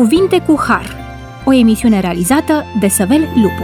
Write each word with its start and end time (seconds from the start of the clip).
Cuvinte 0.00 0.38
cu 0.46 0.60
Har, 0.66 0.96
o 1.44 1.52
emisiune 1.52 2.00
realizată 2.00 2.64
de 2.80 2.88
Săvel 2.88 3.20
Lupu. 3.20 3.62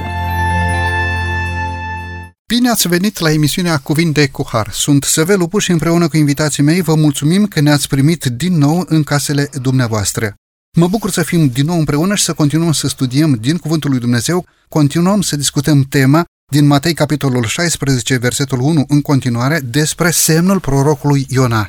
Bine 2.47 2.71
ați 2.71 2.89
venit 2.89 3.19
la 3.19 3.33
emisiunea 3.33 3.79
Cuvinte 3.79 4.29
cu 4.29 4.47
Har. 4.49 4.69
Sunt 4.73 5.05
Săvel 5.05 5.39
Lupu 5.39 5.59
și 5.59 5.71
împreună 5.71 6.09
cu 6.09 6.17
invitații 6.17 6.63
mei 6.63 6.81
vă 6.81 6.95
mulțumim 6.95 7.47
că 7.47 7.61
ne-ați 7.61 7.89
primit 7.89 8.25
din 8.25 8.59
nou 8.59 8.85
în 8.89 9.03
casele 9.03 9.49
dumneavoastră. 9.61 10.35
Mă 10.77 10.89
bucur 10.89 11.11
să 11.11 11.23
fim 11.23 11.49
din 11.49 11.65
nou 11.65 11.79
împreună 11.79 12.15
și 12.15 12.25
să 12.25 12.33
continuăm 12.33 12.73
să 12.73 12.89
studiem 12.89 13.33
din 13.33 13.57
Cuvântul 13.57 13.91
lui 13.91 13.99
Dumnezeu, 13.99 14.47
continuăm 14.69 15.21
să 15.21 15.37
discutăm 15.37 15.83
tema 15.83 16.25
din 16.53 16.67
Matei 16.67 16.95
capitolul 16.95 17.45
16, 17.45 18.17
versetul 18.17 18.61
1 18.61 18.85
în 18.89 19.01
continuare 19.01 19.61
despre 19.61 20.11
semnul 20.11 20.61
prorocului 20.61 21.27
Iona 21.29 21.69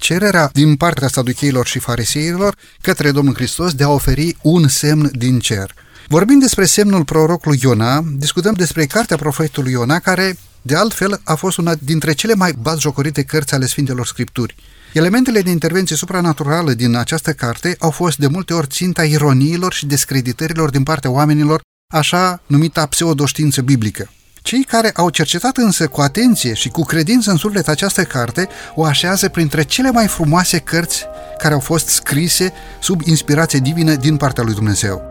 cererea 0.00 0.50
din 0.52 0.76
partea 0.76 1.08
saducheilor 1.08 1.66
și 1.66 1.78
fariseilor 1.78 2.56
către 2.80 3.10
Domnul 3.10 3.34
Hristos 3.34 3.72
de 3.74 3.84
a 3.84 3.88
oferi 3.88 4.36
un 4.42 4.68
semn 4.68 5.10
din 5.12 5.38
cer. 5.38 5.74
Vorbind 6.08 6.40
despre 6.40 6.64
semnul 6.64 7.04
prorocului 7.04 7.58
Iona, 7.62 8.04
discutăm 8.16 8.54
despre 8.54 8.84
cartea 8.84 9.16
profetului 9.16 9.72
Iona, 9.72 9.98
care, 9.98 10.36
de 10.62 10.76
altfel, 10.76 11.20
a 11.24 11.34
fost 11.34 11.56
una 11.56 11.74
dintre 11.80 12.12
cele 12.12 12.34
mai 12.34 12.52
batjocorite 12.60 13.22
cărți 13.22 13.54
ale 13.54 13.66
Sfintelor 13.66 14.06
Scripturi. 14.06 14.54
Elementele 14.92 15.42
de 15.42 15.50
intervenție 15.50 15.96
supranaturală 15.96 16.72
din 16.72 16.94
această 16.94 17.32
carte 17.32 17.76
au 17.78 17.90
fost 17.90 18.18
de 18.18 18.26
multe 18.26 18.54
ori 18.54 18.66
ținta 18.66 19.04
ironiilor 19.04 19.72
și 19.72 19.86
descreditărilor 19.86 20.70
din 20.70 20.82
partea 20.82 21.10
oamenilor, 21.10 21.60
așa 21.92 22.42
numita 22.46 22.86
pseudoștiință 22.86 23.60
biblică. 23.60 24.10
Cei 24.42 24.64
care 24.64 24.90
au 24.94 25.10
cercetat 25.10 25.56
însă 25.56 25.86
cu 25.86 26.00
atenție 26.00 26.54
și 26.54 26.68
cu 26.68 26.82
credință 26.82 27.30
în 27.30 27.36
suflet 27.36 27.68
această 27.68 28.02
carte 28.02 28.48
o 28.74 28.84
așează 28.84 29.28
printre 29.28 29.62
cele 29.62 29.90
mai 29.90 30.06
frumoase 30.06 30.58
cărți 30.58 31.04
care 31.38 31.54
au 31.54 31.60
fost 31.60 31.88
scrise 31.88 32.52
sub 32.80 33.00
inspirație 33.04 33.58
divină 33.58 33.94
din 33.94 34.16
partea 34.16 34.42
lui 34.42 34.54
Dumnezeu. 34.54 35.02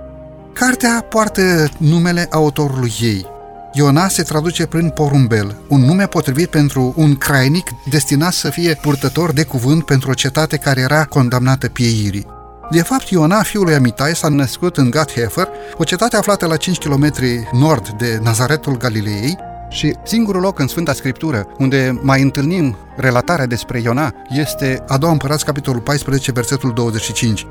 Cartea 0.53 1.05
poartă 1.09 1.69
numele 1.77 2.27
autorului 2.31 2.93
ei. 3.01 3.25
Iona 3.73 4.07
se 4.07 4.23
traduce 4.23 4.65
prin 4.65 4.89
porumbel, 4.89 5.55
un 5.67 5.81
nume 5.81 6.07
potrivit 6.07 6.49
pentru 6.49 6.93
un 6.97 7.15
crainic 7.15 7.67
destinat 7.89 8.33
să 8.33 8.49
fie 8.49 8.77
purtător 8.81 9.31
de 9.31 9.43
cuvânt 9.43 9.85
pentru 9.85 10.09
o 10.09 10.13
cetate 10.13 10.57
care 10.57 10.81
era 10.81 11.05
condamnată 11.05 11.67
pieirii. 11.67 12.38
De 12.71 12.81
fapt, 12.81 13.09
Iona, 13.09 13.41
fiul 13.41 13.63
lui 13.63 13.73
Amitai, 13.73 14.15
s-a 14.15 14.27
născut 14.27 14.77
în 14.77 14.89
Gat-Hefer, 14.89 15.47
o 15.77 15.83
cetate 15.83 16.17
aflată 16.17 16.45
la 16.45 16.55
5 16.55 16.77
km 16.77 17.11
nord 17.51 17.89
de 17.89 18.19
Nazaretul 18.21 18.77
Galileei, 18.77 19.37
și 19.69 19.95
singurul 20.03 20.41
loc 20.41 20.59
în 20.59 20.67
Sfânta 20.67 20.93
Scriptură 20.93 21.47
unde 21.57 21.99
mai 22.01 22.21
întâlnim 22.21 22.77
relatarea 22.97 23.45
despre 23.45 23.79
Iona 23.81 24.13
este 24.29 24.83
a 24.87 24.97
doua 24.97 25.11
împărați, 25.11 25.45
capitolul 25.45 25.81
14, 25.81 26.31
versetul 26.31 26.73
25. 26.73 27.47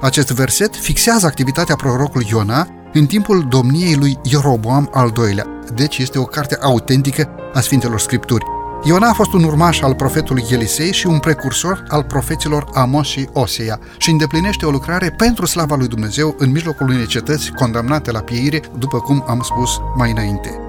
Acest 0.00 0.30
verset 0.30 0.74
fixează 0.74 1.26
activitatea 1.26 1.76
prorocului 1.76 2.26
Iona 2.30 2.68
în 2.92 3.06
timpul 3.06 3.46
domniei 3.48 3.94
lui 3.94 4.18
Ieroboam 4.22 4.90
al 4.92 5.12
II-lea, 5.16 5.46
deci 5.74 5.98
este 5.98 6.18
o 6.18 6.24
carte 6.24 6.58
autentică 6.60 7.28
a 7.54 7.60
Sfintelor 7.60 8.00
Scripturi. 8.00 8.55
Iona 8.86 9.08
a 9.08 9.12
fost 9.12 9.32
un 9.32 9.44
urmaș 9.44 9.80
al 9.80 9.94
profetului 9.94 10.44
Elisei 10.50 10.92
și 10.92 11.06
un 11.06 11.18
precursor 11.18 11.84
al 11.88 12.02
profeților 12.02 12.66
Amos 12.74 13.06
și 13.06 13.28
Osea 13.32 13.78
și 13.96 14.10
îndeplinește 14.10 14.66
o 14.66 14.70
lucrare 14.70 15.14
pentru 15.16 15.46
slava 15.46 15.76
lui 15.76 15.88
Dumnezeu 15.88 16.34
în 16.38 16.50
mijlocul 16.50 16.88
unei 16.88 17.06
cetăți 17.06 17.52
condamnate 17.52 18.10
la 18.10 18.20
pieire, 18.20 18.60
după 18.78 18.98
cum 18.98 19.24
am 19.28 19.40
spus 19.40 19.70
mai 19.96 20.10
înainte. 20.10 20.60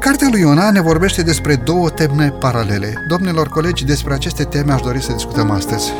Cartea 0.00 0.28
lui 0.30 0.40
Iona 0.40 0.70
ne 0.70 0.80
vorbește 0.80 1.22
despre 1.22 1.54
două 1.54 1.90
teme 1.90 2.28
paralele. 2.40 2.94
Domnilor 3.08 3.48
colegi, 3.48 3.84
despre 3.84 4.14
aceste 4.14 4.44
teme 4.44 4.72
aș 4.72 4.80
dori 4.80 5.02
să 5.02 5.12
discutăm 5.12 5.50
astăzi. 5.50 5.92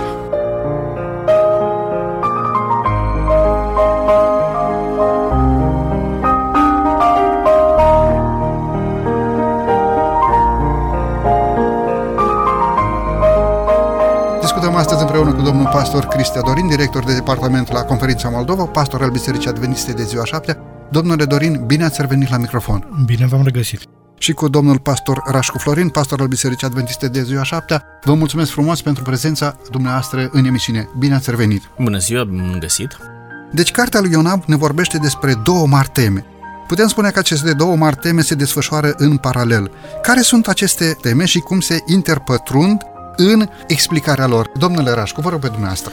Pastor 15.75 16.07
Cristia 16.07 16.41
Dorin, 16.41 16.69
director 16.69 17.05
de 17.05 17.15
departament 17.15 17.73
la 17.73 17.83
Conferința 17.83 18.29
Moldova, 18.29 18.65
pastor 18.65 19.03
al 19.03 19.11
Bisericii 19.11 19.49
Adventiste 19.49 19.93
de 19.93 20.03
ziua 20.03 20.25
7. 20.25 20.59
Domnule 20.91 21.25
Dorin, 21.25 21.63
bine 21.67 21.85
ați 21.85 22.01
revenit 22.01 22.31
la 22.31 22.37
microfon. 22.37 23.05
Bine 23.07 23.27
v-am 23.27 23.43
regăsit. 23.45 23.81
Și 24.19 24.33
cu 24.33 24.49
domnul 24.49 24.79
pastor 24.79 25.23
Rașcu 25.27 25.59
Florin, 25.59 25.89
pastor 25.89 26.21
al 26.21 26.27
Bisericii 26.27 26.67
Adventiste 26.67 27.09
de 27.09 27.23
ziua 27.23 27.43
7. 27.43 27.83
Vă 28.05 28.15
mulțumesc 28.15 28.51
frumos 28.51 28.83
pentru 28.83 29.03
prezența 29.03 29.57
dumneavoastră 29.71 30.29
în 30.33 30.45
emisiune. 30.45 30.89
Bine 30.99 31.15
ați 31.15 31.31
revenit. 31.31 31.63
Bună 31.79 31.99
ziua, 31.99 32.25
bine 32.25 32.57
găsit. 32.59 32.97
Deci 33.53 33.71
cartea 33.71 34.01
lui 34.01 34.11
Ionab 34.11 34.43
ne 34.47 34.57
vorbește 34.57 34.99
despre 34.99 35.35
două 35.45 35.67
mari 35.67 35.89
teme. 35.89 36.25
Putem 36.67 36.87
spune 36.87 37.11
că 37.11 37.19
aceste 37.19 37.53
două 37.53 37.77
mari 37.77 37.97
teme 37.97 38.21
se 38.21 38.35
desfășoară 38.35 38.95
în 38.97 39.17
paralel. 39.17 39.71
Care 40.03 40.21
sunt 40.21 40.49
aceste 40.49 40.97
teme 41.01 41.25
și 41.25 41.39
cum 41.39 41.61
se 41.61 41.79
interpătrund 41.87 42.83
în 43.17 43.49
explicarea 43.67 44.27
lor. 44.27 44.51
Domnule 44.59 44.93
Rașcu, 44.95 45.21
vă 45.21 45.29
rog 45.29 45.41
pe 45.41 45.47
dumneavoastră. 45.47 45.93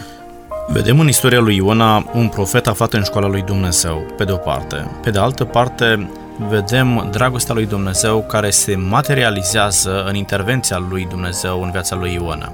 Vedem 0.68 1.00
în 1.00 1.08
istoria 1.08 1.40
lui 1.40 1.56
Iona 1.56 2.06
un 2.14 2.28
profet 2.28 2.68
aflat 2.68 2.94
în 2.94 3.04
școala 3.04 3.28
lui 3.28 3.42
Dumnezeu, 3.42 4.06
pe 4.18 4.24
de 4.24 4.32
o 4.32 4.38
parte. 4.38 4.92
Pe 5.04 5.10
de 5.10 5.20
altă 5.20 5.46
parte, 5.46 6.12
vedem 6.50 7.08
dragostea 7.12 7.54
lui 7.54 7.66
Dumnezeu 7.66 8.26
care 8.28 8.50
se 8.50 8.76
materializează 8.76 10.04
în 10.04 10.16
intervenția 10.16 10.78
lui 10.90 11.08
Dumnezeu 11.10 11.64
în 11.64 11.72
viața 11.72 11.96
lui 11.96 12.14
Iona. 12.14 12.52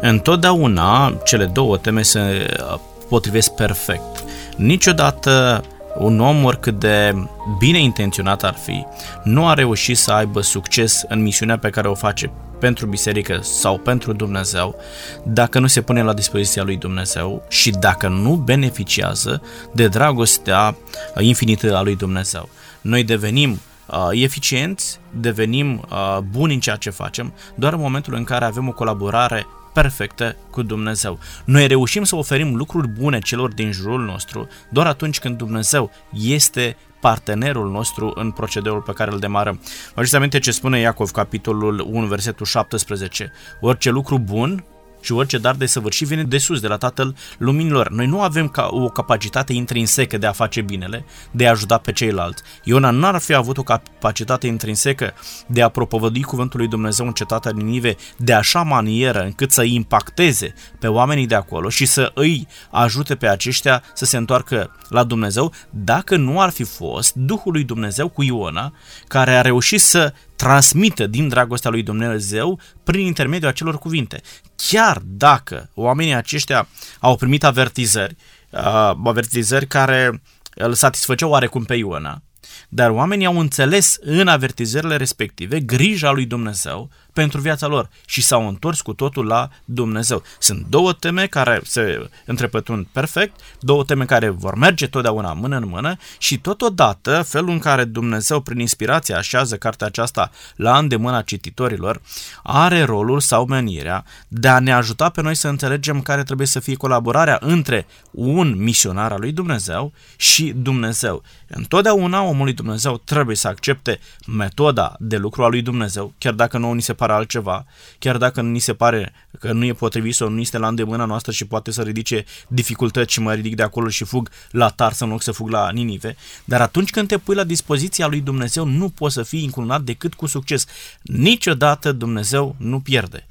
Întotdeauna, 0.00 1.16
cele 1.24 1.44
două 1.44 1.76
teme 1.76 2.02
se 2.02 2.20
uh, 2.20 2.78
potrivesc 3.08 3.50
perfect. 3.50 4.24
Niciodată 4.56 5.62
un 5.98 6.20
om, 6.20 6.44
oricât 6.44 6.78
de 6.78 7.14
bine 7.58 7.78
intenționat 7.78 8.42
ar 8.42 8.54
fi, 8.54 8.84
nu 9.22 9.46
a 9.46 9.54
reușit 9.54 9.98
să 9.98 10.12
aibă 10.12 10.40
succes 10.40 11.04
în 11.08 11.22
misiunea 11.22 11.58
pe 11.58 11.70
care 11.70 11.88
o 11.88 11.94
face 11.94 12.30
pentru 12.58 12.86
biserică 12.86 13.38
sau 13.42 13.78
pentru 13.78 14.12
Dumnezeu 14.12 14.76
dacă 15.24 15.58
nu 15.58 15.66
se 15.66 15.82
pune 15.82 16.02
la 16.02 16.14
dispoziția 16.14 16.62
lui 16.62 16.76
Dumnezeu 16.76 17.44
și 17.48 17.70
dacă 17.70 18.08
nu 18.08 18.34
beneficiază 18.34 19.42
de 19.72 19.88
dragostea 19.88 20.76
infinită 21.18 21.76
a 21.76 21.82
lui 21.82 21.96
Dumnezeu. 21.96 22.48
Noi 22.80 23.04
devenim 23.04 23.60
uh, 23.86 24.08
eficienți, 24.12 24.98
devenim 25.10 25.84
uh, 25.90 26.18
buni 26.30 26.54
în 26.54 26.60
ceea 26.60 26.76
ce 26.76 26.90
facem 26.90 27.32
doar 27.54 27.72
în 27.72 27.80
momentul 27.80 28.14
în 28.14 28.24
care 28.24 28.44
avem 28.44 28.68
o 28.68 28.72
colaborare 28.72 29.46
perfectă 29.72 30.36
cu 30.50 30.62
Dumnezeu. 30.62 31.18
Noi 31.44 31.66
reușim 31.66 32.04
să 32.04 32.16
oferim 32.16 32.54
lucruri 32.54 32.88
bune 32.88 33.18
celor 33.18 33.52
din 33.52 33.72
jurul 33.72 34.04
nostru 34.04 34.48
doar 34.68 34.86
atunci 34.86 35.18
când 35.18 35.36
Dumnezeu 35.36 35.90
este 36.12 36.76
partenerul 37.06 37.70
nostru 37.70 38.12
în 38.14 38.30
procedeul 38.30 38.80
pe 38.80 38.92
care 38.92 39.10
îl 39.12 39.18
demarăm. 39.18 39.60
Vă 39.94 40.16
aminte 40.16 40.38
ce 40.38 40.50
spune 40.50 40.78
Iacov, 40.78 41.10
capitolul 41.10 41.86
1, 41.90 42.06
versetul 42.06 42.46
17. 42.46 43.32
Orice 43.60 43.90
lucru 43.90 44.18
bun 44.18 44.64
și 45.06 45.12
orice 45.12 45.38
dar 45.38 45.54
de 45.54 45.66
săvârșit 45.66 46.06
vine 46.06 46.22
de 46.22 46.38
sus, 46.38 46.60
de 46.60 46.66
la 46.66 46.76
Tatăl 46.76 47.16
Luminilor. 47.38 47.90
Noi 47.90 48.06
nu 48.06 48.20
avem 48.20 48.48
ca 48.48 48.68
o 48.70 48.88
capacitate 48.88 49.52
intrinsecă 49.52 50.18
de 50.18 50.26
a 50.26 50.32
face 50.32 50.60
binele, 50.60 51.04
de 51.30 51.46
a 51.46 51.50
ajuta 51.50 51.78
pe 51.78 51.92
ceilalți. 51.92 52.42
Iona 52.64 52.90
nu 52.90 53.06
ar 53.06 53.18
fi 53.18 53.34
avut 53.34 53.58
o 53.58 53.62
capacitate 53.62 54.46
intrinsecă 54.46 55.14
de 55.46 55.62
a 55.62 55.68
propovădui 55.68 56.22
cuvântul 56.22 56.58
lui 56.58 56.68
Dumnezeu 56.68 57.06
în 57.06 57.12
cetatea 57.12 57.52
Ninive 57.54 57.96
de 58.16 58.32
așa 58.32 58.62
manieră 58.62 59.22
încât 59.22 59.50
să 59.50 59.62
impacteze 59.62 60.54
pe 60.78 60.86
oamenii 60.86 61.26
de 61.26 61.34
acolo 61.34 61.68
și 61.68 61.86
să 61.86 62.10
îi 62.14 62.46
ajute 62.70 63.14
pe 63.14 63.28
aceștia 63.28 63.82
să 63.94 64.04
se 64.04 64.16
întoarcă 64.16 64.70
la 64.88 65.04
Dumnezeu, 65.04 65.52
dacă 65.70 66.16
nu 66.16 66.40
ar 66.40 66.50
fi 66.50 66.64
fost 66.64 67.14
Duhul 67.14 67.52
lui 67.52 67.64
Dumnezeu 67.64 68.08
cu 68.08 68.22
Iona, 68.22 68.72
care 69.08 69.30
a 69.30 69.40
reușit 69.40 69.80
să 69.80 70.12
transmită 70.36 71.06
din 71.06 71.28
dragostea 71.28 71.70
lui 71.70 71.82
Dumnezeu 71.82 72.60
prin 72.84 73.06
intermediul 73.06 73.50
acelor 73.50 73.78
cuvinte. 73.78 74.20
Chiar 74.56 75.02
dacă 75.04 75.70
oamenii 75.74 76.14
aceștia 76.14 76.68
au 77.00 77.16
primit 77.16 77.44
avertizări, 77.44 78.16
uh, 78.50 78.92
avertizări 79.04 79.66
care 79.66 80.22
îl 80.54 80.74
satisfăceau 80.74 81.30
oarecum 81.30 81.64
pe 81.64 81.74
Iona, 81.74 82.22
dar 82.68 82.90
oamenii 82.90 83.26
au 83.26 83.38
înțeles 83.38 83.96
în 84.00 84.28
avertizările 84.28 84.96
respective 84.96 85.60
grija 85.60 86.10
lui 86.10 86.26
Dumnezeu 86.26 86.90
pentru 87.16 87.40
viața 87.40 87.66
lor 87.66 87.88
și 88.06 88.22
s-au 88.22 88.48
întors 88.48 88.80
cu 88.80 88.92
totul 88.92 89.26
la 89.26 89.48
Dumnezeu. 89.64 90.22
Sunt 90.38 90.66
două 90.68 90.92
teme 90.92 91.26
care 91.26 91.60
se 91.64 92.10
întrepătrund 92.24 92.86
perfect, 92.92 93.40
două 93.60 93.84
teme 93.84 94.04
care 94.04 94.28
vor 94.28 94.54
merge 94.54 94.86
totdeauna 94.86 95.32
mână 95.32 95.56
în 95.56 95.68
mână 95.68 95.96
și 96.18 96.38
totodată 96.38 97.22
felul 97.22 97.50
în 97.50 97.58
care 97.58 97.84
Dumnezeu 97.84 98.40
prin 98.40 98.58
inspirație 98.58 99.14
așează 99.14 99.56
cartea 99.56 99.86
aceasta 99.86 100.30
la 100.56 100.78
îndemâna 100.78 101.22
cititorilor 101.22 102.00
are 102.42 102.82
rolul 102.82 103.20
sau 103.20 103.46
menirea 103.46 104.04
de 104.28 104.48
a 104.48 104.58
ne 104.58 104.72
ajuta 104.72 105.08
pe 105.08 105.22
noi 105.22 105.34
să 105.34 105.48
înțelegem 105.48 106.00
care 106.00 106.22
trebuie 106.22 106.46
să 106.46 106.60
fie 106.60 106.74
colaborarea 106.74 107.38
între 107.40 107.86
un 108.10 108.54
misionar 108.62 109.12
al 109.12 109.20
lui 109.20 109.32
Dumnezeu 109.32 109.92
și 110.16 110.52
Dumnezeu. 110.56 111.22
Întotdeauna 111.48 112.22
omul 112.22 112.44
lui 112.44 112.52
Dumnezeu 112.52 113.00
trebuie 113.04 113.36
să 113.36 113.48
accepte 113.48 113.98
metoda 114.26 114.96
de 114.98 115.16
lucru 115.16 115.44
a 115.44 115.48
lui 115.48 115.62
Dumnezeu, 115.62 116.12
chiar 116.18 116.32
dacă 116.32 116.58
nouă 116.58 116.74
ni 116.74 116.82
se 116.82 116.94
pare 116.94 117.05
apară 117.06 117.18
altceva, 117.18 117.66
chiar 117.98 118.16
dacă 118.16 118.42
ni 118.42 118.58
se 118.58 118.74
pare 118.74 119.12
că 119.38 119.52
nu 119.52 119.64
e 119.64 119.72
potrivit 119.72 120.14
sau 120.14 120.28
nu 120.28 120.40
este 120.40 120.58
la 120.58 120.68
îndemâna 120.68 121.04
noastră 121.04 121.32
și 121.32 121.46
poate 121.46 121.70
să 121.70 121.82
ridice 121.82 122.24
dificultăți 122.48 123.12
și 123.12 123.20
mă 123.20 123.34
ridic 123.34 123.54
de 123.54 123.62
acolo 123.62 123.88
și 123.88 124.04
fug 124.04 124.30
la 124.50 124.68
Tars 124.68 124.98
în 124.98 125.08
loc 125.08 125.22
să 125.22 125.32
fug 125.32 125.48
la 125.48 125.70
Ninive, 125.70 126.16
dar 126.44 126.60
atunci 126.60 126.90
când 126.90 127.08
te 127.08 127.18
pui 127.18 127.34
la 127.34 127.44
dispoziția 127.44 128.06
lui 128.06 128.20
Dumnezeu 128.20 128.64
nu 128.64 128.88
poți 128.88 129.14
să 129.14 129.22
fii 129.22 129.44
încununat 129.44 129.82
decât 129.82 130.14
cu 130.14 130.26
succes. 130.26 130.66
Niciodată 131.02 131.92
Dumnezeu 131.92 132.54
nu 132.58 132.80
pierde 132.80 133.26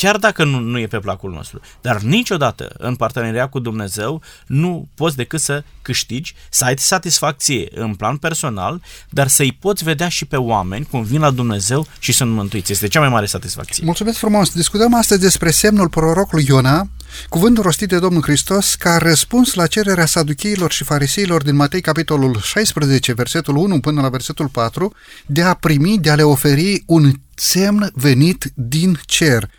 chiar 0.00 0.16
dacă 0.16 0.44
nu, 0.44 0.58
nu 0.58 0.78
e 0.78 0.86
pe 0.86 0.98
placul 0.98 1.32
nostru. 1.32 1.60
Dar 1.80 2.00
niciodată 2.00 2.74
în 2.78 2.94
parteneria 2.94 3.46
cu 3.48 3.58
Dumnezeu 3.58 4.22
nu 4.46 4.88
poți 4.94 5.16
decât 5.16 5.40
să 5.40 5.64
câștigi, 5.82 6.34
să 6.50 6.64
ai 6.64 6.78
satisfacție 6.78 7.68
în 7.74 7.94
plan 7.94 8.16
personal, 8.16 8.82
dar 9.10 9.28
să-i 9.28 9.52
poți 9.52 9.84
vedea 9.84 10.08
și 10.08 10.24
pe 10.24 10.36
oameni 10.36 10.86
cum 10.90 11.02
vin 11.02 11.20
la 11.20 11.30
Dumnezeu 11.30 11.86
și 11.98 12.12
sunt 12.12 12.30
mântuiți. 12.30 12.72
Este 12.72 12.88
cea 12.88 13.00
mai 13.00 13.08
mare 13.08 13.26
satisfacție. 13.26 13.84
Mulțumesc 13.84 14.18
frumos! 14.18 14.50
Discutăm 14.52 14.94
astăzi 14.94 15.20
despre 15.20 15.50
semnul 15.50 15.88
prorocului 15.88 16.44
Iona, 16.48 16.88
cuvântul 17.28 17.62
rostit 17.62 17.88
de 17.88 17.98
Domnul 17.98 18.22
Hristos 18.22 18.74
ca 18.74 18.96
răspuns 18.98 19.54
la 19.54 19.66
cererea 19.66 20.06
saducheilor 20.06 20.72
și 20.72 20.84
fariseilor 20.84 21.42
din 21.42 21.54
Matei 21.54 21.80
capitolul 21.80 22.40
16, 22.42 23.12
versetul 23.12 23.56
1 23.56 23.80
până 23.80 24.00
la 24.00 24.08
versetul 24.08 24.48
4, 24.48 24.92
de 25.26 25.42
a 25.42 25.54
primi, 25.54 25.98
de 25.98 26.10
a 26.10 26.14
le 26.14 26.22
oferi 26.22 26.82
un 26.86 27.12
semn 27.34 27.90
venit 27.94 28.52
din 28.54 29.00
cer. 29.04 29.50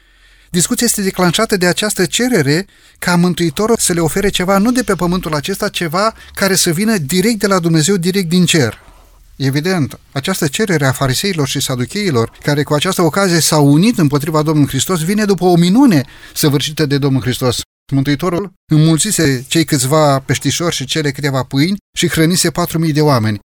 Discuția 0.58 0.86
este 0.86 1.02
declanșată 1.02 1.58
de 1.58 1.66
această 1.66 2.06
cerere 2.06 2.66
ca 3.00 3.16
Mântuitorul 3.16 3.76
să 3.80 3.94
le 3.94 4.00
ofere 4.00 4.30
ceva 4.30 4.58
nu 4.58 4.72
de 4.72 4.84
pe 4.84 4.96
pământul 4.96 5.34
acesta, 5.34 5.70
ceva 5.70 6.14
care 6.34 6.56
să 6.56 6.72
vină 6.72 6.98
direct 6.98 7.40
de 7.40 7.48
la 7.48 7.60
Dumnezeu, 7.60 7.96
direct 7.96 8.30
din 8.30 8.46
cer. 8.46 8.80
Evident, 9.36 10.00
această 10.12 10.48
cerere 10.48 10.86
a 10.86 10.92
fariseilor 10.92 11.48
și 11.48 11.62
saducheilor, 11.62 12.32
care 12.44 12.64
cu 12.64 12.74
această 12.74 13.02
ocazie 13.02 13.40
s-au 13.40 13.66
unit 13.72 13.98
împotriva 13.98 14.42
Domnului 14.42 14.70
Hristos, 14.70 15.04
vine 15.04 15.26
după 15.26 15.46
o 15.46 15.56
minune 15.56 16.06
săvârșită 16.34 16.86
de 16.86 16.98
Domnul 16.98 17.22
Hristos. 17.22 17.60
Mântuitorul 17.94 18.54
înmulțise 18.72 19.46
cei 19.48 19.66
câțiva 19.66 20.20
peștișori 20.20 20.76
și 20.76 20.86
cele 20.86 21.12
câteva 21.12 21.44
pâini 21.44 21.78
și 21.98 22.10
hrănise 22.10 22.50
patru 22.52 22.80
mii 22.80 22.94
de 22.94 23.02
oameni. 23.02 23.40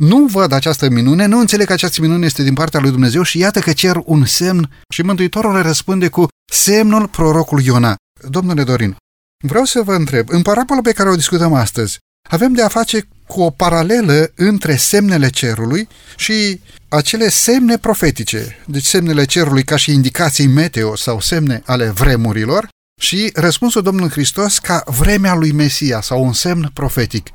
Nu 0.00 0.26
văd 0.26 0.52
această 0.52 0.88
minune, 0.88 1.26
nu 1.26 1.38
înțeleg 1.38 1.66
că 1.66 1.72
această 1.72 2.00
minune 2.00 2.26
este 2.26 2.42
din 2.42 2.54
partea 2.54 2.80
lui 2.80 2.90
Dumnezeu 2.90 3.22
și 3.22 3.38
iată 3.38 3.60
că 3.60 3.72
cer 3.72 4.00
un 4.04 4.24
semn 4.24 4.70
și 4.88 5.02
Mântuitorul 5.02 5.62
răspunde 5.62 6.08
cu 6.08 6.28
semnul 6.52 7.08
prorocului 7.08 7.64
Iona. 7.64 7.96
Domnule 8.28 8.64
Dorin, 8.64 8.96
vreau 9.44 9.64
să 9.64 9.82
vă 9.82 9.94
întreb, 9.94 10.28
în 10.30 10.42
parabola 10.42 10.80
pe 10.80 10.92
care 10.92 11.08
o 11.08 11.14
discutăm 11.14 11.52
astăzi, 11.52 11.98
avem 12.28 12.52
de 12.52 12.62
a 12.62 12.68
face 12.68 13.08
cu 13.26 13.40
o 13.40 13.50
paralelă 13.50 14.32
între 14.34 14.76
semnele 14.76 15.28
cerului 15.28 15.88
și 16.16 16.60
acele 16.88 17.28
semne 17.28 17.78
profetice, 17.78 18.62
deci 18.66 18.84
semnele 18.84 19.24
cerului 19.24 19.64
ca 19.64 19.76
și 19.76 19.92
indicații 19.92 20.46
meteo 20.46 20.96
sau 20.96 21.20
semne 21.20 21.62
ale 21.66 21.88
vremurilor, 21.90 22.68
și 23.00 23.30
răspunsul 23.34 23.82
Domnului 23.82 24.10
Hristos 24.10 24.58
ca 24.58 24.82
vremea 24.86 25.34
lui 25.34 25.52
Mesia 25.52 26.00
sau 26.00 26.24
un 26.24 26.32
semn 26.32 26.70
profetic. 26.74 27.30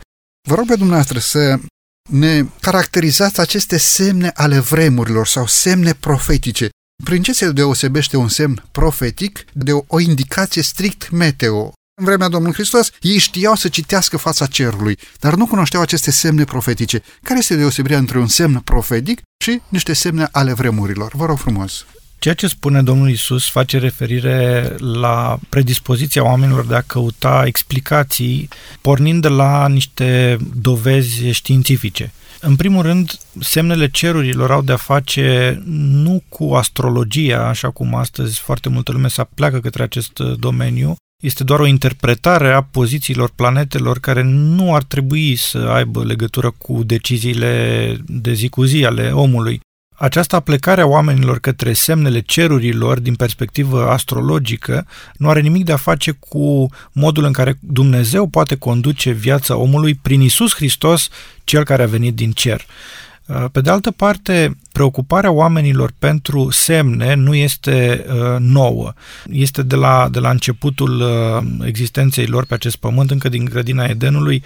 Vă 0.48 0.56
rog 0.56 0.66
pe 0.68 0.76
dumneavoastră 0.76 1.20
să 1.20 1.60
ne 2.10 2.46
caracterizați 2.60 3.40
aceste 3.40 3.78
semne 3.78 4.32
ale 4.34 4.60
vremurilor 4.60 5.28
sau 5.28 5.48
semne 5.48 5.94
profetice. 5.94 6.70
Prin 7.04 7.22
ce 7.22 7.34
se 7.34 7.52
deosebește 7.52 8.18
un 8.18 8.28
semn 8.28 8.64
profetic 8.72 9.46
de 9.54 9.72
o, 9.72 9.84
o 9.88 10.00
indicație 10.00 10.62
strict 10.62 11.10
meteo? 11.10 11.74
În 12.00 12.06
vremea 12.06 12.28
Domnului 12.28 12.56
Hristos, 12.56 12.90
ei 13.02 13.18
știau 13.18 13.56
să 13.56 13.68
citească 13.68 14.18
fața 14.18 14.46
cerului, 14.46 14.98
dar 15.20 15.36
nu 15.36 15.48
cunoșteau 15.48 15.82
aceste 15.82 16.12
semne 16.12 16.44
profetice. 16.44 17.02
Care 17.24 17.40
este 17.40 17.56
deosebirea 17.56 17.98
între 17.98 18.20
un 18.20 18.28
semn 18.28 18.60
profetic 18.60 19.22
și 19.44 19.62
niște 19.70 19.94
semne 19.94 20.28
ale 20.32 20.54
vremurilor? 20.54 21.12
Vă 21.16 21.26
rog 21.26 21.38
frumos! 21.38 21.86
Ceea 22.20 22.34
ce 22.34 22.48
spune 22.48 22.82
Domnul 22.82 23.10
Isus 23.10 23.50
face 23.50 23.78
referire 23.78 24.76
la 24.78 25.40
predispoziția 25.50 26.24
oamenilor 26.24 26.66
de 26.66 26.76
a 26.76 26.82
căuta 26.82 27.44
explicații 27.46 28.48
pornind 28.82 29.22
de 29.22 29.28
la 29.28 29.68
niște 29.68 30.38
dovezi 30.56 31.30
științifice. 31.30 32.12
În 32.42 32.56
primul 32.56 32.82
rând, 32.82 33.18
semnele 33.40 33.90
cerurilor 33.90 34.52
au 34.52 34.62
de-a 34.62 34.76
face 34.76 35.62
nu 35.66 36.24
cu 36.30 36.54
astrologia, 36.54 37.48
așa 37.48 37.70
cum 37.70 37.96
astăzi 37.96 38.40
foarte 38.40 38.70
multă 38.70 38.92
lume 38.92 39.08
se 39.08 39.26
pleacă 39.34 39.60
către 39.60 39.84
acest 39.84 40.20
domeniu, 40.20 40.96
este 41.24 41.44
doar 41.44 41.60
o 41.60 41.66
interpretare 41.66 42.52
a 42.52 42.62
pozițiilor 42.62 43.32
planetelor 43.36 44.00
care 44.00 44.22
nu 44.24 44.76
ar 44.76 44.84
trebui 44.84 45.36
să 45.36 45.58
aibă 45.58 46.04
legătură 46.04 46.52
cu 46.58 46.84
deciziile 46.84 47.96
de 48.06 48.34
zi 48.34 48.50
cu 48.50 48.64
zi 48.64 48.86
ale 48.86 49.12
omului. 49.12 49.60
Această 50.00 50.36
aplecare 50.36 50.82
a 50.82 50.86
oamenilor 50.86 51.40
către 51.40 51.74
semnele 51.74 52.20
cerurilor 52.20 53.00
din 53.00 53.16
perspectivă 53.16 53.90
astrologică 53.90 54.86
nu 55.18 55.30
are 55.30 55.40
nimic 55.40 55.66
de 55.66 55.72
a 55.72 55.78
face 55.78 56.12
cu 56.12 56.70
modul 56.92 57.24
în 57.24 57.32
care 57.32 57.58
Dumnezeu 57.60 58.28
poate 58.28 58.56
conduce 58.56 59.12
viața 59.12 59.56
omului 59.56 59.96
prin 59.96 60.22
Isus 60.22 60.56
Hristos, 60.56 61.10
cel 61.44 61.64
care 61.64 61.84
a 61.84 61.88
venit 61.88 62.16
din 62.16 62.32
cer. 62.32 62.66
Uh, 63.26 63.46
pe 63.52 63.62
de 63.62 63.70
altă 63.70 63.92
parte, 63.92 64.58
preocuparea 64.72 65.32
oamenilor 65.32 65.92
pentru 66.00 66.50
semne 66.52 67.14
nu 67.14 67.36
este 67.36 68.06
uh, 68.08 68.36
nouă. 68.40 68.94
Este 69.30 69.64
de 69.64 69.76
la, 69.76 70.08
de 70.12 70.20
la 70.20 70.30
începutul 70.30 71.02
uh, 71.02 71.68
existenței 71.68 72.26
lor 72.26 72.46
pe 72.46 72.54
acest 72.54 72.76
pământ, 72.76 73.12
încă 73.12 73.30
din 73.30 73.46
grădina 73.46 73.84
Edenului, 73.84 74.44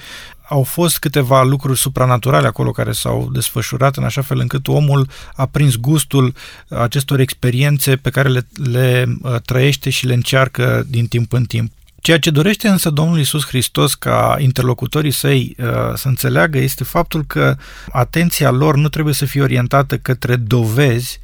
au 0.54 0.64
fost 0.64 1.00
câteva 1.00 1.44
lucruri 1.44 1.80
supranaturale 1.80 2.48
acolo 2.48 2.72
care 2.72 2.92
s-au 2.92 3.30
desfășurat 3.32 3.98
în 3.98 4.04
așa 4.04 4.22
fel 4.22 4.40
încât 4.40 4.68
omul 4.68 5.08
a 5.36 5.46
prins 5.46 5.76
gustul 5.76 6.34
acestor 6.70 7.20
experiențe 7.20 7.96
pe 7.96 8.10
care 8.10 8.30
le, 8.30 8.48
le 8.64 9.06
uh, 9.22 9.36
trăiește 9.46 9.90
și 9.90 10.06
le 10.06 10.14
încearcă 10.14 10.86
din 10.88 11.08
timp 11.08 11.34
în 11.34 11.44
timp. 11.44 11.72
Ceea 12.02 12.20
ce 12.20 12.30
dorește 12.30 12.68
însă 12.68 12.90
Domnul 12.90 13.20
Isus 13.20 13.46
Hristos 13.46 13.94
ca 13.94 14.36
interlocutorii 14.40 15.12
săi 15.12 15.56
uh, 15.60 15.66
să 15.94 16.08
înțeleagă 16.08 16.58
este 16.58 16.84
faptul 16.84 17.24
că 17.28 17.56
atenția 17.92 18.52
lor 18.52 18.76
nu 18.76 18.90
trebuie 18.90 19.14
să 19.14 19.26
fie 19.26 19.42
orientată 19.42 19.98
către 19.98 20.36
dovezi, 20.36 21.20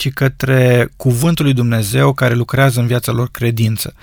ci 0.00 0.12
către 0.12 0.90
cuvântul 0.96 1.44
lui 1.44 1.54
Dumnezeu 1.54 2.12
care 2.12 2.34
lucrează 2.34 2.80
în 2.80 2.86
viața 2.86 3.12
lor 3.12 3.30
credință. 3.30 3.94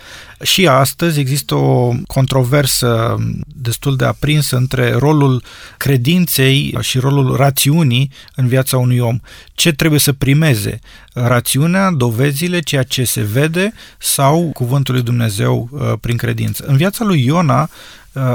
Și 0.42 0.68
astăzi 0.68 1.20
există 1.20 1.56
o 1.56 1.94
controversă 2.08 3.16
destul 3.46 3.96
de 3.96 4.06
aprinsă 4.06 4.56
între 4.56 4.92
rolul 4.92 5.44
credinței 5.78 6.78
și 6.80 7.00
rolul 7.00 7.36
rațiunii 7.36 8.12
în 8.36 8.48
viața 8.48 8.78
unui 8.78 9.00
om. 9.00 9.20
Ce 9.56 9.72
trebuie 9.72 10.00
să 10.00 10.14
primeze? 10.14 10.80
Rațiunea, 11.14 11.92
dovezile, 11.92 12.60
ceea 12.60 12.84
ce 12.84 13.04
se 13.04 13.22
vede 13.22 13.74
sau 13.98 14.50
cuvântul 14.54 14.94
lui 14.94 15.04
Dumnezeu 15.04 15.70
uh, 15.72 15.94
prin 16.02 16.18
credință. 16.18 16.64
În 16.68 16.78
viața 16.78 17.04
lui 17.06 17.26
Iona, 17.26 17.62
uh, 17.62 17.70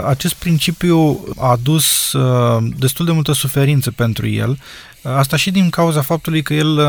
acest 0.06 0.34
principiu 0.34 1.24
a 1.38 1.50
adus 1.50 2.12
uh, 2.12 2.64
destul 2.78 3.06
de 3.06 3.12
multă 3.12 3.32
suferință 3.32 3.90
pentru 3.90 4.28
el 4.28 4.58
Asta 5.02 5.36
și 5.36 5.50
din 5.50 5.70
cauza 5.70 6.00
faptului 6.00 6.42
că 6.42 6.54
el 6.54 6.78
uh, 6.78 6.84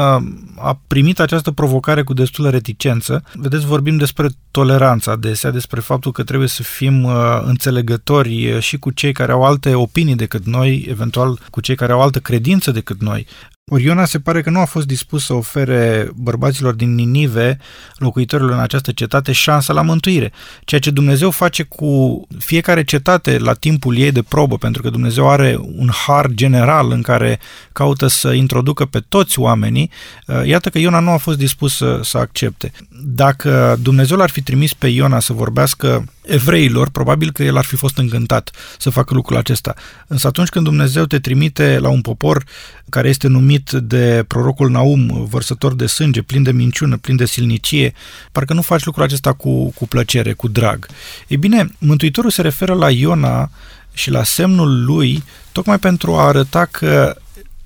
a 0.55 0.79
primit 0.87 1.19
această 1.19 1.51
provocare 1.51 2.03
cu 2.03 2.13
destulă 2.13 2.49
reticență. 2.49 3.23
Vedeți, 3.33 3.65
vorbim 3.65 3.97
despre 3.97 4.29
toleranță 4.51 5.09
adesea, 5.11 5.51
despre 5.51 5.79
faptul 5.79 6.11
că 6.11 6.23
trebuie 6.23 6.47
să 6.47 6.63
fim 6.63 7.03
uh, 7.03 7.41
înțelegători 7.45 8.61
și 8.61 8.77
cu 8.77 8.91
cei 8.91 9.11
care 9.11 9.31
au 9.31 9.43
alte 9.43 9.73
opinii 9.75 10.15
decât 10.15 10.45
noi, 10.45 10.85
eventual 10.89 11.39
cu 11.49 11.61
cei 11.61 11.75
care 11.75 11.91
au 11.91 12.01
altă 12.01 12.19
credință 12.19 12.71
decât 12.71 13.01
noi. 13.01 13.27
Oriona 13.71 14.05
se 14.05 14.19
pare 14.19 14.41
că 14.41 14.49
nu 14.49 14.59
a 14.59 14.65
fost 14.65 14.87
dispus 14.87 15.25
să 15.25 15.33
ofere 15.33 16.09
bărbaților 16.15 16.73
din 16.73 16.95
Ninive, 16.95 17.57
locuitorilor 17.95 18.51
în 18.51 18.59
această 18.59 18.91
cetate, 18.91 19.31
șansa 19.31 19.73
la 19.73 19.81
mântuire. 19.81 20.31
Ceea 20.63 20.81
ce 20.81 20.91
Dumnezeu 20.91 21.31
face 21.31 21.63
cu 21.63 22.21
fiecare 22.37 22.83
cetate 22.83 23.37
la 23.37 23.53
timpul 23.53 23.97
ei 23.97 24.11
de 24.11 24.21
probă, 24.21 24.57
pentru 24.57 24.81
că 24.81 24.89
Dumnezeu 24.89 25.29
are 25.29 25.57
un 25.75 25.89
har 26.05 26.27
general 26.27 26.91
în 26.91 27.01
care 27.01 27.39
caută 27.71 28.07
să 28.07 28.31
introducă 28.31 28.85
pe 28.85 28.99
toți 29.09 29.39
oamenii, 29.39 29.91
uh, 30.27 30.45
iată 30.45 30.69
că 30.69 30.77
Iona 30.77 30.99
nu 30.99 31.11
a 31.11 31.17
fost 31.17 31.37
dispus 31.37 31.75
să, 31.75 31.99
să 32.03 32.17
accepte. 32.17 32.71
Dacă 33.03 33.77
Dumnezeu 33.81 34.17
l-ar 34.17 34.29
fi 34.29 34.41
trimis 34.41 34.73
pe 34.73 34.87
Iona 34.87 35.19
să 35.19 35.33
vorbească 35.33 36.05
evreilor, 36.25 36.89
probabil 36.89 37.31
că 37.31 37.43
el 37.43 37.57
ar 37.57 37.63
fi 37.63 37.75
fost 37.75 37.97
încântat 37.97 38.51
să 38.77 38.89
facă 38.89 39.13
lucrul 39.13 39.37
acesta. 39.37 39.73
Însă 40.07 40.27
atunci 40.27 40.49
când 40.49 40.65
Dumnezeu 40.65 41.05
te 41.05 41.19
trimite 41.19 41.79
la 41.79 41.89
un 41.89 42.01
popor 42.01 42.43
care 42.89 43.09
este 43.09 43.27
numit 43.27 43.71
de 43.71 44.25
prorocul 44.27 44.69
Naum, 44.69 45.27
vărsător 45.29 45.73
de 45.73 45.85
sânge, 45.85 46.21
plin 46.21 46.43
de 46.43 46.51
minciună, 46.51 46.97
plin 46.97 47.15
de 47.15 47.25
silnicie, 47.25 47.93
parcă 48.31 48.53
nu 48.53 48.61
faci 48.61 48.83
lucrul 48.83 49.03
acesta 49.03 49.33
cu, 49.33 49.71
cu 49.71 49.87
plăcere, 49.87 50.33
cu 50.33 50.47
drag. 50.47 50.87
Ei 51.27 51.37
bine, 51.37 51.69
Mântuitorul 51.77 52.29
se 52.29 52.41
referă 52.41 52.73
la 52.73 52.91
Iona 52.91 53.51
și 53.93 54.09
la 54.09 54.23
semnul 54.23 54.85
lui, 54.85 55.23
tocmai 55.51 55.79
pentru 55.79 56.15
a 56.15 56.27
arăta 56.27 56.65
că 56.65 57.15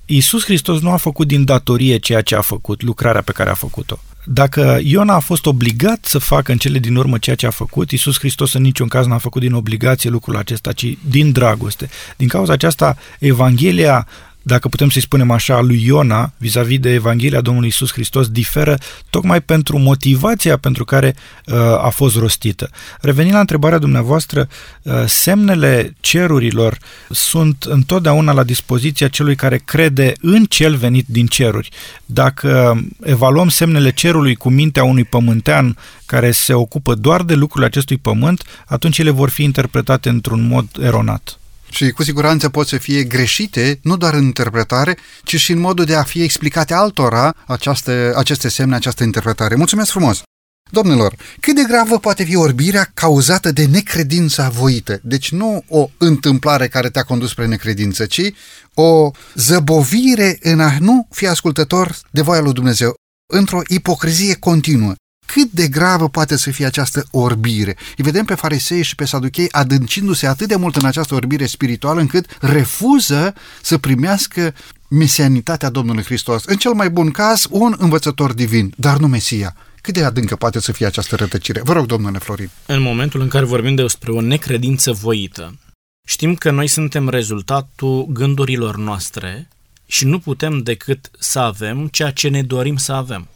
Iisus 0.04 0.44
Hristos 0.44 0.80
nu 0.80 0.90
a 0.90 0.96
făcut 0.96 1.26
din 1.26 1.44
datorie 1.44 1.96
ceea 1.96 2.20
ce 2.20 2.34
a 2.34 2.40
făcut, 2.40 2.82
lucrarea 2.82 3.22
pe 3.22 3.32
care 3.32 3.50
a 3.50 3.54
făcut-o. 3.54 3.98
Dacă 4.30 4.78
Iona 4.82 5.14
a 5.14 5.18
fost 5.18 5.46
obligat 5.46 6.04
să 6.04 6.18
facă 6.18 6.52
în 6.52 6.58
cele 6.58 6.78
din 6.78 6.96
urmă 6.96 7.18
ceea 7.18 7.36
ce 7.36 7.46
a 7.46 7.50
făcut, 7.50 7.90
Iisus 7.90 8.18
Hristos 8.18 8.52
în 8.52 8.62
niciun 8.62 8.88
caz 8.88 9.06
n-a 9.06 9.18
făcut 9.18 9.40
din 9.40 9.52
obligație 9.52 10.10
lucrul 10.10 10.36
acesta, 10.36 10.72
ci 10.72 10.98
din 11.08 11.32
dragoste. 11.32 11.88
Din 12.16 12.28
cauza 12.28 12.52
aceasta, 12.52 12.96
Evanghelia 13.18 14.06
dacă 14.42 14.68
putem 14.68 14.88
să-i 14.88 15.02
spunem 15.02 15.30
așa, 15.30 15.60
lui 15.60 15.84
Iona 15.84 16.32
vis-a-vis 16.36 16.78
de 16.78 16.92
Evanghelia 16.92 17.40
Domnului 17.40 17.68
Isus 17.68 17.92
Hristos 17.92 18.28
diferă 18.28 18.78
tocmai 19.10 19.40
pentru 19.40 19.78
motivația 19.78 20.56
pentru 20.56 20.84
care 20.84 21.14
uh, 21.46 21.56
a 21.58 21.88
fost 21.88 22.16
rostită. 22.16 22.70
Revenind 23.00 23.34
la 23.34 23.40
întrebarea 23.40 23.78
dumneavoastră, 23.78 24.48
uh, 24.82 24.92
semnele 25.06 25.96
cerurilor 26.00 26.78
sunt 27.10 27.62
întotdeauna 27.68 28.32
la 28.32 28.42
dispoziția 28.42 29.08
celui 29.08 29.34
care 29.34 29.62
crede 29.64 30.12
în 30.20 30.44
cel 30.44 30.76
venit 30.76 31.04
din 31.08 31.26
ceruri. 31.26 31.70
Dacă 32.04 32.80
evaluăm 33.02 33.48
semnele 33.48 33.90
cerului 33.90 34.34
cu 34.34 34.50
mintea 34.50 34.84
unui 34.84 35.04
pământean 35.04 35.76
care 36.06 36.30
se 36.30 36.54
ocupă 36.54 36.94
doar 36.94 37.22
de 37.22 37.34
lucrurile 37.34 37.66
acestui 37.66 37.96
pământ, 37.96 38.42
atunci 38.66 38.98
ele 38.98 39.10
vor 39.10 39.28
fi 39.28 39.42
interpretate 39.42 40.08
într-un 40.08 40.46
mod 40.46 40.66
eronat. 40.80 41.38
Și 41.70 41.90
cu 41.90 42.02
siguranță 42.02 42.48
pot 42.48 42.68
să 42.68 42.76
fie 42.76 43.04
greșite, 43.04 43.78
nu 43.82 43.96
doar 43.96 44.14
în 44.14 44.22
interpretare, 44.22 44.98
ci 45.24 45.36
și 45.36 45.52
în 45.52 45.58
modul 45.58 45.84
de 45.84 45.94
a 45.94 46.02
fi 46.02 46.22
explicate 46.22 46.74
altora 46.74 47.34
această, 47.46 48.14
aceste 48.16 48.48
semne, 48.48 48.74
această 48.74 49.04
interpretare. 49.04 49.54
Mulțumesc 49.54 49.90
frumos! 49.90 50.22
Domnilor, 50.70 51.14
cât 51.40 51.54
de 51.54 51.62
gravă 51.68 51.98
poate 51.98 52.24
fi 52.24 52.36
orbirea 52.36 52.90
cauzată 52.94 53.52
de 53.52 53.66
necredința 53.66 54.48
voită? 54.48 55.00
Deci 55.02 55.30
nu 55.30 55.64
o 55.68 55.90
întâmplare 55.98 56.68
care 56.68 56.90
te-a 56.90 57.02
condus 57.02 57.30
spre 57.30 57.46
necredință, 57.46 58.06
ci 58.06 58.32
o 58.74 59.10
zăbovire 59.34 60.38
în 60.42 60.60
a 60.60 60.76
nu 60.80 61.06
fi 61.10 61.26
ascultător 61.26 61.98
de 62.10 62.20
voia 62.20 62.40
lui 62.40 62.52
Dumnezeu, 62.52 62.94
într-o 63.32 63.60
ipocrizie 63.66 64.34
continuă 64.34 64.94
cât 65.32 65.50
de 65.50 65.68
gravă 65.68 66.08
poate 66.08 66.36
să 66.36 66.50
fie 66.50 66.66
această 66.66 67.06
orbire. 67.10 67.76
Îi 67.96 68.04
vedem 68.04 68.24
pe 68.24 68.34
farisei 68.34 68.82
și 68.82 68.94
pe 68.94 69.04
saduchei 69.04 69.50
adâncindu-se 69.50 70.26
atât 70.26 70.48
de 70.48 70.56
mult 70.56 70.76
în 70.76 70.84
această 70.84 71.14
orbire 71.14 71.46
spirituală 71.46 72.00
încât 72.00 72.36
refuză 72.40 73.34
să 73.62 73.78
primească 73.78 74.54
mesianitatea 74.88 75.70
Domnului 75.70 76.04
Hristos. 76.04 76.44
În 76.44 76.56
cel 76.56 76.72
mai 76.72 76.90
bun 76.90 77.10
caz, 77.10 77.46
un 77.50 77.74
învățător 77.78 78.32
divin, 78.32 78.72
dar 78.76 78.96
nu 78.98 79.06
Mesia. 79.06 79.56
Cât 79.80 79.94
de 79.94 80.04
adâncă 80.04 80.36
poate 80.36 80.60
să 80.60 80.72
fie 80.72 80.86
această 80.86 81.16
rătăcire? 81.16 81.60
Vă 81.64 81.72
rog, 81.72 81.86
domnule 81.86 82.18
Florin. 82.18 82.50
În 82.66 82.80
momentul 82.80 83.20
în 83.20 83.28
care 83.28 83.44
vorbim 83.44 83.74
despre 83.74 84.10
o 84.10 84.20
necredință 84.20 84.92
voită, 84.92 85.58
știm 86.06 86.34
că 86.34 86.50
noi 86.50 86.66
suntem 86.66 87.08
rezultatul 87.08 88.06
gândurilor 88.10 88.76
noastre 88.76 89.48
și 89.86 90.04
nu 90.04 90.18
putem 90.18 90.58
decât 90.58 91.10
să 91.18 91.38
avem 91.38 91.88
ceea 91.88 92.10
ce 92.10 92.28
ne 92.28 92.42
dorim 92.42 92.76
să 92.76 92.92
avem. 92.92 93.28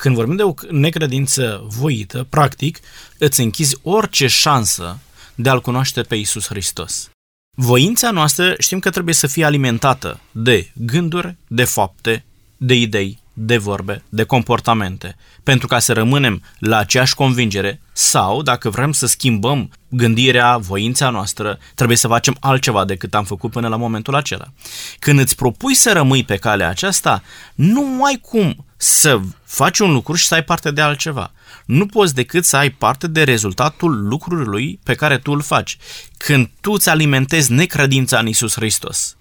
Când 0.00 0.14
vorbim 0.14 0.36
de 0.36 0.42
o 0.42 0.54
necredință 0.70 1.66
voită, 1.68 2.26
practic, 2.28 2.80
îți 3.18 3.40
închizi 3.40 3.76
orice 3.82 4.26
șansă 4.26 4.98
de 5.34 5.48
a-L 5.48 5.60
cunoaște 5.60 6.02
pe 6.02 6.14
Isus 6.14 6.46
Hristos. 6.46 7.10
Voința 7.56 8.10
noastră 8.10 8.54
știm 8.58 8.78
că 8.78 8.90
trebuie 8.90 9.14
să 9.14 9.26
fie 9.26 9.44
alimentată 9.44 10.20
de 10.30 10.70
gânduri, 10.74 11.36
de 11.46 11.64
fapte, 11.64 12.24
de 12.56 12.74
idei, 12.74 13.18
de 13.32 13.56
vorbe, 13.56 14.02
de 14.08 14.24
comportamente, 14.24 15.16
pentru 15.42 15.66
ca 15.66 15.78
să 15.78 15.92
rămânem 15.92 16.42
la 16.58 16.76
aceeași 16.76 17.14
convingere 17.14 17.80
sau, 17.92 18.42
dacă 18.42 18.70
vrem 18.70 18.92
să 18.92 19.06
schimbăm 19.06 19.70
gândirea, 19.88 20.56
voința 20.56 21.10
noastră, 21.10 21.58
trebuie 21.74 21.96
să 21.96 22.08
facem 22.08 22.36
altceva 22.40 22.84
decât 22.84 23.14
am 23.14 23.24
făcut 23.24 23.50
până 23.50 23.68
la 23.68 23.76
momentul 23.76 24.14
acela. 24.14 24.52
Când 24.98 25.18
îți 25.18 25.36
propui 25.36 25.74
să 25.74 25.92
rămâi 25.92 26.24
pe 26.24 26.36
calea 26.36 26.68
aceasta, 26.68 27.22
nu 27.54 28.04
ai 28.04 28.18
cum 28.22 28.64
să 28.82 29.20
faci 29.44 29.78
un 29.78 29.92
lucru 29.92 30.14
și 30.14 30.26
să 30.26 30.34
ai 30.34 30.44
parte 30.44 30.70
de 30.70 30.80
altceva. 30.80 31.32
Nu 31.64 31.86
poți 31.86 32.14
decât 32.14 32.44
să 32.44 32.56
ai 32.56 32.70
parte 32.70 33.06
de 33.06 33.22
rezultatul 33.22 34.08
lucrului 34.08 34.80
pe 34.82 34.94
care 34.94 35.18
tu 35.18 35.32
îl 35.32 35.42
faci. 35.42 35.76
Când 36.16 36.50
tu 36.60 36.72
îți 36.72 36.88
alimentezi 36.88 37.52
necredința 37.52 38.18
în 38.18 38.26
Isus 38.26 38.54
Hristos 38.54 39.16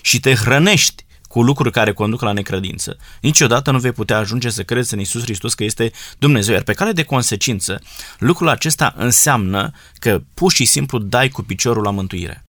și 0.00 0.20
te 0.20 0.34
hrănești 0.34 1.04
cu 1.28 1.42
lucruri 1.42 1.70
care 1.70 1.92
conduc 1.92 2.20
la 2.20 2.32
necredință, 2.32 2.96
niciodată 3.20 3.70
nu 3.70 3.78
vei 3.78 3.92
putea 3.92 4.18
ajunge 4.18 4.50
să 4.50 4.62
crezi 4.62 4.94
în 4.94 5.00
Isus 5.00 5.22
Hristos 5.22 5.54
că 5.54 5.64
este 5.64 5.92
Dumnezeu. 6.18 6.54
Iar 6.54 6.62
pe 6.62 6.72
care 6.72 6.92
de 6.92 7.02
consecință, 7.02 7.80
lucrul 8.18 8.48
acesta 8.48 8.94
înseamnă 8.96 9.70
că 9.98 10.22
pur 10.34 10.52
și 10.52 10.64
simplu 10.64 10.98
dai 10.98 11.28
cu 11.28 11.42
piciorul 11.42 11.82
la 11.82 11.90
mântuire 11.90 12.43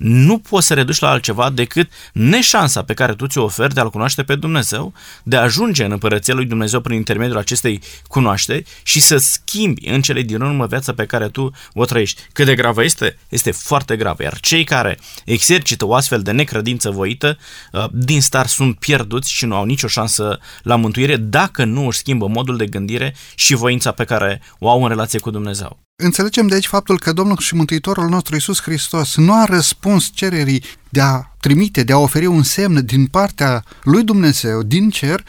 nu 0.00 0.38
poți 0.38 0.66
să 0.66 0.74
reduci 0.74 0.98
la 0.98 1.08
altceva 1.08 1.50
decât 1.50 1.90
neșansa 2.12 2.82
pe 2.82 2.94
care 2.94 3.14
tu 3.14 3.26
ți-o 3.26 3.42
oferi 3.42 3.74
de 3.74 3.80
a-L 3.80 3.90
cunoaște 3.90 4.22
pe 4.22 4.34
Dumnezeu, 4.34 4.92
de 5.22 5.36
a 5.36 5.42
ajunge 5.42 5.84
în 5.84 5.90
Împărăția 5.90 6.34
lui 6.34 6.44
Dumnezeu 6.44 6.80
prin 6.80 6.96
intermediul 6.96 7.38
acestei 7.38 7.80
cunoașteri 8.06 8.64
și 8.82 9.00
să 9.00 9.16
schimbi 9.16 9.88
în 9.88 10.02
cele 10.02 10.22
din 10.22 10.40
urmă 10.40 10.66
viața 10.66 10.92
pe 10.92 11.06
care 11.06 11.28
tu 11.28 11.50
o 11.74 11.84
trăiești. 11.84 12.20
Cât 12.32 12.46
de 12.46 12.54
gravă 12.54 12.84
este? 12.84 13.18
Este 13.28 13.50
foarte 13.50 13.96
gravă. 13.96 14.22
Iar 14.22 14.40
cei 14.40 14.64
care 14.64 14.98
exercită 15.24 15.86
o 15.86 15.94
astfel 15.94 16.22
de 16.22 16.30
necredință 16.30 16.90
voită, 16.90 17.38
uh, 17.72 17.84
din 17.92 18.20
star 18.20 18.46
sunt 18.46 18.78
pierduți 18.78 19.32
și 19.32 19.46
nu 19.46 19.54
au 19.54 19.64
nicio 19.64 19.86
șansă 19.86 20.38
la 20.62 20.76
mântuire 20.76 21.16
dacă 21.16 21.64
nu 21.64 21.86
își 21.86 21.98
schimbă 21.98 22.26
modul 22.26 22.56
de 22.56 22.66
gândire 22.66 23.14
și 23.34 23.54
voința 23.54 23.92
pe 23.92 24.04
care 24.04 24.42
o 24.58 24.70
au 24.70 24.82
în 24.82 24.88
relație 24.88 25.18
cu 25.18 25.30
Dumnezeu. 25.30 25.78
Înțelegem 26.02 26.46
de 26.46 26.54
aici 26.54 26.66
faptul 26.66 26.98
că 26.98 27.12
Domnul 27.12 27.36
și 27.38 27.54
Mântuitorul 27.54 28.08
nostru 28.08 28.36
Isus 28.36 28.62
Hristos 28.62 29.16
nu 29.16 29.34
a 29.34 29.44
răspuns 29.44 30.10
cererii 30.14 30.64
de 30.88 31.00
a 31.00 31.22
trimite, 31.40 31.82
de 31.82 31.92
a 31.92 31.98
oferi 31.98 32.26
un 32.26 32.42
semn 32.42 32.84
din 32.84 33.06
partea 33.06 33.64
lui 33.82 34.02
Dumnezeu, 34.02 34.62
din 34.62 34.90
cer, 34.90 35.24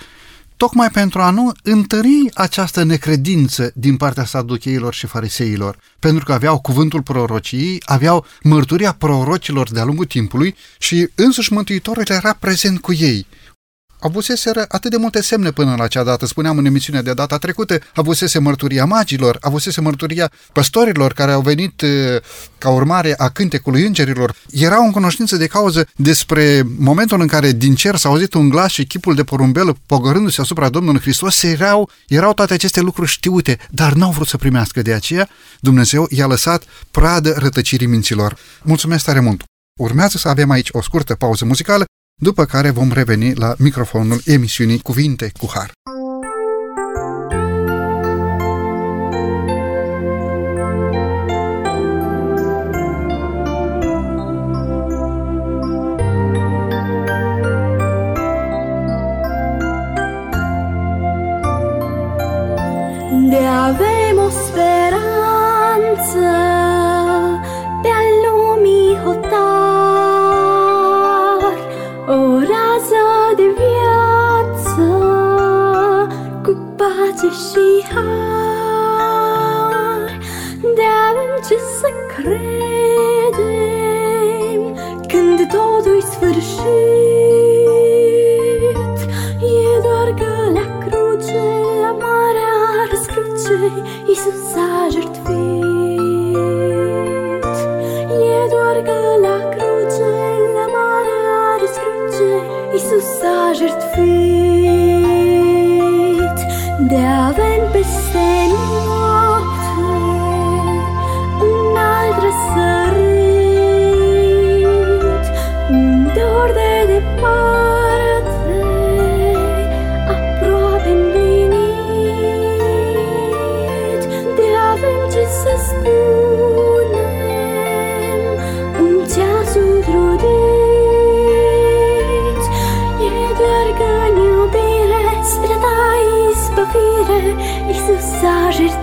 tocmai 0.57 0.89
pentru 0.89 1.21
a 1.21 1.29
nu 1.29 1.51
întări 1.63 2.29
această 2.33 2.83
necredință 2.83 3.71
din 3.75 3.97
partea 3.97 4.25
saducheilor 4.25 4.93
și 4.93 5.07
fariseilor, 5.07 5.77
pentru 5.99 6.25
că 6.25 6.33
aveau 6.33 6.59
cuvântul 6.59 7.01
prorociei, 7.01 7.81
aveau 7.85 8.25
mărturia 8.43 8.91
prorocilor 8.91 9.71
de-a 9.71 9.83
lungul 9.83 10.05
timpului 10.05 10.55
și 10.79 11.09
însuși 11.15 11.53
Mântuitorul 11.53 12.03
era 12.07 12.37
prezent 12.39 12.81
cu 12.81 12.93
ei 12.93 13.25
avuseseră 14.01 14.65
atât 14.67 14.91
de 14.91 14.97
multe 14.97 15.21
semne 15.21 15.51
până 15.51 15.75
la 15.77 15.83
acea 15.83 16.03
dată. 16.03 16.25
Spuneam 16.25 16.57
în 16.57 16.65
emisiunea 16.65 17.01
de 17.01 17.13
data 17.13 17.37
trecută, 17.37 17.79
avusese 17.93 18.39
mărturia 18.39 18.85
magilor, 18.85 19.37
avusese 19.41 19.81
mărturia 19.81 20.31
păstorilor 20.53 21.13
care 21.13 21.31
au 21.31 21.41
venit 21.41 21.83
ca 22.57 22.69
urmare 22.69 23.13
a 23.17 23.29
cântecului 23.29 23.85
îngerilor. 23.85 24.35
Erau 24.51 24.85
în 24.85 24.91
cunoștință 24.91 25.35
de 25.35 25.47
cauză 25.47 25.87
despre 25.95 26.63
momentul 26.77 27.21
în 27.21 27.27
care 27.27 27.51
din 27.51 27.75
cer 27.75 27.95
s-a 27.95 28.09
auzit 28.09 28.33
un 28.33 28.49
glas 28.49 28.71
și 28.71 28.85
chipul 28.85 29.15
de 29.15 29.23
porumbel 29.23 29.75
pogorându-se 29.85 30.41
asupra 30.41 30.69
Domnului 30.69 31.01
Hristos. 31.01 31.43
Erau, 31.43 31.89
erau 32.07 32.33
toate 32.33 32.53
aceste 32.53 32.81
lucruri 32.81 33.09
știute, 33.09 33.57
dar 33.69 33.93
n-au 33.93 34.11
vrut 34.11 34.27
să 34.27 34.37
primească. 34.37 34.81
De 34.81 34.93
aceea 34.93 35.29
Dumnezeu 35.59 36.07
i-a 36.09 36.27
lăsat 36.27 36.63
pradă 36.91 37.33
rătăcirii 37.37 37.87
minților. 37.87 38.37
Mulțumesc 38.63 39.05
tare 39.05 39.19
mult! 39.19 39.43
Urmează 39.79 40.17
să 40.17 40.27
avem 40.27 40.49
aici 40.49 40.69
o 40.71 40.81
scurtă 40.81 41.15
pauză 41.15 41.45
muzicală 41.45 41.85
după 42.21 42.45
care 42.45 42.69
vom 42.69 42.91
reveni 42.91 43.33
la 43.33 43.55
microfonul 43.57 44.21
emisiunii 44.25 44.79
Cuvinte 44.79 45.31
cu 45.39 45.49
Har. 45.53 45.71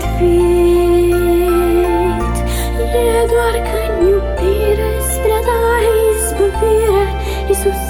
S-a 0.00 0.08
jertfit 0.08 1.16
E 2.94 3.26
doar 3.32 3.54
că 3.68 3.78
în 3.88 4.06
iubire 4.06 4.90
spre 5.10 5.32
a 5.32 5.40
ta 5.46 5.60
izbăvire 6.10 7.06
Isus 7.50 7.80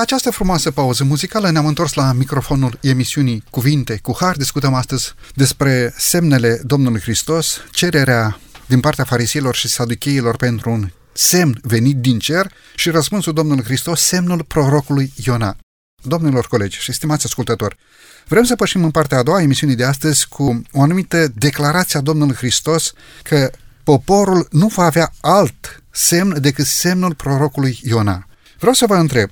După 0.00 0.12
această 0.12 0.36
frumoasă 0.36 0.70
pauză 0.70 1.04
muzicală 1.04 1.50
ne-am 1.50 1.66
întors 1.66 1.92
la 1.92 2.12
microfonul 2.12 2.78
emisiunii 2.82 3.44
Cuvinte 3.50 3.98
cu 4.02 4.16
Har. 4.20 4.36
Discutăm 4.36 4.74
astăzi 4.74 5.14
despre 5.34 5.94
semnele 5.96 6.60
Domnului 6.64 7.00
Hristos, 7.00 7.60
cererea 7.70 8.40
din 8.66 8.80
partea 8.80 9.04
fariseilor 9.04 9.54
și 9.54 9.68
saducheilor 9.68 10.36
pentru 10.36 10.70
un 10.70 10.90
semn 11.12 11.58
venit 11.62 11.96
din 11.96 12.18
cer 12.18 12.52
și 12.74 12.90
răspunsul 12.90 13.32
Domnului 13.32 13.64
Hristos, 13.64 14.00
semnul 14.00 14.44
prorocului 14.44 15.12
Iona. 15.24 15.56
Domnilor 16.02 16.46
colegi 16.46 16.78
și 16.78 16.92
stimați 16.92 17.26
ascultători, 17.26 17.76
vrem 18.28 18.44
să 18.44 18.56
pășim 18.56 18.84
în 18.84 18.90
partea 18.90 19.18
a 19.18 19.22
doua 19.22 19.36
a 19.36 19.42
emisiunii 19.42 19.76
de 19.76 19.84
astăzi 19.84 20.28
cu 20.28 20.62
o 20.72 20.82
anumită 20.82 21.28
declarație 21.34 21.98
a 21.98 22.02
Domnului 22.02 22.36
Hristos 22.36 22.92
că 23.22 23.50
poporul 23.84 24.48
nu 24.50 24.66
va 24.66 24.84
avea 24.84 25.12
alt 25.20 25.82
semn 25.90 26.40
decât 26.40 26.66
semnul 26.66 27.14
prorocului 27.14 27.80
Iona. 27.82 28.24
Vreau 28.58 28.74
să 28.74 28.86
vă 28.86 28.94
întreb, 28.94 29.30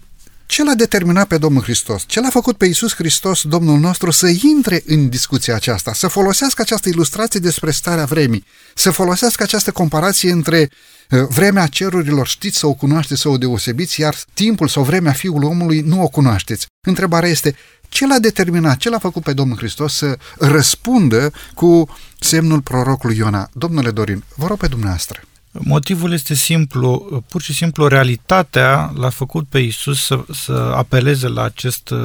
ce 0.48 0.64
l-a 0.64 0.74
determinat 0.74 1.26
pe 1.26 1.38
Domnul 1.38 1.62
Hristos? 1.62 2.02
Ce 2.06 2.20
l-a 2.20 2.30
făcut 2.30 2.56
pe 2.56 2.66
Iisus 2.66 2.94
Hristos, 2.94 3.42
Domnul 3.42 3.78
nostru, 3.78 4.10
să 4.10 4.28
intre 4.42 4.82
în 4.86 5.08
discuția 5.08 5.54
aceasta, 5.54 5.92
să 5.92 6.08
folosească 6.08 6.62
această 6.62 6.88
ilustrație 6.88 7.40
despre 7.40 7.70
starea 7.70 8.04
vremii, 8.04 8.44
să 8.74 8.90
folosească 8.90 9.42
această 9.42 9.70
comparație 9.70 10.30
între 10.30 10.70
uh, 11.10 11.20
vremea 11.28 11.66
cerurilor, 11.66 12.26
știți 12.26 12.58
să 12.58 12.66
o 12.66 12.72
cunoașteți, 12.72 13.20
să 13.20 13.28
o 13.28 13.38
deosebiți, 13.38 14.00
iar 14.00 14.16
timpul 14.34 14.68
sau 14.68 14.82
vremea 14.82 15.12
Fiului 15.12 15.48
omului 15.48 15.80
nu 15.80 16.02
o 16.02 16.08
cunoașteți. 16.08 16.66
Întrebarea 16.86 17.28
este, 17.28 17.56
ce 17.88 18.06
l-a 18.06 18.18
determinat, 18.18 18.76
ce 18.76 18.88
l-a 18.88 18.98
făcut 18.98 19.22
pe 19.22 19.32
Domnul 19.32 19.56
Hristos 19.56 19.94
să 19.94 20.18
răspundă 20.38 21.32
cu 21.54 21.96
semnul 22.20 22.60
prorocului 22.60 23.16
Iona? 23.16 23.48
Domnule 23.52 23.90
Dorin, 23.90 24.24
vă 24.34 24.46
rog 24.46 24.58
pe 24.58 24.66
dumneavoastră. 24.66 25.22
Motivul 25.60 26.12
este 26.12 26.34
simplu, 26.34 27.22
pur 27.28 27.42
și 27.42 27.54
simplu 27.54 27.86
realitatea 27.86 28.92
l-a 28.96 29.08
făcut 29.08 29.48
pe 29.48 29.58
Isus 29.58 30.04
să, 30.04 30.24
să 30.32 30.72
apeleze 30.76 31.28
la 31.28 31.42
acest 31.42 31.90
uh, 31.90 31.98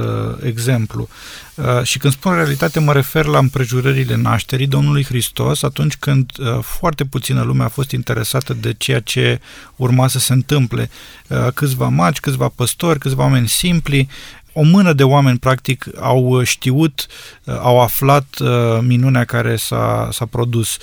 exemplu. 0.43 1.07
Uh, 1.55 1.83
și 1.83 1.97
când 1.97 2.13
spun 2.13 2.33
realitate 2.33 2.79
mă 2.79 2.93
refer 2.93 3.25
la 3.25 3.37
împrejurările 3.37 4.15
nașterii 4.15 4.67
Domnului 4.67 5.03
Hristos 5.03 5.63
atunci 5.63 5.95
când 5.95 6.31
uh, 6.39 6.59
foarte 6.61 7.05
puțină 7.05 7.41
lume 7.41 7.63
a 7.63 7.67
fost 7.67 7.91
interesată 7.91 8.53
de 8.53 8.73
ceea 8.73 8.99
ce 8.99 9.39
urma 9.75 10.07
să 10.07 10.19
se 10.19 10.33
întâmple. 10.33 10.89
Uh, 11.27 11.47
câțiva 11.53 11.87
magi, 11.87 12.19
câțiva 12.19 12.47
păstori, 12.55 12.99
câțiva 12.99 13.23
oameni 13.23 13.47
simpli 13.47 14.07
o 14.53 14.63
mână 14.63 14.93
de 14.93 15.03
oameni, 15.03 15.37
practic, 15.37 15.85
au 15.99 16.43
știut, 16.43 17.07
au 17.45 17.81
aflat 17.81 18.25
uh, 18.39 18.49
minunea 18.81 19.23
care 19.23 19.55
s-a, 19.55 20.09
s-a 20.11 20.25
produs. 20.25 20.77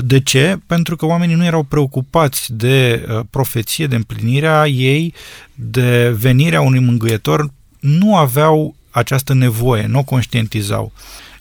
De 0.00 0.20
ce? 0.20 0.58
Pentru 0.66 0.96
că 0.96 1.06
oamenii 1.06 1.34
nu 1.34 1.44
erau 1.44 1.62
preocupați 1.62 2.52
de 2.52 3.06
uh, 3.08 3.20
profeție, 3.30 3.86
de 3.86 3.94
împlinirea 3.94 4.66
ei, 4.66 5.14
de 5.54 6.16
venirea 6.18 6.60
unui 6.60 6.78
mângâietor, 6.78 7.50
nu 7.80 8.16
aveau 8.16 8.74
această 8.90 9.34
nevoie, 9.34 9.86
nu 9.86 9.98
o 9.98 10.02
conștientizau. 10.02 10.92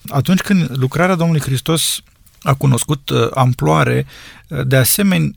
Atunci 0.07 0.39
când 0.39 0.69
lucrarea 0.77 1.15
Domnului 1.15 1.41
Hristos 1.41 2.01
a 2.41 2.53
cunoscut 2.53 3.09
uh, 3.09 3.27
amploare, 3.33 4.05
de 4.65 4.75
asemenea, 4.75 5.31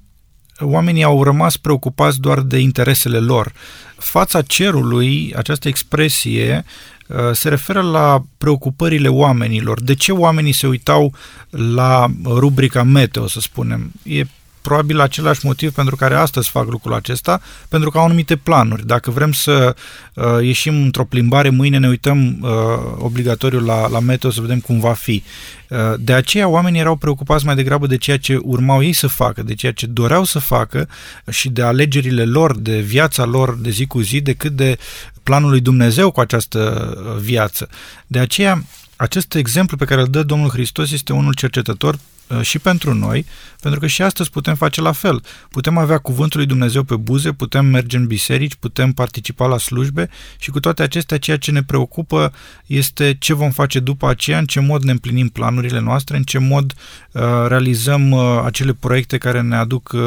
oamenii 0.60 1.02
au 1.02 1.24
rămas 1.24 1.56
preocupați 1.56 2.20
doar 2.20 2.40
de 2.40 2.58
interesele 2.58 3.18
lor. 3.18 3.52
Fața 4.00 4.42
cerului, 4.42 5.32
această 5.36 5.68
expresie, 5.68 6.64
uh, 7.06 7.16
se 7.32 7.48
referă 7.48 7.80
la 7.82 8.22
preocupările 8.38 9.08
oamenilor. 9.08 9.82
De 9.82 9.94
ce 9.94 10.12
oamenii 10.12 10.52
se 10.52 10.66
uitau 10.66 11.14
la 11.50 12.06
rubrica 12.24 12.82
meteo, 12.82 13.26
să 13.26 13.40
spunem? 13.40 13.92
E 14.02 14.24
probabil 14.62 15.00
același 15.00 15.46
motiv 15.46 15.72
pentru 15.72 15.96
care 15.96 16.14
astăzi 16.14 16.48
fac 16.48 16.70
lucrul 16.70 16.94
acesta, 16.94 17.40
pentru 17.68 17.90
că 17.90 17.98
au 17.98 18.04
anumite 18.04 18.36
planuri. 18.36 18.86
Dacă 18.86 19.10
vrem 19.10 19.32
să 19.32 19.76
uh, 20.14 20.24
ieșim 20.40 20.82
într-o 20.82 21.04
plimbare, 21.04 21.48
mâine 21.48 21.78
ne 21.78 21.88
uităm 21.88 22.38
uh, 22.40 22.50
obligatoriu 22.98 23.60
la, 23.60 23.88
la 23.88 24.00
meteo 24.00 24.30
să 24.30 24.40
vedem 24.40 24.60
cum 24.60 24.80
va 24.80 24.92
fi. 24.92 25.22
Uh, 25.68 25.78
de 25.98 26.12
aceea 26.12 26.48
oamenii 26.48 26.80
erau 26.80 26.96
preocupați 26.96 27.44
mai 27.44 27.54
degrabă 27.54 27.86
de 27.86 27.96
ceea 27.96 28.18
ce 28.18 28.38
urmau 28.42 28.82
ei 28.82 28.92
să 28.92 29.06
facă, 29.06 29.42
de 29.42 29.54
ceea 29.54 29.72
ce 29.72 29.86
doreau 29.86 30.24
să 30.24 30.38
facă 30.38 30.88
și 31.30 31.48
de 31.48 31.62
alegerile 31.62 32.24
lor, 32.24 32.58
de 32.58 32.80
viața 32.80 33.24
lor 33.24 33.56
de 33.56 33.70
zi 33.70 33.86
cu 33.86 34.00
zi, 34.00 34.20
decât 34.20 34.52
de 34.52 34.78
planul 35.22 35.50
lui 35.50 35.60
Dumnezeu 35.60 36.10
cu 36.10 36.20
această 36.20 36.92
uh, 36.96 37.20
viață. 37.20 37.68
De 38.06 38.18
aceea, 38.18 38.64
acest 38.96 39.34
exemplu 39.34 39.76
pe 39.76 39.84
care 39.84 40.00
îl 40.00 40.06
dă 40.06 40.22
Domnul 40.22 40.50
Hristos 40.50 40.90
este 40.90 41.12
unul 41.12 41.34
cercetător 41.34 41.94
uh, 41.94 42.00
și 42.40 42.58
pentru 42.58 42.94
noi, 42.94 43.26
pentru 43.60 43.80
că 43.80 43.86
și 43.86 44.02
astăzi 44.02 44.30
putem 44.30 44.54
face 44.54 44.80
la 44.80 44.92
fel. 44.92 45.22
Putem 45.50 45.78
avea 45.78 45.98
cuvântul 45.98 46.38
lui 46.38 46.48
Dumnezeu 46.48 46.82
pe 46.82 46.96
buze, 46.96 47.32
putem 47.32 47.66
merge 47.66 47.96
în 47.96 48.06
biserici, 48.06 48.54
putem 48.54 48.92
participa 48.92 49.46
la 49.46 49.58
slujbe 49.58 50.08
și 50.38 50.50
cu 50.50 50.60
toate 50.60 50.82
acestea 50.82 51.18
ceea 51.18 51.36
ce 51.36 51.50
ne 51.50 51.62
preocupă 51.62 52.32
este 52.66 53.16
ce 53.18 53.34
vom 53.34 53.50
face 53.50 53.80
după 53.80 54.08
aceea, 54.08 54.38
în 54.38 54.46
ce 54.46 54.60
mod 54.60 54.82
ne 54.82 54.90
împlinim 54.90 55.28
planurile 55.28 55.80
noastre, 55.80 56.16
în 56.16 56.22
ce 56.22 56.38
mod 56.38 56.74
uh, 57.12 57.22
realizăm 57.46 58.10
uh, 58.10 58.42
acele 58.44 58.72
proiecte 58.72 59.18
care 59.18 59.40
ne 59.40 59.56
aduc 59.56 59.90
uh, 59.92 60.00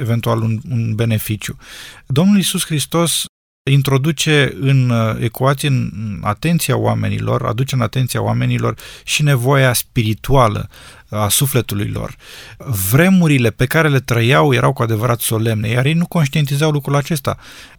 eventual 0.00 0.40
un, 0.42 0.60
un 0.70 0.94
beneficiu. 0.94 1.56
Domnul 2.06 2.38
Isus 2.38 2.64
Hristos 2.64 3.24
introduce 3.70 4.56
în 4.60 4.90
uh, 4.90 5.16
ecuație, 5.20 5.68
în 5.68 5.90
atenția 6.22 6.76
oamenilor, 6.76 7.46
aduce 7.46 7.74
în 7.74 7.80
atenția 7.80 8.22
oamenilor 8.22 8.74
și 9.04 9.22
nevoia 9.22 9.72
spirituală 9.72 10.68
a 11.10 11.28
sufletului 11.28 11.88
lor. 11.88 12.16
Vremurile 12.90 13.50
pe 13.50 13.66
care 13.66 13.88
le 13.88 14.00
trăiau 14.00 14.52
erau 14.52 14.72
cu 14.72 14.82
adevărat 14.82 15.20
solemne, 15.20 15.68
iar 15.68 15.84
ei 15.84 15.92
nu 15.92 16.06
conștientizau 16.06 16.70
lucrul 16.70 16.96
acesta. 16.96 17.38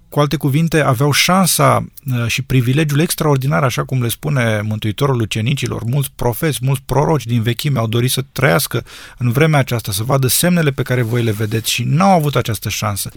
Cu 0.09 0.19
alte 0.19 0.35
cuvinte, 0.35 0.81
aveau 0.81 1.11
șansa 1.11 1.85
uh, 2.05 2.27
și 2.27 2.41
privilegiul 2.41 2.99
extraordinar, 2.99 3.63
așa 3.63 3.83
cum 3.83 4.01
le 4.01 4.07
spune 4.07 4.61
Mântuitorul 4.63 5.21
ucenicilor. 5.21 5.83
Mulți 5.83 6.11
profeți, 6.15 6.59
mulți 6.61 6.81
proroci 6.85 7.25
din 7.25 7.41
vechime 7.41 7.79
au 7.79 7.87
dorit 7.87 8.11
să 8.11 8.23
trăiască 8.31 8.85
în 9.17 9.31
vremea 9.31 9.59
aceasta, 9.59 9.91
să 9.91 10.03
vadă 10.03 10.27
semnele 10.27 10.71
pe 10.71 10.81
care 10.81 11.01
voi 11.01 11.23
le 11.23 11.31
vedeți 11.31 11.71
și 11.71 11.83
n-au 11.83 12.09
avut 12.09 12.35
această 12.35 12.69
șansă 12.69 13.09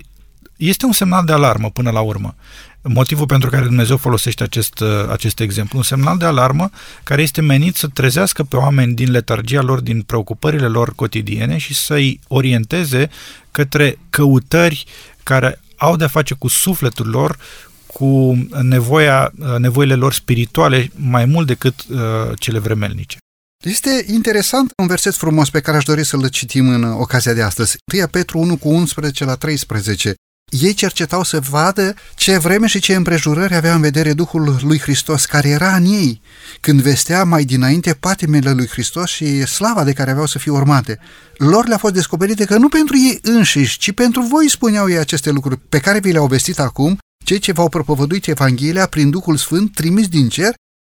este 0.68 0.87
un 0.87 0.92
semnal 0.92 1.24
de 1.24 1.33
alarmă 1.33 1.70
până 1.70 1.90
la 1.90 2.00
urmă. 2.00 2.35
Motivul 2.83 3.27
pentru 3.27 3.50
care 3.50 3.64
Dumnezeu 3.64 3.96
folosește 3.96 4.42
acest, 4.42 4.83
acest 5.11 5.40
exemplu. 5.40 5.79
Un 5.79 5.85
semnal 5.85 6.18
de 6.18 6.24
alarmă 6.24 6.70
care 7.03 7.22
este 7.22 7.40
menit 7.40 7.77
să 7.77 7.87
trezească 7.87 8.42
pe 8.42 8.57
oameni 8.57 8.94
din 8.94 9.11
letargia 9.11 9.62
lor, 9.62 9.81
din 9.81 10.03
preocupările 10.03 10.66
lor 10.66 10.94
cotidiene 10.94 11.57
și 11.57 11.74
să-i 11.74 12.20
orienteze 12.29 13.11
către 13.50 13.98
căutări 14.11 14.85
care 15.22 15.61
au 15.77 15.96
de-a 15.96 16.09
face 16.09 16.35
cu 16.35 16.48
sufletul 16.48 17.09
lor, 17.09 17.38
cu 17.87 18.38
nevoia, 18.62 19.33
nevoile 19.59 19.94
lor 19.94 20.12
spirituale 20.12 20.90
mai 20.94 21.24
mult 21.24 21.46
decât 21.46 21.74
uh, 21.88 21.98
cele 22.38 22.59
vremelnice. 22.59 23.16
Este 23.64 24.05
interesant 24.07 24.72
un 24.77 24.87
verset 24.87 25.14
frumos 25.14 25.50
pe 25.50 25.61
care 25.61 25.77
aș 25.77 25.85
dori 25.85 26.05
să-l 26.05 26.29
citim 26.29 26.68
în 26.68 26.83
ocazia 26.83 27.33
de 27.33 27.42
astăzi. 27.42 27.77
1 27.94 28.07
Petru 28.07 28.38
1 28.38 28.57
cu 28.57 28.68
11 28.68 29.24
la 29.24 29.35
13. 29.35 30.14
Ei 30.62 30.74
cercetau 30.74 31.22
să 31.22 31.40
vadă 31.40 31.94
ce 32.14 32.38
vreme 32.38 32.66
și 32.66 32.80
ce 32.80 32.94
împrejurări 32.94 33.54
avea 33.54 33.74
în 33.74 33.80
vedere 33.80 34.12
Duhul 34.12 34.59
lui 34.62 34.78
Hristos, 34.78 35.24
care 35.24 35.48
era 35.48 35.76
în 35.76 35.85
ei, 35.85 36.20
când 36.61 36.80
vestea 36.80 37.24
mai 37.24 37.44
dinainte 37.44 37.94
patimele 37.94 38.52
lui 38.52 38.66
Hristos 38.66 39.11
și 39.11 39.46
slava 39.46 39.85
de 39.85 39.92
care 39.92 40.11
aveau 40.11 40.26
să 40.26 40.38
fie 40.38 40.52
urmate. 40.52 40.98
Lor 41.37 41.66
le-a 41.66 41.78
fost 41.78 41.94
descoperite 41.94 42.44
că 42.44 42.57
nu 42.57 42.68
pentru 42.68 42.96
ei 42.96 43.18
înșiși, 43.22 43.78
ci 43.78 43.92
pentru 43.92 44.22
voi 44.22 44.50
spuneau 44.50 44.90
ei 44.90 44.98
aceste 44.98 45.30
lucruri 45.30 45.61
pe 45.68 45.78
care 45.78 45.98
vi 45.98 46.12
le-au 46.12 46.26
vestit 46.26 46.59
acum, 46.59 46.98
cei 47.24 47.38
ce 47.38 47.52
v-au 47.52 47.68
propovăduit 47.68 48.26
Evanghelia 48.26 48.87
prin 48.87 49.11
Duhul 49.11 49.37
Sfânt 49.37 49.74
trimis 49.74 50.09
din 50.09 50.28
cer 50.28 50.54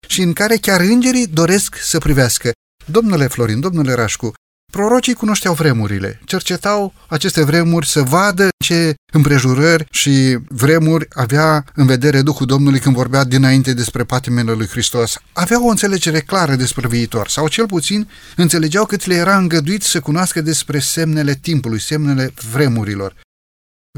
și 0.09 0.23
în 0.23 0.33
care 0.33 0.57
chiar 0.57 0.81
îngerii 0.81 1.27
doresc 1.27 1.77
să 1.81 1.99
privească. 1.99 2.51
Domnule 2.87 3.27
Florin, 3.27 3.61
domnule 3.61 3.93
Rașcu, 3.93 4.33
Prorocii 4.75 5.15
cunoșteau 5.15 5.55
vremurile, 5.55 6.21
cercetau 6.25 6.95
aceste 7.09 7.45
vremuri 7.45 7.87
să 7.87 8.03
vadă 8.03 8.49
ce 8.65 8.95
împrejurări 9.13 9.87
și 9.91 10.39
vremuri 10.49 11.07
avea 11.13 11.65
în 11.75 11.87
vedere 11.87 12.23
Duhul 12.23 12.47
Domnului 12.47 12.81
când 12.81 12.95
vorbea 12.95 13.25
dinainte 13.25 13.73
despre 13.73 14.05
patimele 14.05 14.53
lui 14.53 14.67
Hristos. 14.67 15.19
Aveau 15.33 15.67
o 15.67 15.69
înțelegere 15.69 16.21
clară 16.21 16.55
despre 16.55 16.89
viitor, 16.89 17.29
sau 17.29 17.49
cel 17.49 17.67
puțin 17.67 18.09
înțelegeau 18.37 18.87
cât 18.87 19.05
le 19.05 19.15
era 19.15 19.37
îngăduit 19.37 19.83
să 19.83 20.01
cunoască 20.01 20.41
despre 20.41 20.79
semnele 20.79 21.35
timpului, 21.35 21.81
semnele 21.81 22.35
vremurilor. 22.53 23.15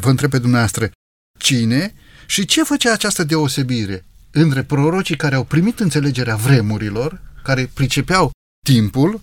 Vă 0.01 0.11
întreb 0.11 0.31
pe 0.31 0.39
dumneavoastră, 0.39 0.91
cine 1.39 1.95
și 2.27 2.45
ce 2.45 2.63
făcea 2.63 2.93
această 2.93 3.25
deosebire 3.25 4.05
între 4.31 4.63
prorocii 4.63 5.17
care 5.17 5.35
au 5.35 5.45
primit 5.45 5.81
înțelegerea 5.81 6.37
vremurilor, 6.37 7.21
care 7.43 7.71
pricepeau 7.75 8.31
timpul 8.65 9.21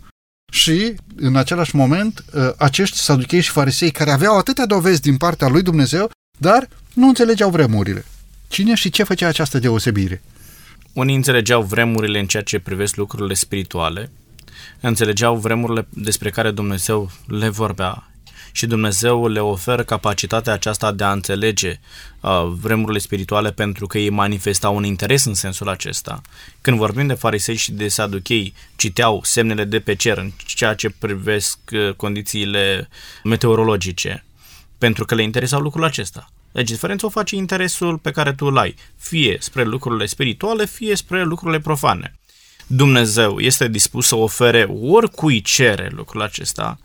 și, 0.53 0.95
în 1.15 1.35
același 1.35 1.75
moment, 1.75 2.23
ă, 2.33 2.55
acești 2.57 2.97
saduchei 2.97 3.41
și 3.41 3.49
farisei 3.49 3.91
care 3.91 4.11
aveau 4.11 4.37
atâtea 4.37 4.65
dovezi 4.65 5.01
din 5.01 5.17
partea 5.17 5.47
lui 5.47 5.61
Dumnezeu, 5.61 6.11
dar 6.37 6.67
nu 6.93 7.07
înțelegeau 7.07 7.49
vremurile. 7.49 8.05
Cine 8.47 8.75
și 8.75 8.89
ce 8.89 9.03
făcea 9.03 9.27
această 9.27 9.59
deosebire? 9.59 10.21
Unii 10.93 11.15
înțelegeau 11.15 11.61
vremurile 11.61 12.19
în 12.19 12.27
ceea 12.27 12.43
ce 12.43 12.59
privesc 12.59 12.95
lucrurile 12.95 13.33
spirituale, 13.33 14.11
înțelegeau 14.79 15.35
vremurile 15.35 15.87
despre 15.89 16.29
care 16.29 16.51
Dumnezeu 16.51 17.11
le 17.27 17.49
vorbea 17.49 18.11
și 18.55 18.65
Dumnezeu 18.65 19.27
le 19.27 19.39
oferă 19.39 19.83
capacitatea 19.83 20.53
aceasta 20.53 20.91
de 20.91 21.03
a 21.03 21.11
înțelege 21.11 21.79
uh, 22.19 22.45
vremurile 22.61 22.99
spirituale 22.99 23.51
pentru 23.51 23.87
că 23.87 23.97
ei 23.97 24.09
manifestau 24.09 24.75
un 24.75 24.83
interes 24.83 25.25
în 25.25 25.33
sensul 25.33 25.69
acesta. 25.69 26.21
Când 26.61 26.77
vorbim 26.77 27.07
de 27.07 27.13
farisei 27.13 27.55
și 27.55 27.71
de 27.71 27.87
saduchei, 27.87 28.53
citeau 28.75 29.21
semnele 29.23 29.63
de 29.63 29.79
pe 29.79 29.95
cer 29.95 30.17
în 30.17 30.31
ceea 30.45 30.73
ce 30.73 30.89
privesc 30.89 31.57
uh, 31.71 31.93
condițiile 31.93 32.89
meteorologice, 33.23 34.25
pentru 34.77 35.05
că 35.05 35.15
le 35.15 35.23
interesau 35.23 35.61
lucrul 35.61 35.83
acesta. 35.83 36.29
Deci 36.51 36.69
diferența 36.69 37.07
o 37.07 37.09
face 37.09 37.35
interesul 37.35 37.97
pe 37.97 38.11
care 38.11 38.33
tu 38.33 38.45
îl 38.45 38.57
ai, 38.57 38.75
fie 38.97 39.37
spre 39.39 39.63
lucrurile 39.63 40.05
spirituale, 40.05 40.65
fie 40.65 40.95
spre 40.95 41.23
lucrurile 41.23 41.59
profane. 41.59 42.15
Dumnezeu 42.67 43.39
este 43.39 43.67
dispus 43.67 44.07
să 44.07 44.15
ofere 44.15 44.63
oricui 44.81 45.41
cere 45.41 45.89
lucrul 45.91 46.21
acesta, 46.21 46.79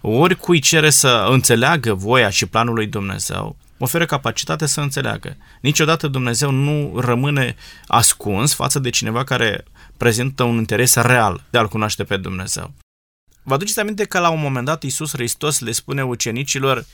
oricui 0.00 0.58
cere 0.58 0.90
să 0.90 1.26
înțeleagă 1.30 1.94
voia 1.94 2.30
și 2.30 2.46
planul 2.46 2.74
lui 2.74 2.86
Dumnezeu, 2.86 3.56
oferă 3.78 4.06
capacitate 4.06 4.66
să 4.66 4.80
înțeleagă. 4.80 5.36
Niciodată 5.60 6.08
Dumnezeu 6.08 6.50
nu 6.50 7.00
rămâne 7.00 7.56
ascuns 7.86 8.54
față 8.54 8.78
de 8.78 8.90
cineva 8.90 9.24
care 9.24 9.64
prezintă 9.96 10.42
un 10.42 10.56
interes 10.56 10.94
real 10.94 11.44
de 11.50 11.58
a-L 11.58 11.68
cunoaște 11.68 12.04
pe 12.04 12.16
Dumnezeu. 12.16 12.72
Vă 13.42 13.54
aduceți 13.54 13.80
aminte 13.80 14.04
că 14.04 14.18
la 14.18 14.28
un 14.28 14.40
moment 14.40 14.66
dat 14.66 14.82
Iisus 14.82 15.10
Hristos 15.12 15.60
le 15.60 15.72
spune 15.72 16.04
ucenicilor 16.04 16.84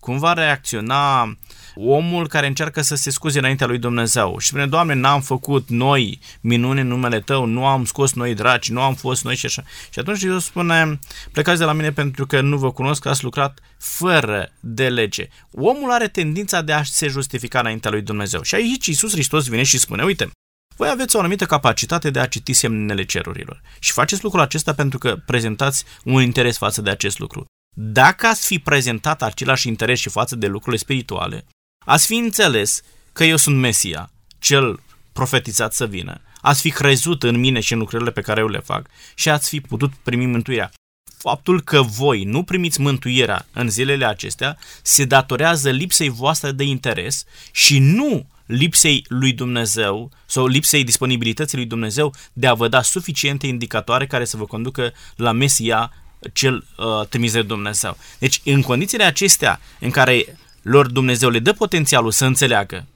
cum 0.00 0.18
va 0.18 0.32
reacționa 0.32 1.36
omul 1.74 2.28
care 2.28 2.46
încearcă 2.46 2.82
să 2.82 2.94
se 2.94 3.10
scuze 3.10 3.38
înaintea 3.38 3.66
lui 3.66 3.78
Dumnezeu 3.78 4.38
și 4.38 4.46
spune, 4.46 4.66
Doamne, 4.66 4.94
n-am 4.94 5.20
făcut 5.20 5.68
noi 5.68 6.20
minuni 6.40 6.80
în 6.80 6.86
numele 6.86 7.20
Tău, 7.20 7.44
nu 7.44 7.66
am 7.66 7.84
scos 7.84 8.12
noi 8.12 8.34
draci, 8.34 8.70
nu 8.70 8.80
am 8.80 8.94
fost 8.94 9.24
noi 9.24 9.36
și 9.36 9.46
așa. 9.46 9.62
Și 9.90 9.98
atunci 9.98 10.22
Iisus 10.22 10.44
spune, 10.44 10.98
plecați 11.32 11.58
de 11.58 11.64
la 11.64 11.72
mine 11.72 11.92
pentru 11.92 12.26
că 12.26 12.40
nu 12.40 12.56
vă 12.56 12.72
cunosc, 12.72 13.02
că 13.02 13.08
ați 13.08 13.24
lucrat 13.24 13.60
fără 13.78 14.52
de 14.60 14.88
lege. 14.88 15.28
Omul 15.50 15.90
are 15.90 16.08
tendința 16.08 16.62
de 16.62 16.72
a 16.72 16.82
se 16.82 17.08
justifica 17.08 17.58
înaintea 17.58 17.90
lui 17.90 18.02
Dumnezeu. 18.02 18.42
Și 18.42 18.54
aici 18.54 18.86
Iisus 18.86 19.12
Hristos 19.12 19.46
vine 19.46 19.62
și 19.62 19.78
spune, 19.78 20.02
uite, 20.02 20.30
voi 20.76 20.88
aveți 20.88 21.16
o 21.16 21.18
anumită 21.18 21.44
capacitate 21.46 22.10
de 22.10 22.18
a 22.18 22.26
citi 22.26 22.52
semnele 22.52 23.04
cerurilor. 23.04 23.60
Și 23.78 23.92
faceți 23.92 24.22
lucrul 24.22 24.42
acesta 24.42 24.74
pentru 24.74 24.98
că 24.98 25.16
prezentați 25.26 25.84
un 26.04 26.22
interes 26.22 26.56
față 26.56 26.82
de 26.82 26.90
acest 26.90 27.18
lucru. 27.18 27.44
Dacă 27.76 28.26
ați 28.26 28.46
fi 28.46 28.58
prezentat 28.58 29.22
același 29.22 29.68
interes 29.68 29.98
și 29.98 30.08
față 30.08 30.36
de 30.36 30.46
lucrurile 30.46 30.82
spirituale, 30.82 31.44
ați 31.84 32.06
fi 32.06 32.14
înțeles 32.14 32.82
că 33.12 33.24
eu 33.24 33.36
sunt 33.36 33.56
Mesia, 33.56 34.10
cel 34.38 34.80
profetizat 35.12 35.74
să 35.74 35.86
vină, 35.86 36.20
ați 36.40 36.60
fi 36.60 36.70
crezut 36.70 37.22
în 37.22 37.38
mine 37.38 37.60
și 37.60 37.72
în 37.72 37.78
lucrurile 37.78 38.10
pe 38.10 38.20
care 38.20 38.40
eu 38.40 38.48
le 38.48 38.58
fac 38.58 38.86
și 39.14 39.28
ați 39.28 39.48
fi 39.48 39.60
putut 39.60 39.92
primi 40.02 40.26
mântuirea. 40.26 40.70
Faptul 41.18 41.60
că 41.60 41.82
voi 41.82 42.24
nu 42.24 42.42
primiți 42.42 42.80
mântuirea 42.80 43.46
în 43.52 43.68
zilele 43.68 44.06
acestea 44.06 44.58
se 44.82 45.04
datorează 45.04 45.70
lipsei 45.70 46.08
voastre 46.08 46.50
de 46.50 46.64
interes 46.64 47.24
și 47.52 47.78
nu 47.78 48.26
lipsei 48.46 49.04
lui 49.08 49.32
Dumnezeu 49.32 50.10
sau 50.26 50.46
lipsei 50.46 50.84
disponibilității 50.84 51.56
lui 51.56 51.66
Dumnezeu 51.66 52.14
de 52.32 52.46
a 52.46 52.54
vă 52.54 52.68
da 52.68 52.82
suficiente 52.82 53.46
indicatoare 53.46 54.06
care 54.06 54.24
să 54.24 54.36
vă 54.36 54.44
conducă 54.44 54.92
la 55.16 55.32
Mesia 55.32 55.92
cel 56.32 56.66
uh, 56.76 57.06
trimis 57.08 57.32
de 57.32 57.42
Dumnezeu. 57.42 57.96
Deci, 58.18 58.40
în 58.44 58.62
condițiile 58.62 59.04
acestea 59.04 59.60
în 59.80 59.90
care 59.90 60.38
lor 60.62 60.86
Dumnezeu 60.86 61.28
le 61.28 61.38
dă 61.38 61.52
potențialul 61.52 62.10
să 62.10 62.24
înțeleagă, 62.24 62.86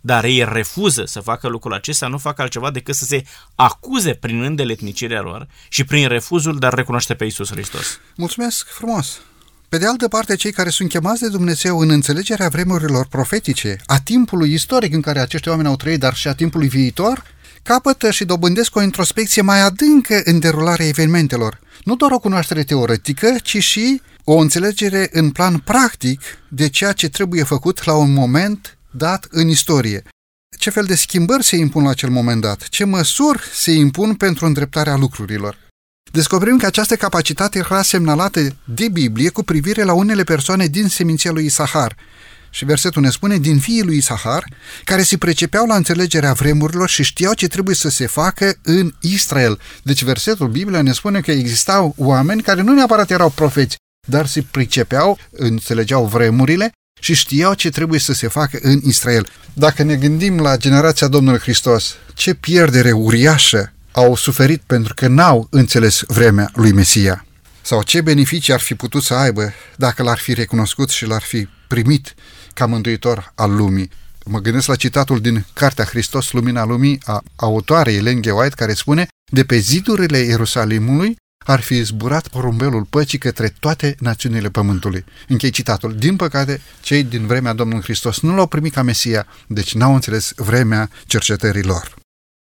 dar 0.00 0.24
ei 0.24 0.44
refuză 0.48 1.04
să 1.04 1.20
facă 1.20 1.48
lucrul 1.48 1.72
acesta, 1.72 2.06
nu 2.06 2.18
fac 2.18 2.38
altceva 2.38 2.70
decât 2.70 2.94
să 2.94 3.04
se 3.04 3.24
acuze 3.54 4.14
prin 4.14 4.42
îndeletnicirea 4.42 5.20
lor 5.20 5.48
și 5.68 5.84
prin 5.84 6.08
refuzul 6.08 6.58
de 6.58 6.66
a 6.66 6.68
recunoaște 6.68 7.14
pe 7.14 7.24
Isus 7.24 7.50
Hristos. 7.50 8.00
Mulțumesc 8.16 8.68
frumos! 8.68 9.20
Pe 9.68 9.80
de 9.80 9.86
altă 9.86 10.08
parte, 10.08 10.36
cei 10.36 10.52
care 10.52 10.68
sunt 10.68 10.88
chemați 10.88 11.20
de 11.20 11.28
Dumnezeu 11.28 11.78
în 11.78 11.90
înțelegerea 11.90 12.48
vremurilor 12.48 13.06
profetice, 13.06 13.76
a 13.86 14.00
timpului 14.00 14.52
istoric 14.52 14.94
în 14.94 15.00
care 15.00 15.20
acești 15.20 15.48
oameni 15.48 15.68
au 15.68 15.76
trăit, 15.76 16.00
dar 16.00 16.14
și 16.14 16.28
a 16.28 16.34
timpului 16.34 16.68
viitor, 16.68 17.22
capătă 17.64 18.10
și 18.10 18.24
dobândesc 18.24 18.76
o 18.76 18.82
introspecție 18.82 19.42
mai 19.42 19.60
adâncă 19.60 20.20
în 20.24 20.38
derularea 20.38 20.86
evenimentelor. 20.86 21.60
Nu 21.84 21.96
doar 21.96 22.10
o 22.10 22.18
cunoaștere 22.18 22.62
teoretică, 22.62 23.36
ci 23.42 23.58
și 23.62 24.00
o 24.24 24.34
înțelegere 24.36 25.08
în 25.12 25.30
plan 25.30 25.58
practic 25.58 26.20
de 26.48 26.68
ceea 26.68 26.92
ce 26.92 27.08
trebuie 27.08 27.42
făcut 27.42 27.84
la 27.84 27.94
un 27.94 28.12
moment 28.12 28.78
dat 28.90 29.26
în 29.30 29.48
istorie. 29.48 30.02
Ce 30.58 30.70
fel 30.70 30.84
de 30.84 30.94
schimbări 30.94 31.44
se 31.44 31.56
impun 31.56 31.82
la 31.82 31.90
acel 31.90 32.10
moment 32.10 32.40
dat? 32.40 32.68
Ce 32.68 32.84
măsuri 32.84 33.42
se 33.52 33.70
impun 33.72 34.14
pentru 34.14 34.46
îndreptarea 34.46 34.96
lucrurilor? 34.96 35.58
Descoperim 36.12 36.58
că 36.58 36.66
această 36.66 36.96
capacitate 36.96 37.58
era 37.58 37.82
semnalată 37.82 38.40
de 38.64 38.88
Biblie 38.88 39.28
cu 39.28 39.42
privire 39.42 39.82
la 39.82 39.92
unele 39.92 40.24
persoane 40.24 40.66
din 40.66 40.88
seminția 40.88 41.30
lui 41.30 41.44
Isahar, 41.44 41.96
și 42.54 42.64
versetul 42.64 43.02
ne 43.02 43.10
spune, 43.10 43.38
din 43.38 43.58
fiii 43.58 43.82
lui 43.82 43.96
Isahar, 43.96 44.44
care 44.84 45.02
se 45.02 45.16
precepeau 45.16 45.66
la 45.66 45.74
înțelegerea 45.74 46.32
vremurilor 46.32 46.88
și 46.88 47.02
știau 47.02 47.34
ce 47.34 47.46
trebuie 47.48 47.74
să 47.74 47.88
se 47.88 48.06
facă 48.06 48.54
în 48.62 48.94
Israel. 49.00 49.60
Deci 49.82 50.02
versetul 50.02 50.48
Biblia 50.48 50.82
ne 50.82 50.92
spune 50.92 51.20
că 51.20 51.30
existau 51.30 51.94
oameni 51.98 52.42
care 52.42 52.62
nu 52.62 52.74
neapărat 52.74 53.10
erau 53.10 53.30
profeți, 53.30 53.76
dar 54.06 54.26
se 54.26 54.44
pricepeau, 54.50 55.18
înțelegeau 55.30 56.04
vremurile 56.04 56.72
și 57.00 57.14
știau 57.14 57.54
ce 57.54 57.70
trebuie 57.70 58.00
să 58.00 58.12
se 58.12 58.28
facă 58.28 58.58
în 58.62 58.80
Israel. 58.84 59.28
Dacă 59.52 59.82
ne 59.82 59.96
gândim 59.96 60.40
la 60.40 60.56
generația 60.56 61.08
Domnului 61.08 61.40
Hristos, 61.40 61.94
ce 62.14 62.34
pierdere 62.34 62.92
uriașă 62.92 63.72
au 63.92 64.16
suferit 64.16 64.62
pentru 64.66 64.94
că 64.94 65.08
n-au 65.08 65.46
înțeles 65.50 66.02
vremea 66.06 66.50
lui 66.54 66.72
Mesia. 66.72 67.26
Sau 67.62 67.82
ce 67.82 68.00
beneficii 68.00 68.52
ar 68.52 68.60
fi 68.60 68.74
putut 68.74 69.02
să 69.02 69.14
aibă 69.14 69.52
dacă 69.76 70.02
l-ar 70.02 70.18
fi 70.18 70.34
recunoscut 70.34 70.90
și 70.90 71.06
l-ar 71.06 71.22
fi 71.22 71.48
primit 71.68 72.14
ca 72.54 72.66
mântuitor 72.66 73.32
al 73.34 73.56
lumii. 73.56 73.90
Mă 74.24 74.38
gândesc 74.38 74.66
la 74.66 74.74
citatul 74.74 75.20
din 75.20 75.46
Cartea 75.52 75.84
Hristos, 75.84 76.32
Lumina 76.32 76.64
Lumii, 76.64 77.00
a 77.04 77.22
autoarei 77.36 77.96
Ellen 77.96 78.20
G. 78.20 78.24
White, 78.24 78.54
care 78.56 78.74
spune 78.74 79.08
De 79.32 79.44
pe 79.44 79.56
zidurile 79.56 80.18
Ierusalimului 80.18 81.16
ar 81.46 81.60
fi 81.60 81.82
zburat 81.82 82.28
porumbelul 82.28 82.84
păcii 82.84 83.18
către 83.18 83.54
toate 83.60 83.94
națiunile 83.98 84.50
pământului. 84.50 85.04
Închei 85.28 85.50
citatul. 85.50 85.94
Din 85.96 86.16
păcate, 86.16 86.60
cei 86.80 87.02
din 87.02 87.26
vremea 87.26 87.52
Domnului 87.52 87.82
Hristos 87.82 88.20
nu 88.20 88.34
l-au 88.34 88.46
primit 88.46 88.72
ca 88.72 88.82
Mesia, 88.82 89.26
deci 89.46 89.74
n-au 89.74 89.94
înțeles 89.94 90.32
vremea 90.36 90.90
cercetărilor. 91.06 91.94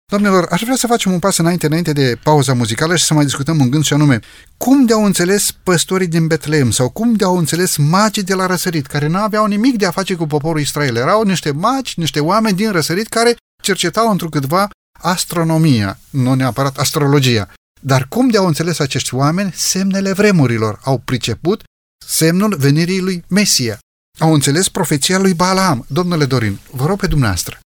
Doamnelor, 0.08 0.46
aș 0.50 0.62
vrea 0.62 0.76
să 0.76 0.86
facem 0.86 1.12
un 1.12 1.18
pas 1.18 1.38
înainte, 1.38 1.66
înainte 1.66 1.92
de 1.92 2.18
pauza 2.22 2.54
muzicală 2.54 2.96
și 2.96 3.04
să 3.04 3.14
mai 3.14 3.24
discutăm 3.24 3.60
un 3.60 3.70
gând 3.70 3.84
și 3.84 3.92
anume, 3.92 4.20
cum 4.56 4.84
de-au 4.84 5.04
înțeles 5.04 5.50
păstorii 5.62 6.06
din 6.06 6.26
Betlehem 6.26 6.70
sau 6.70 6.90
cum 6.90 7.14
de-au 7.14 7.36
înțeles 7.36 7.76
magii 7.76 8.22
de 8.22 8.34
la 8.34 8.46
răsărit, 8.46 8.86
care 8.86 9.06
nu 9.06 9.18
aveau 9.18 9.46
nimic 9.46 9.76
de 9.76 9.86
a 9.86 9.90
face 9.90 10.14
cu 10.14 10.26
poporul 10.26 10.60
Israel. 10.60 10.96
Erau 10.96 11.22
niște 11.22 11.50
magi, 11.50 11.94
niște 11.96 12.20
oameni 12.20 12.56
din 12.56 12.70
răsărit 12.70 13.08
care 13.08 13.36
cercetau 13.62 14.10
întrucâtva 14.10 14.68
astronomia, 15.00 15.98
nu 16.10 16.34
neapărat 16.34 16.76
astrologia. 16.76 17.48
Dar 17.80 18.06
cum 18.08 18.28
de-au 18.28 18.46
înțeles 18.46 18.78
acești 18.78 19.14
oameni 19.14 19.52
semnele 19.54 20.12
vremurilor? 20.12 20.80
Au 20.84 20.98
priceput 20.98 21.62
semnul 22.06 22.56
venirii 22.56 23.00
lui 23.00 23.24
Mesia. 23.28 23.78
Au 24.18 24.32
înțeles 24.32 24.68
profeția 24.68 25.18
lui 25.18 25.34
Balaam. 25.34 25.84
Domnule 25.88 26.24
Dorin, 26.24 26.58
vă 26.70 26.86
rog 26.86 26.98
pe 26.98 27.06
dumneavoastră. 27.06 27.58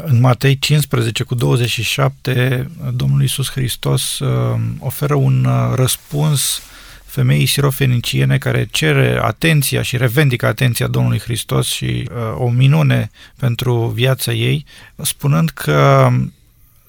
În 0.00 0.20
Matei 0.20 0.58
15 0.58 1.22
cu 1.22 1.34
27, 1.34 2.70
Domnul 2.94 3.20
Iisus 3.20 3.50
Hristos 3.50 4.18
uh, 4.18 4.60
oferă 4.78 5.14
un 5.14 5.44
uh, 5.44 5.72
răspuns 5.74 6.62
femeii 7.04 7.46
sirofeniciene 7.46 8.38
care 8.38 8.68
cere 8.70 9.18
atenția 9.22 9.82
și 9.82 9.96
revendică 9.96 10.46
atenția 10.46 10.86
Domnului 10.86 11.18
Hristos 11.18 11.66
și 11.66 12.08
uh, 12.10 12.34
o 12.36 12.48
minune 12.48 13.10
pentru 13.36 13.86
viața 13.86 14.32
ei, 14.32 14.64
spunând 14.96 15.50
că 15.50 16.10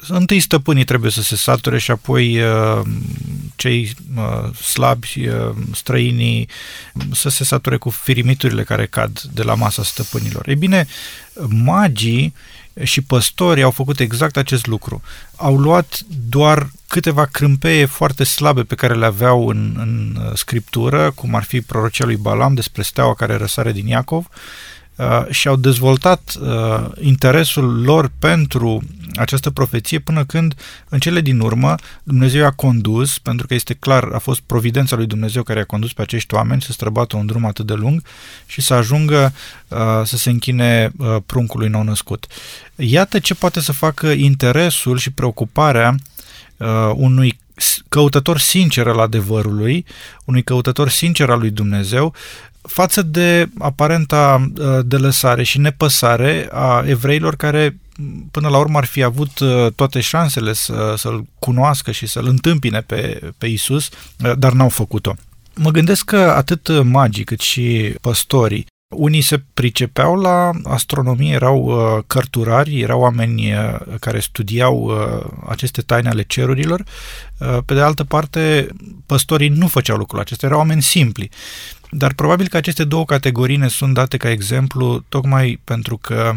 întâi 0.08 0.40
stăpânii 0.40 0.84
trebuie 0.84 1.12
să 1.12 1.22
se 1.22 1.36
sature 1.36 1.78
și 1.78 1.92
apoi 1.92 2.42
uh, 2.42 2.82
cei 3.56 3.96
uh, 4.16 4.56
slabi, 4.56 5.28
uh, 5.28 5.56
străinii, 5.74 6.50
să 7.12 7.30
se 7.30 7.44
sature 7.44 7.78
cu 7.78 7.90
firimiturile 7.90 8.64
care 8.64 8.86
cad 8.86 9.22
de 9.22 9.44
la 9.44 9.54
masa 9.56 9.84
stăpânilor. 9.84 10.48
Ei 10.48 10.56
bine, 10.56 10.88
magii 11.48 12.34
și 12.84 13.02
păstorii 13.02 13.64
au 13.64 13.72
făcut 13.72 14.00
exact 14.00 14.38
acest 14.38 14.66
lucru. 14.66 15.02
Au 15.36 15.58
luat 15.58 16.00
doar 16.30 16.70
câteva 16.88 17.26
crâmpeie 17.26 17.86
foarte 17.86 18.24
slabe 18.24 18.64
pe 18.64 18.76
care 18.76 18.94
le 18.94 19.06
aveau 19.06 19.48
în, 19.48 19.74
în 19.78 20.18
scriptură, 20.34 21.12
cum 21.16 21.36
ar 21.36 21.44
fi 21.44 21.62
prorocia 21.62 22.06
lui 22.06 22.16
Balam 22.16 22.54
despre 22.54 22.82
steaua 22.82 23.14
care 23.14 23.36
răsare 23.36 23.72
din 23.72 23.88
Iacov, 23.88 24.28
Uh, 24.96 25.26
și 25.30 25.48
au 25.48 25.56
dezvoltat 25.56 26.34
uh, 26.42 26.86
interesul 27.02 27.84
lor 27.84 28.12
pentru 28.20 28.82
această 29.16 29.50
profeție 29.50 30.00
până 30.00 30.26
când, 30.26 30.54
în 30.90 31.00
cele 31.00 31.22
din 31.22 31.40
urmă, 31.40 31.76
Dumnezeu 32.04 32.46
a 32.46 32.52
condus, 32.52 33.20
pentru 33.20 33.48
că 33.48 33.54
este 33.54 33.74
clar, 33.74 34.10
a 34.14 34.18
fost 34.18 34.42
providența 34.42 34.96
lui 34.96 35.06
Dumnezeu 35.06 35.44
care 35.44 35.60
a 35.60 35.66
condus 35.66 35.94
pe 35.94 36.02
acești 36.02 36.34
oameni 36.34 36.62
să 36.62 36.72
străbată 36.72 37.18
un 37.18 37.26
drum 37.26 37.46
atât 37.46 37.66
de 37.66 37.74
lung 37.74 38.04
și 38.46 38.62
să 38.62 38.74
ajungă 38.74 39.34
uh, 39.68 39.78
să 40.04 40.18
se 40.18 40.30
închine 40.30 40.92
uh, 40.98 41.16
pruncului 41.26 41.70
nou 41.70 41.84
născut. 41.84 42.26
Iată 42.76 43.20
ce 43.20 43.34
poate 43.34 43.60
să 43.60 43.72
facă 43.72 44.08
interesul 44.08 44.98
și 44.98 45.12
preocuparea 45.12 45.96
uh, 46.58 46.92
unui 46.96 47.42
căutător 47.90 48.40
sincer 48.40 48.88
al 48.88 49.00
adevărului, 49.00 49.86
unui 50.26 50.44
căutător 50.44 50.90
sincer 50.90 51.30
al 51.30 51.40
lui 51.40 51.50
Dumnezeu, 51.50 52.14
față 52.68 53.02
de 53.02 53.50
aparenta 53.60 54.52
uh, 54.58 54.80
delăsare 54.86 55.44
și 55.44 55.60
nepăsare 55.60 56.48
a 56.52 56.84
evreilor 56.86 57.36
care 57.36 57.78
până 58.32 58.50
la 58.50 58.58
urmă 58.58 58.78
ar 58.78 58.86
fi 58.86 59.04
avut 59.04 59.40
uh, 59.40 59.72
toate 59.76 60.00
șansele 60.00 60.54
să, 60.54 60.94
să-l 60.98 61.26
cunoască 61.40 61.92
și 61.92 62.08
să-l 62.08 62.28
întâmpine 62.28 62.82
pe, 62.82 63.32
pe 63.38 63.48
Isus, 63.48 63.90
uh, 64.24 64.32
dar 64.38 64.52
n-au 64.52 64.70
făcut-o. 64.70 65.14
Mă 65.56 65.72
gândesc 65.72 66.06
că 66.06 66.18
atât 66.18 66.84
magii 66.84 67.24
cât 67.24 67.40
și 67.40 67.96
păstorii 68.02 68.66
unii 68.94 69.22
se 69.22 69.44
pricepeau 69.54 70.16
la 70.16 70.52
astronomie, 70.64 71.34
erau 71.34 71.64
uh, 71.64 72.04
cărturari, 72.08 72.80
erau 72.80 73.00
oameni 73.00 73.54
uh, 73.54 73.80
care 74.00 74.20
studiau 74.20 74.84
uh, 74.84 75.30
aceste 75.50 75.82
taine 75.82 76.10
ale 76.10 76.24
cerurilor. 76.24 76.84
Uh, 77.38 77.58
pe 77.66 77.74
de 77.74 77.82
altă 77.82 78.04
parte, 78.04 78.68
păstorii 79.06 79.50
nu 79.50 79.68
făceau 79.68 79.98
lucrul 79.98 80.20
acesta, 80.20 80.46
erau 80.46 80.58
oameni 80.58 80.82
simpli. 80.82 81.30
Dar 81.96 82.14
probabil 82.14 82.48
că 82.48 82.58
aceste 82.58 82.84
două 82.84 83.06
categorii 83.06 83.56
ne 83.56 83.68
sunt 83.68 83.94
date 83.94 84.18
ca 84.18 84.30
exemplu 84.30 85.04
tocmai 85.10 85.60
pentru 85.64 85.98
că 85.98 86.34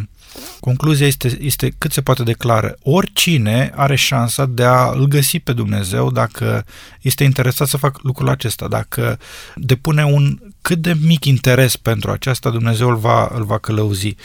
concluzia 0.60 1.06
este, 1.06 1.38
este 1.40 1.74
cât 1.78 1.92
se 1.92 2.00
poate 2.00 2.22
declară. 2.22 2.76
Oricine 2.82 3.72
are 3.74 3.96
șansa 3.96 4.46
de 4.46 4.64
a 4.64 4.90
îl 4.94 5.06
găsi 5.06 5.38
pe 5.38 5.52
Dumnezeu 5.52 6.10
dacă 6.10 6.64
este 7.00 7.24
interesat 7.24 7.68
să 7.68 7.76
facă 7.76 8.00
lucrul 8.02 8.28
acesta. 8.28 8.68
Dacă 8.68 9.18
depune 9.54 10.04
un 10.04 10.38
cât 10.62 10.78
de 10.78 10.96
mic 11.00 11.24
interes 11.24 11.76
pentru 11.76 12.10
aceasta, 12.10 12.50
Dumnezeu 12.50 12.88
îl 12.88 12.96
va, 12.96 13.30
îl 13.34 13.44
va 13.44 13.58
călăuzi. 13.58 14.16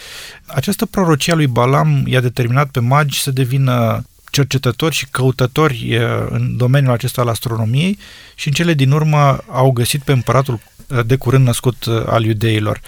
Această 0.46 0.86
prorocie 0.86 1.34
a 1.34 1.36
lui 1.36 1.48
Balam 1.48 2.04
i-a 2.06 2.22
determinat 2.22 2.70
pe 2.70 2.80
magi 2.80 3.22
să 3.22 3.32
devină 3.32 4.06
cercetători 4.32 4.96
și 4.96 5.08
căutători 5.12 5.98
în 6.30 6.58
domeniul 6.58 6.94
acesta 6.94 7.22
al 7.22 7.28
astronomiei 7.28 7.98
și 8.36 8.48
în 8.48 8.54
cele 8.54 8.74
din 8.74 8.92
urmă 8.92 9.38
au 9.48 9.72
găsit 9.72 10.04
pe 10.04 10.12
împăratul 10.12 10.60
de 11.06 11.16
curând 11.16 11.46
născut 11.46 11.86
uh, 11.86 12.04
al 12.06 12.24
iudeilor. 12.24 12.82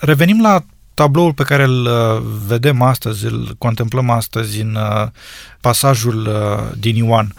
Revenim 0.00 0.40
la 0.40 0.64
tabloul 0.94 1.32
pe 1.32 1.42
care 1.42 1.62
îl 1.62 1.86
uh, 1.86 2.22
vedem 2.46 2.82
astăzi, 2.82 3.24
îl 3.24 3.54
contemplăm 3.58 4.10
astăzi 4.10 4.60
în 4.60 4.74
uh, 4.74 5.08
pasajul 5.60 6.30
din 6.78 6.96
Ioan. 6.96 7.34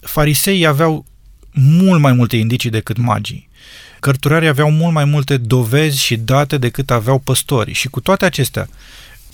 Fariseii 0.00 0.66
aveau 0.66 1.04
mult 1.52 2.00
mai 2.00 2.12
multe 2.12 2.36
indicii 2.36 2.70
decât 2.70 2.96
magii. 2.96 3.48
Cărturarii 4.00 4.48
aveau 4.48 4.70
mult 4.70 4.92
mai 4.92 5.04
multe 5.04 5.36
dovezi 5.36 5.98
și 5.98 6.16
date 6.16 6.58
decât 6.58 6.90
aveau 6.90 7.18
păstorii. 7.18 7.74
Și 7.74 7.88
cu 7.88 8.00
toate 8.00 8.24
acestea, 8.24 8.68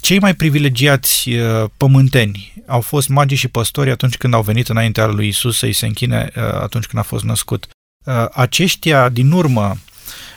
cei 0.01 0.19
mai 0.19 0.35
privilegiați 0.35 1.31
pământeni 1.77 2.55
au 2.67 2.81
fost 2.81 3.09
magii 3.09 3.37
și 3.37 3.49
păstorii 3.49 3.93
atunci 3.93 4.17
când 4.17 4.35
au 4.35 4.43
venit 4.43 4.69
înaintea 4.69 5.07
lui 5.07 5.29
Isus 5.29 5.59
să-i 5.59 5.73
se 5.73 5.87
închine 5.87 6.31
atunci 6.61 6.85
când 6.85 7.03
a 7.03 7.07
fost 7.07 7.25
născut. 7.25 7.67
Aceștia, 8.33 9.09
din 9.09 9.33
urmă, 9.33 9.77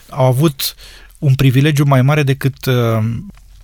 au 0.09 0.25
avut 0.25 0.75
un 1.17 1.35
privilegiu 1.35 1.83
mai 1.85 2.01
mare 2.01 2.23
decât 2.23 2.65
uh, 2.65 2.99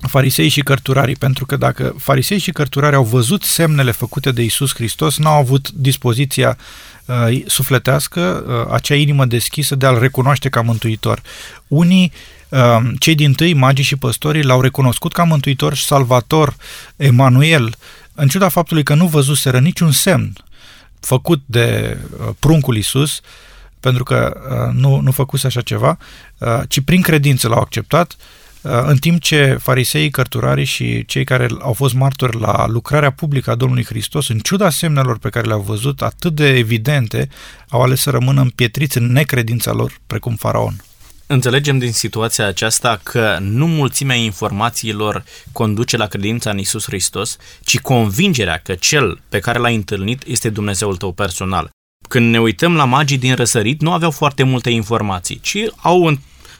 farisei 0.08 0.48
și 0.48 0.62
cărturarii, 0.62 1.16
pentru 1.16 1.46
că 1.46 1.56
dacă 1.56 1.96
farisei 1.98 2.38
și 2.38 2.52
cărturarii 2.52 2.98
au 2.98 3.04
văzut 3.04 3.44
semnele 3.44 3.92
făcute 3.92 4.32
de 4.32 4.42
Isus 4.44 4.74
Hristos, 4.74 5.18
n-au 5.18 5.40
avut 5.40 5.70
dispoziția 5.72 6.58
uh, 7.06 7.42
sufletească, 7.46 8.46
uh, 8.48 8.74
acea 8.74 8.96
inimă 8.96 9.26
deschisă 9.26 9.76
de 9.76 9.86
a-L 9.86 10.00
recunoaște 10.00 10.50
ca 10.50 10.62
mântuitor. 10.62 11.22
Unii, 11.68 12.12
uh, 12.50 12.78
cei 13.00 13.16
din 13.16 13.34
tâi, 13.34 13.54
magii 13.54 13.84
și 13.84 13.96
păstorii, 13.96 14.44
l-au 14.44 14.62
recunoscut 14.62 15.14
ca 15.14 15.24
mântuitor 15.24 15.74
și 15.74 15.86
salvator, 15.86 16.56
Emanuel, 16.96 17.76
în 18.14 18.28
ciuda 18.28 18.50
faptului 18.50 18.84
că 18.84 18.94
nu 18.94 19.08
văzuseră 19.08 19.60
niciun 19.60 19.92
semn 19.92 20.34
făcut 21.00 21.42
de 21.46 21.98
uh, 22.20 22.30
pruncul 22.40 22.76
Isus, 22.76 23.18
uh, 23.18 23.24
pentru 23.86 24.04
că 24.04 24.42
uh, 24.50 24.74
nu, 24.82 25.00
nu 25.00 25.12
făcuse 25.12 25.48
așa 25.48 25.62
ceva, 25.62 25.98
uh, 26.38 26.62
ci 26.68 26.80
prin 26.82 27.02
credință 27.02 27.48
l-au 27.48 27.60
acceptat, 27.60 28.16
uh, 28.62 28.72
în 28.86 28.98
timp 28.98 29.22
ce 29.22 29.58
fariseii, 29.62 30.10
cărturarii 30.10 30.66
și 30.66 31.06
cei 31.06 31.24
care 31.24 31.48
au 31.60 31.74
fost 31.74 31.94
martori 31.94 32.40
la 32.40 32.68
lucrarea 32.68 33.12
publică 33.12 33.52
a 33.52 33.56
Domnului 33.56 33.86
Hristos, 33.86 34.28
în 34.28 34.40
ciuda 34.40 34.70
semnelor 34.70 35.18
pe 35.18 35.30
care 35.30 35.48
le-au 35.48 35.60
văzut 35.60 36.02
atât 36.02 36.34
de 36.36 36.48
evidente, 36.48 37.30
au 37.70 37.82
ales 37.82 38.02
să 38.02 38.10
rămână 38.10 38.42
împietriți 38.42 38.98
în 38.98 39.12
necredința 39.12 39.72
lor, 39.72 39.92
precum 40.08 40.36
faraon. 40.36 40.76
Înțelegem 41.28 41.78
din 41.78 41.92
situația 41.92 42.48
aceasta 42.48 43.00
că 43.04 43.38
nu 43.42 43.68
mulțimea 43.68 44.16
informațiilor 44.16 45.24
conduce 45.52 45.98
la 45.98 46.08
credința 46.08 46.50
în 46.50 46.58
Isus 46.58 46.86
Hristos, 46.86 47.38
ci 47.64 47.80
convingerea 47.80 48.58
că 48.64 48.74
cel 48.74 49.22
pe 49.30 49.40
care 49.40 49.60
l-ai 49.60 49.76
întâlnit 49.76 50.24
este 50.28 50.50
Dumnezeul 50.50 50.98
tău 50.98 51.12
personal 51.12 51.74
când 52.08 52.30
ne 52.30 52.40
uităm 52.40 52.76
la 52.76 52.86
magii 52.86 53.18
din 53.18 53.36
răsărit, 53.36 53.82
nu 53.82 53.92
aveau 53.92 54.12
foarte 54.12 54.44
multe 54.44 54.70
informații, 54.70 55.40
ci 55.40 55.58
au 55.76 56.18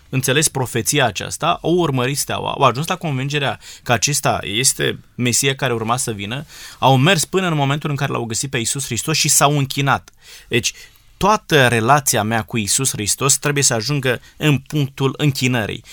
înțeles 0.10 0.48
profeția 0.48 1.06
aceasta, 1.06 1.60
au 1.62 1.74
urmărit 1.74 2.18
steaua, 2.18 2.52
au 2.52 2.64
ajuns 2.64 2.88
la 2.88 2.96
convingerea 2.96 3.60
că 3.84 3.92
acesta 3.92 4.40
este 4.42 5.00
Mesia 5.16 5.56
care 5.56 5.74
urma 5.74 5.98
să 5.98 6.12
vină, 6.12 6.46
au 6.80 6.98
mers 6.98 7.26
până 7.26 7.48
în 7.48 7.56
momentul 7.56 7.90
în 7.90 7.96
care 7.96 8.12
l-au 8.12 8.24
găsit 8.24 8.50
pe 8.50 8.58
Isus 8.58 8.86
Hristos 8.86 9.18
și 9.18 9.28
s-au 9.28 9.58
închinat. 9.58 10.10
Deci, 10.48 10.74
toată 11.18 11.68
relația 11.68 12.24
mea 12.24 12.42
cu 12.42 12.58
Isus 12.58 12.92
Hristos 12.92 13.38
trebuie 13.38 13.64
să 13.64 13.74
ajungă 13.74 14.22
în 14.38 14.58
punctul 14.58 15.14
închinării. 15.18 15.84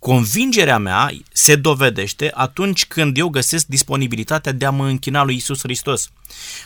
Convingerea 0.00 0.78
mea 0.78 1.10
se 1.32 1.56
dovedește 1.56 2.30
atunci 2.34 2.86
când 2.86 3.18
eu 3.18 3.28
găsesc 3.28 3.66
disponibilitatea 3.66 4.52
de 4.52 4.64
a 4.64 4.70
mă 4.70 4.86
închina 4.86 5.24
lui 5.24 5.34
Isus 5.34 5.60
Hristos. 5.62 6.10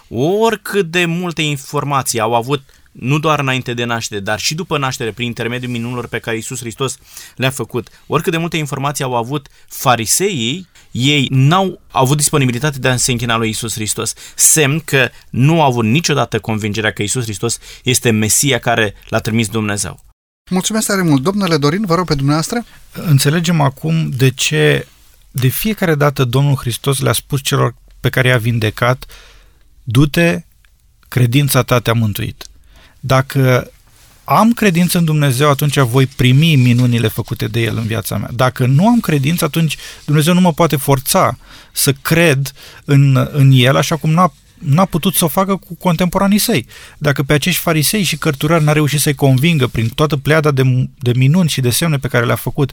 Oricât 0.08 0.90
de 0.90 1.04
multe 1.04 1.42
informații 1.42 2.20
au 2.20 2.34
avut 2.34 2.62
nu 2.92 3.18
doar 3.18 3.38
înainte 3.38 3.74
de 3.74 3.84
naștere, 3.84 4.20
dar 4.20 4.38
și 4.38 4.54
după 4.54 4.78
naștere, 4.78 5.12
prin 5.12 5.26
intermediul 5.26 5.70
minunilor 5.70 6.06
pe 6.06 6.18
care 6.18 6.36
Isus 6.36 6.58
Hristos 6.58 6.98
le-a 7.36 7.50
făcut. 7.50 7.88
Oricât 8.06 8.32
de 8.32 8.38
multe 8.38 8.56
informații 8.56 9.04
au 9.04 9.16
avut 9.16 9.48
fariseii, 9.68 10.68
ei 10.90 11.26
n-au 11.30 11.80
avut 11.90 12.16
disponibilitate 12.16 12.78
de 12.78 12.88
a 12.88 12.96
se 12.96 13.10
închina 13.10 13.36
lui 13.36 13.48
Isus 13.48 13.74
Hristos, 13.74 14.14
semn 14.34 14.80
că 14.80 15.08
nu 15.30 15.62
au 15.62 15.66
avut 15.66 15.84
niciodată 15.84 16.40
convingerea 16.40 16.92
că 16.92 17.02
Isus 17.02 17.22
Hristos 17.22 17.58
este 17.82 18.10
Mesia 18.10 18.58
care 18.58 18.94
l-a 19.08 19.18
trimis 19.18 19.48
Dumnezeu. 19.48 20.03
Mulțumesc 20.50 20.87
tare 20.87 21.02
mult. 21.02 21.22
Domnule 21.22 21.57
Dorin, 21.57 21.85
vă 21.87 21.94
rog 21.94 22.07
pe 22.07 22.14
dumneavoastră. 22.14 22.64
Înțelegem 22.92 23.61
acum 23.61 24.11
de 24.11 24.30
ce 24.30 24.87
de 25.30 25.48
fiecare 25.48 25.94
dată 25.94 26.24
Domnul 26.24 26.57
Hristos 26.57 27.00
le-a 27.00 27.12
spus 27.12 27.40
celor 27.42 27.74
pe 28.00 28.09
care 28.09 28.28
i-a 28.28 28.38
vindecat, 28.38 29.07
du-te, 29.83 30.40
credința 31.09 31.62
ta 31.62 31.80
te-a 31.80 31.92
mântuit. 31.92 32.46
Dacă 33.00 33.70
am 34.24 34.52
credință 34.52 34.98
în 34.98 35.04
Dumnezeu, 35.04 35.50
atunci 35.50 35.78
voi 35.78 36.07
primi 36.07 36.57
minunile 36.57 37.09
făcute 37.09 37.46
de 37.46 37.61
El 37.61 37.76
în 37.76 37.87
viața 37.87 38.16
mea. 38.16 38.30
Dacă 38.35 38.66
nu 38.66 38.88
am 38.88 39.00
credință, 39.00 39.44
atunci 39.44 39.76
Dumnezeu 40.04 40.35
nu 40.35 40.40
mă 40.40 40.52
poate 40.52 40.76
forța 40.76 41.38
să 41.72 41.92
cred 41.92 42.52
în, 42.85 43.28
în 43.33 43.50
El, 43.54 43.76
așa 43.76 43.96
cum 43.96 44.11
n-a 44.11 44.33
n-a 44.64 44.85
putut 44.85 45.14
să 45.14 45.24
o 45.24 45.29
facă 45.29 45.57
cu 45.57 45.74
contemporanii 45.74 46.38
săi. 46.38 46.66
Dacă 46.98 47.22
pe 47.22 47.33
acești 47.33 47.62
farisei 47.62 48.03
și 48.03 48.18
cărturari 48.18 48.64
n-a 48.64 48.72
reușit 48.72 49.00
să-i 49.00 49.14
convingă 49.14 49.66
prin 49.66 49.88
toată 49.88 50.16
pleada 50.16 50.50
de, 50.50 50.62
de 50.98 51.12
minuni 51.16 51.48
și 51.48 51.61
de 51.61 51.70
semne 51.70 51.98
pe 51.98 52.09
care 52.09 52.27
le-a 52.27 52.37
făcut, 52.37 52.72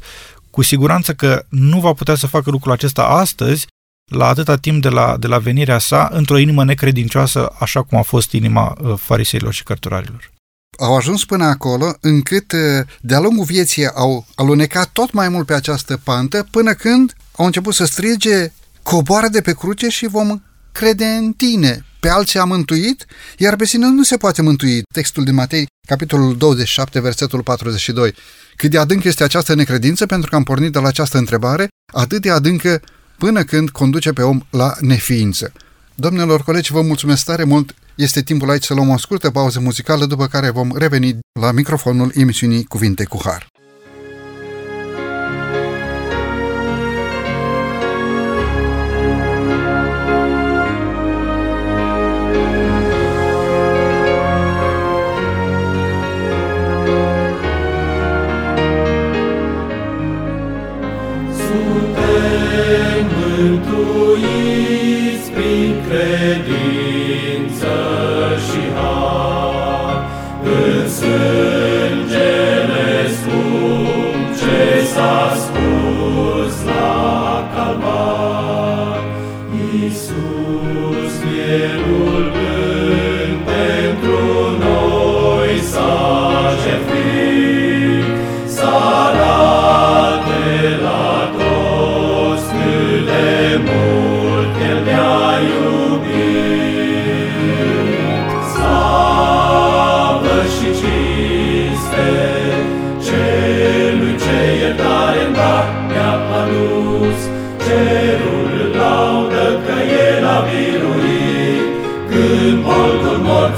Cu 0.50 0.62
siguranță 0.62 1.14
că 1.14 1.46
nu 1.50 1.80
va 1.80 1.94
putea 1.94 2.16
să 2.16 2.28
facă 2.28 2.50
lucrul 2.50 2.72
acesta 2.72 3.04
astăzi, 3.04 3.68
la 4.12 4.28
atâta 4.28 4.56
timp 4.56 4.82
de 4.82 4.90
la, 4.90 5.18
de 5.18 5.28
la 5.28 5.38
venirea 5.38 5.78
sa, 5.80 6.10
într-o 6.12 6.38
inimă 6.38 6.64
necredincioasă, 6.64 7.52
așa 7.60 7.84
cum 7.84 7.98
a 7.98 8.02
fost 8.02 8.32
inima 8.32 8.78
uh, 8.82 8.94
fariseilor 8.98 9.54
și 9.54 9.64
cărturarilor. 9.64 10.32
Au 10.80 10.96
ajuns 10.96 11.26
până 11.26 11.46
acolo 11.46 11.94
încât 12.00 12.52
uh, 12.52 12.60
de-a 13.02 13.20
lungul 13.20 13.46
vieții 13.46 13.88
au 13.88 14.26
alunecat 14.36 14.90
tot 14.90 15.12
mai 15.12 15.30
mult 15.30 15.46
pe 15.46 15.54
această 15.54 15.98
pantă 16.04 16.48
până 16.52 16.74
când 16.74 17.16
au 17.38 17.46
început 17.46 17.74
să 17.74 17.86
strige 17.86 18.52
coboară 18.84 19.28
de 19.28 19.42
pe 19.42 19.54
cruce 19.54 19.90
și 19.90 20.08
vom 20.08 20.42
crede 20.72 21.06
în 21.06 21.34
tine. 21.34 21.86
Pe 22.00 22.10
alții 22.10 22.40
a 22.40 22.44
mântuit, 22.44 23.06
iar 23.38 23.56
pe 23.56 23.66
sine 23.66 23.88
nu 23.88 24.04
se 24.04 24.18
poate 24.18 24.42
mântui. 24.42 24.82
Textul 24.94 25.24
din 25.24 25.34
Matei, 25.34 25.68
capitolul 25.88 26.38
27, 26.38 27.00
versetul 27.00 27.44
42. 27.44 28.14
Cât 28.56 28.70
de 28.72 28.78
adânc 28.78 29.04
este 29.04 29.24
această 29.24 29.54
necredință, 29.56 30.06
pentru 30.06 30.30
că 30.30 30.36
am 30.36 30.44
pornit 30.44 30.72
de 30.72 30.80
la 30.80 30.88
această 30.88 31.18
întrebare, 31.18 31.68
atât 31.94 32.22
de 32.22 32.32
adâncă 32.32 32.82
până 33.18 33.44
când 33.44 33.70
conduce 33.70 34.12
pe 34.14 34.22
om 34.22 34.42
la 34.50 34.74
neființă. 34.80 35.52
Domnilor 35.96 36.44
colegi, 36.44 36.72
vă 36.72 36.82
mulțumesc 36.82 37.26
tare 37.26 37.44
mult. 37.44 37.76
Este 37.96 38.22
timpul 38.22 38.50
aici 38.50 38.64
să 38.64 38.74
luăm 38.74 38.90
o 38.90 38.98
scurtă 38.98 39.32
pauză 39.32 39.60
muzicală, 39.60 40.06
după 40.06 40.28
care 40.28 40.50
vom 40.50 40.78
reveni 40.78 41.20
la 41.40 41.52
microfonul 41.52 42.12
emisiunii 42.16 42.64
Cuvinte 42.64 43.04
cu 43.04 43.20
Har. 43.24 43.51
to 63.42 63.71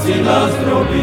праці 0.03 0.21
нас 0.21 0.51
зробив. 0.63 1.02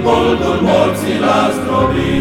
După 0.00 0.68
această 0.92 2.17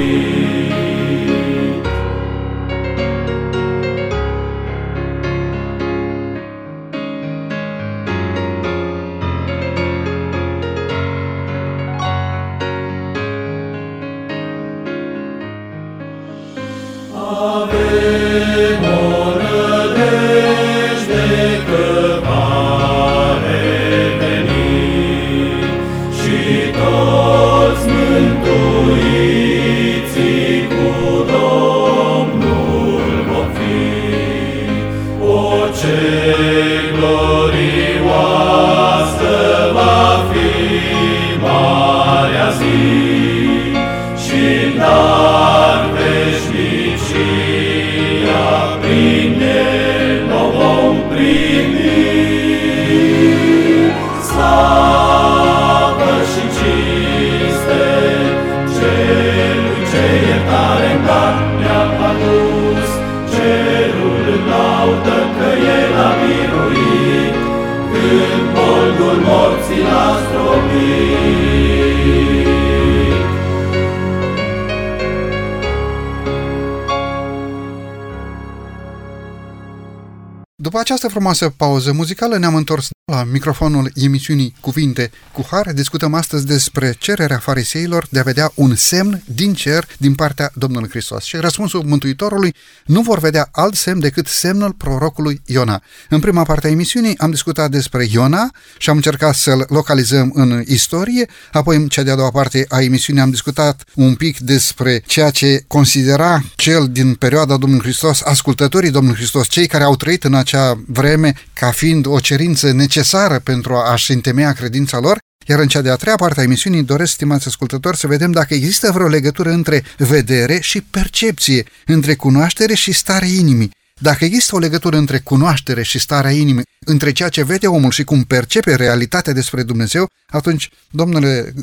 frumoasă 81.38 81.50
pauză 81.58 81.92
muzicală 81.92 82.38
ne-am 82.38 82.56
întors 82.56 82.90
La 83.18 83.24
microfonul 83.24 83.92
emisiunii 83.96 84.54
Cuvinte 84.60 85.12
cu 85.32 85.46
Har 85.52 85.72
discutăm 85.74 86.14
astăzi 86.14 86.46
despre 86.46 86.96
cererea 87.00 87.38
fariseilor 87.38 88.08
de 88.10 88.20
a 88.20 88.24
vedea 88.24 88.52
un 88.56 88.76
semn 88.76 89.24
din 89.26 89.54
cer 89.54 89.88
din 89.98 90.16
partea 90.16 90.52
Domnului 90.56 90.90
Hristos. 90.90 91.24
Și 91.24 91.36
răspunsul 91.36 91.84
Mântuitorului 91.84 92.56
nu 92.86 93.02
vor 93.02 93.20
vedea 93.20 93.50
alt 93.52 93.76
semn 93.76 94.00
decât 94.00 94.28
semnul 94.28 94.72
prorocului 94.72 95.42
Iona. 95.46 95.82
În 96.10 96.20
prima 96.20 96.44
parte 96.44 96.68
a 96.68 96.70
emisiunii 96.70 97.18
am 97.18 97.32
discutat 97.32 97.70
despre 97.72 98.08
Iona 98.10 98.52
și 98.78 98.90
am 98.90 98.96
încercat 98.96 99.36
să-l 99.36 99.66
localizăm 99.70 100.32
în 100.34 100.64
istorie, 100.66 101.30
apoi 101.52 101.76
în 101.76 101.88
cea 101.88 102.04
de-a 102.04 102.16
doua 102.16 102.32
parte 102.32 102.66
a 102.70 102.82
emisiunii 102.82 103.22
am 103.22 103.30
discutat 103.30 103.84
un 103.96 104.16
pic 104.16 104.40
despre 104.40 105.04
ceea 105.06 105.30
ce 105.30 105.64
considera 105.68 106.44
cel 106.56 106.88
din 106.92 107.14
perioada 107.14 107.58
Domnului 107.58 107.86
Hristos, 107.86 108.22
ascultătorii 108.22 108.92
Domnului 108.92 109.18
Hristos, 109.18 109.48
cei 109.48 109.68
care 109.68 109.84
au 109.84 109.96
trăit 109.96 110.24
în 110.24 110.34
acea 110.34 110.80
vreme 110.88 111.34
ca 111.54 111.72
fiind 111.72 112.06
o 112.06 112.20
cerință 112.20 112.72
necesară 112.72 113.06
necesară 113.12 113.40
pentru 113.40 113.76
a-și 113.76 114.12
întemeia 114.12 114.54
credința 114.54 115.00
lor, 115.00 115.18
iar 115.46 115.60
în 115.60 115.68
cea 115.68 115.82
de-a 115.82 115.96
treia 115.96 116.16
parte 116.16 116.40
a 116.40 116.44
emisiunii 116.44 116.84
doresc, 116.84 117.12
stimați 117.12 117.48
ascultători, 117.48 117.98
să 117.98 118.08
vedem 118.08 118.32
dacă 118.32 118.54
există 118.54 118.92
vreo 118.92 119.08
legătură 119.08 119.50
între 119.50 119.84
vedere 119.98 120.60
și 120.60 120.82
percepție, 120.82 121.66
între 121.86 122.16
cunoaștere 122.16 122.74
și 122.74 122.92
stare 122.92 123.28
inimii. 123.28 123.72
Dacă 124.00 124.26
există 124.26 124.56
o 124.56 124.60
legătură 124.60 124.98
între 124.98 125.20
cunoaștere 125.20 125.84
și 125.84 126.00
starea 126.00 126.32
inimii, 126.32 126.64
între 126.86 127.12
ceea 127.12 127.30
ce 127.30 127.44
vede 127.44 127.68
omul 127.68 127.92
și 127.92 128.04
cum 128.04 128.24
percepe 128.24 128.76
realitatea 128.76 129.34
despre 129.34 129.64
Dumnezeu, 129.64 130.10
atunci, 130.28 130.70
domnule 130.92 131.54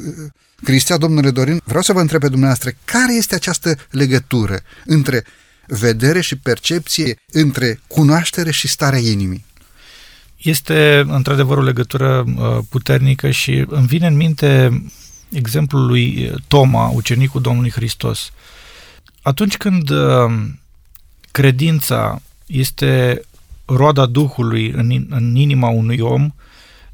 Cristian, 0.63 0.99
domnule 0.99 1.31
Dorin, 1.31 1.61
vreau 1.65 1.83
să 1.83 1.93
vă 1.93 2.01
întreb 2.01 2.21
pe 2.21 2.29
dumneavoastră, 2.29 2.71
care 2.85 3.15
este 3.15 3.35
această 3.35 3.77
legătură 3.91 4.61
între 4.85 5.25
vedere 5.67 6.21
și 6.21 6.37
percepție, 6.37 7.17
între 7.33 7.81
cunoaștere 7.87 8.51
și 8.51 8.69
starea 8.69 8.99
inimii? 8.99 9.45
Este 10.45 11.05
într-adevăr 11.09 11.59
o 11.59 11.63
legătură 11.63 12.25
uh, 12.37 12.59
puternică 12.69 13.31
și 13.31 13.65
îmi 13.69 13.87
vine 13.87 14.07
în 14.07 14.17
minte 14.17 14.83
exemplul 15.31 15.87
lui 15.87 16.33
Toma, 16.49 16.89
ucenicul 16.89 17.41
Domnului 17.41 17.71
Hristos. 17.71 18.33
Atunci 19.23 19.57
când 19.57 19.91
uh, 19.91 20.35
credința 21.31 22.23
este 22.47 23.23
roada 23.65 24.07
Duhului 24.07 24.71
în, 24.71 25.07
în 25.11 25.35
inima 25.35 25.69
unui 25.69 25.99
om, 26.01 26.35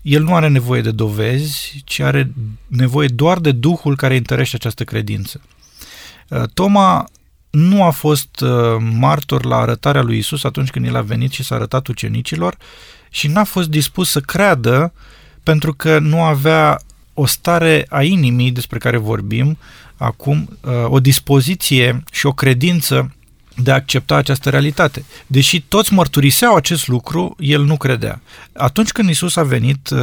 el 0.03 0.22
nu 0.22 0.34
are 0.34 0.48
nevoie 0.48 0.80
de 0.80 0.90
dovezi, 0.90 1.82
ci 1.84 2.01
are 2.01 2.32
nevoie 2.66 3.09
doar 3.09 3.38
de 3.38 3.53
Duhul 3.53 3.96
care 3.96 4.16
întărește 4.16 4.57
această 4.57 4.84
credință. 4.84 5.40
Uh, 6.28 6.42
Toma 6.55 7.09
nu 7.51 7.84
a 7.84 7.90
fost 7.90 8.44
martor 8.78 9.44
la 9.44 9.57
arătarea 9.57 10.03
lui 10.03 10.18
Isus 10.18 10.44
atunci 10.44 10.70
când 10.70 10.86
el 10.86 10.96
a 10.96 11.01
venit 11.01 11.30
și 11.30 11.42
s-a 11.42 11.55
arătat 11.55 11.86
ucenicilor, 11.86 12.57
și 13.11 13.29
n-a 13.29 13.45
fost 13.45 13.69
dispus 13.69 14.11
să 14.11 14.21
creadă 14.21 14.93
pentru 15.43 15.75
că 15.75 15.99
nu 15.99 16.23
avea 16.23 16.81
o 17.15 17.27
stare 17.27 17.87
a 17.89 18.03
inimii 18.03 18.51
despre 18.51 18.79
care 18.79 18.97
vorbim 18.97 19.59
acum, 19.97 20.59
uh, 20.61 20.73
o 20.89 21.01
dispoziție 21.01 22.03
și 22.13 22.27
o 22.27 22.33
credință 22.33 23.15
de 23.57 23.71
a 23.71 23.75
accepta 23.75 24.15
această 24.15 24.51
realitate. 24.51 25.05
Deși 25.27 25.61
toți 25.61 25.93
mărturiseau 25.93 26.55
acest 26.55 26.89
lucru, 26.89 27.37
el 27.39 27.65
nu 27.65 27.77
credea. 27.77 28.21
Atunci 28.53 28.91
când 28.91 29.09
Isus 29.09 29.37
a 29.37 29.43
venit 29.43 29.91
uh, 29.91 29.99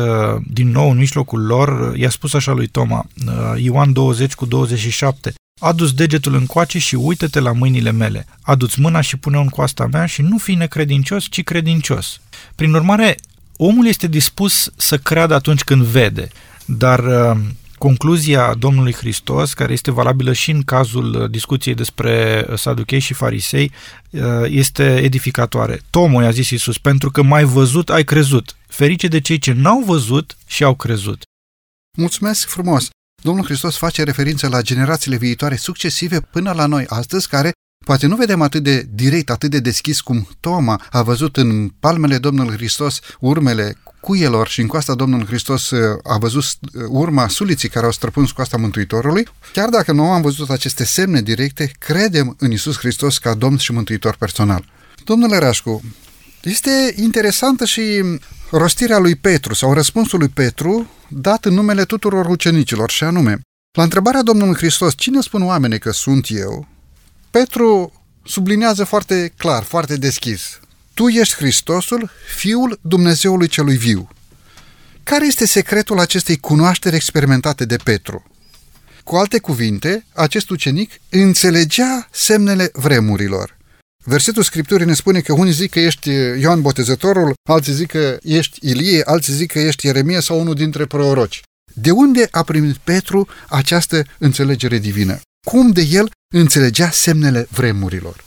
din 0.47 0.71
nou 0.71 0.91
în 0.91 0.97
mijlocul 0.97 1.45
lor, 1.45 1.93
i-a 1.97 2.09
spus 2.09 2.33
așa 2.33 2.51
lui 2.51 2.67
Toma, 2.67 3.05
uh, 3.27 3.63
Ioan 3.63 3.93
20 3.93 4.33
cu 4.33 4.45
27, 4.45 5.33
Adu-ți 5.59 5.95
degetul 5.95 6.33
încoace 6.33 6.79
și 6.79 6.95
uită-te 6.95 7.39
la 7.39 7.51
mâinile 7.51 7.91
mele. 7.91 8.25
Adu-ți 8.41 8.79
mâna 8.79 9.01
și 9.01 9.17
pune-o 9.17 9.41
în 9.41 9.49
coasta 9.49 9.87
mea 9.91 10.05
și 10.05 10.21
nu 10.21 10.37
fi 10.37 10.53
necredincios, 10.53 11.25
ci 11.29 11.43
credincios. 11.43 12.19
Prin 12.55 12.73
urmare, 12.73 13.15
omul 13.57 13.87
este 13.87 14.07
dispus 14.07 14.71
să 14.75 14.97
creadă 14.97 15.33
atunci 15.33 15.63
când 15.63 15.83
vede, 15.83 16.27
dar 16.65 16.99
uh, 16.99 17.37
concluzia 17.77 18.53
Domnului 18.53 18.93
Hristos, 18.93 19.53
care 19.53 19.73
este 19.73 19.91
valabilă 19.91 20.33
și 20.33 20.51
în 20.51 20.61
cazul 20.61 21.21
uh, 21.21 21.29
discuției 21.29 21.75
despre 21.75 22.45
uh, 22.49 22.57
saduchei 22.57 22.99
și 22.99 23.13
farisei, 23.13 23.71
este 24.43 24.97
edificatoare. 24.97 25.81
Tomul 25.89 26.23
i-a 26.23 26.31
zis 26.31 26.49
Iisus, 26.49 26.77
pentru 26.77 27.11
că 27.11 27.21
mai 27.21 27.43
văzut 27.43 27.89
ai 27.89 28.03
crezut. 28.03 28.55
Ferice 28.67 29.07
de 29.07 29.21
cei 29.21 29.37
ce 29.37 29.51
n-au 29.51 29.83
văzut 29.85 30.37
și 30.47 30.63
au 30.63 30.75
crezut. 30.75 31.21
Mulțumesc 31.97 32.47
frumos! 32.47 32.89
Domnul 33.23 33.45
Hristos 33.45 33.77
face 33.77 34.03
referință 34.03 34.47
la 34.47 34.61
generațiile 34.61 35.17
viitoare 35.17 35.55
succesive 35.55 36.21
până 36.21 36.51
la 36.51 36.65
noi 36.65 36.85
astăzi, 36.87 37.27
care 37.27 37.51
poate 37.85 38.07
nu 38.07 38.15
vedem 38.15 38.41
atât 38.41 38.63
de 38.63 38.87
direct, 38.89 39.29
atât 39.29 39.49
de 39.49 39.59
deschis 39.59 40.01
cum 40.01 40.27
Toma 40.39 40.85
a 40.91 41.01
văzut 41.01 41.37
în 41.37 41.69
palmele 41.79 42.17
Domnului 42.17 42.55
Hristos 42.55 42.99
urmele 43.19 43.77
cuielor 43.99 44.47
și 44.47 44.61
în 44.61 44.67
coasta 44.67 44.95
Domnului 44.95 45.25
Hristos 45.25 45.69
uh, 45.69 45.99
a 46.03 46.17
văzut 46.17 46.43
uh, 46.43 46.83
urma 46.87 47.27
suliții 47.27 47.69
care 47.69 47.85
au 47.85 47.91
străpuns 47.91 48.31
coasta 48.31 48.57
Mântuitorului, 48.57 49.27
chiar 49.53 49.69
dacă 49.69 49.91
nu 49.91 50.11
am 50.11 50.21
văzut 50.21 50.49
aceste 50.49 50.85
semne 50.85 51.21
directe, 51.21 51.71
credem 51.79 52.35
în 52.39 52.51
Isus 52.51 52.77
Hristos 52.77 53.17
ca 53.17 53.33
Domn 53.33 53.57
și 53.57 53.71
Mântuitor 53.71 54.15
personal. 54.15 54.65
Domnule 55.03 55.37
Rașcu, 55.37 55.81
este 56.43 56.93
interesantă 56.95 57.65
și 57.65 58.03
rostirea 58.49 58.97
lui 58.97 59.15
Petru 59.15 59.53
sau 59.53 59.73
răspunsul 59.73 60.19
lui 60.19 60.29
Petru 60.29 60.89
dat 61.07 61.45
în 61.45 61.53
numele 61.53 61.85
tuturor 61.85 62.25
ucenicilor 62.25 62.89
și 62.89 63.03
anume, 63.03 63.39
la 63.77 63.83
întrebarea 63.83 64.21
Domnului 64.21 64.55
Hristos, 64.55 64.93
cine 64.95 65.21
spun 65.21 65.43
oamenii 65.43 65.79
că 65.79 65.91
sunt 65.91 66.25
eu? 66.29 66.67
Petru 67.31 67.91
sublinează 68.25 68.83
foarte 68.83 69.33
clar, 69.37 69.63
foarte 69.63 69.95
deschis. 69.95 70.59
Tu 70.93 71.07
ești 71.07 71.35
Hristosul, 71.35 72.09
Fiul 72.35 72.79
Dumnezeului 72.81 73.47
celui 73.47 73.77
viu. 73.77 74.07
Care 75.03 75.25
este 75.25 75.45
secretul 75.45 75.99
acestei 75.99 76.37
cunoașteri 76.37 76.95
experimentate 76.95 77.65
de 77.65 77.75
Petru? 77.75 78.23
Cu 79.03 79.15
alte 79.15 79.39
cuvinte, 79.39 80.05
acest 80.13 80.49
ucenic 80.49 80.91
înțelegea 81.09 82.07
semnele 82.11 82.69
vremurilor. 82.73 83.56
Versetul 84.09 84.43
Scripturii 84.43 84.85
ne 84.85 84.93
spune 84.93 85.19
că 85.19 85.33
unii 85.33 85.51
zic 85.51 85.71
că 85.71 85.79
ești 85.79 86.09
Ioan 86.39 86.61
Botezătorul, 86.61 87.33
alții 87.49 87.73
zic 87.73 87.87
că 87.87 88.17
ești 88.21 88.59
Ilie, 88.61 89.01
alții 89.05 89.33
zic 89.33 89.51
că 89.51 89.59
ești 89.59 89.85
Ieremia 89.85 90.19
sau 90.19 90.39
unul 90.39 90.53
dintre 90.53 90.85
proroci. 90.85 91.41
De 91.73 91.91
unde 91.91 92.27
a 92.31 92.43
primit 92.43 92.75
Petru 92.75 93.27
această 93.47 94.03
înțelegere 94.17 94.77
divină? 94.77 95.19
Cum 95.47 95.71
de 95.71 95.81
el 95.81 96.09
înțelegea 96.33 96.89
semnele 96.89 97.47
vremurilor? 97.49 98.23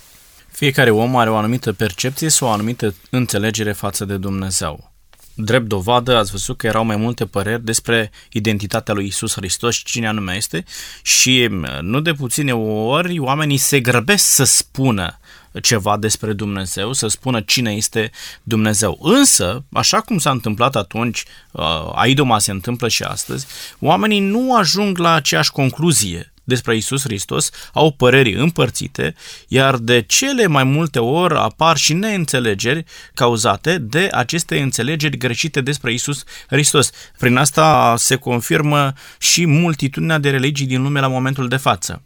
Fiecare 0.51 0.91
om 0.91 1.17
are 1.17 1.31
o 1.31 1.37
anumită 1.37 1.73
percepție 1.73 2.29
sau 2.29 2.49
o 2.49 2.51
anumită 2.51 2.95
înțelegere 3.11 3.73
față 3.73 4.05
de 4.05 4.17
Dumnezeu. 4.17 4.93
Drept 5.35 5.67
dovadă, 5.67 6.17
ați 6.17 6.31
văzut 6.31 6.57
că 6.57 6.67
erau 6.67 6.85
mai 6.85 6.97
multe 6.97 7.27
păreri 7.27 7.65
despre 7.65 8.11
identitatea 8.33 8.95
lui 8.95 9.07
Isus 9.07 9.35
Hristos 9.35 9.75
și 9.75 9.85
cine 9.85 10.09
anume 10.09 10.35
este 10.37 10.65
și 11.03 11.49
nu 11.81 12.01
de 12.01 12.13
puține 12.13 12.53
ori 12.53 13.19
oamenii 13.19 13.57
se 13.57 13.81
grăbesc 13.81 14.25
să 14.25 14.45
spună 14.45 15.19
ceva 15.63 15.97
despre 15.97 16.33
Dumnezeu, 16.33 16.93
să 16.93 17.09
spună 17.09 17.41
cine 17.41 17.73
este 17.73 18.11
Dumnezeu. 18.43 18.99
Însă, 19.03 19.65
așa 19.73 20.01
cum 20.01 20.19
s-a 20.19 20.31
întâmplat 20.31 20.77
atunci, 20.77 21.25
uh, 21.53 21.91
aidoma 21.95 22.39
se 22.39 22.51
întâmplă 22.51 22.89
și 22.89 23.03
astăzi, 23.03 23.47
oamenii 23.79 24.21
nu 24.21 24.57
ajung 24.57 24.99
la 24.99 25.15
aceeași 25.15 25.51
concluzie 25.51 26.33
despre 26.51 26.77
Isus 26.77 27.03
Hristos 27.03 27.51
au 27.73 27.91
păreri 27.91 28.35
împărțite, 28.35 29.15
iar 29.49 29.77
de 29.77 30.01
cele 30.01 30.47
mai 30.47 30.65
multe 30.65 30.99
ori 30.99 31.35
apar 31.35 31.77
și 31.77 31.93
neînțelegeri 31.93 32.85
cauzate 33.15 33.79
de 33.79 34.09
aceste 34.13 34.61
înțelegeri 34.61 35.17
greșite 35.17 35.61
despre 35.61 35.93
Isus 35.93 36.25
Hristos. 36.49 36.91
Prin 37.19 37.37
asta 37.37 37.95
se 37.99 38.17
confirmă 38.17 38.93
și 39.19 39.47
multitudinea 39.47 40.19
de 40.19 40.31
religii 40.31 40.67
din 40.67 40.83
lume 40.83 41.01
la 41.01 41.09
momentul 41.09 41.49
de 41.49 41.57
față. 41.57 42.03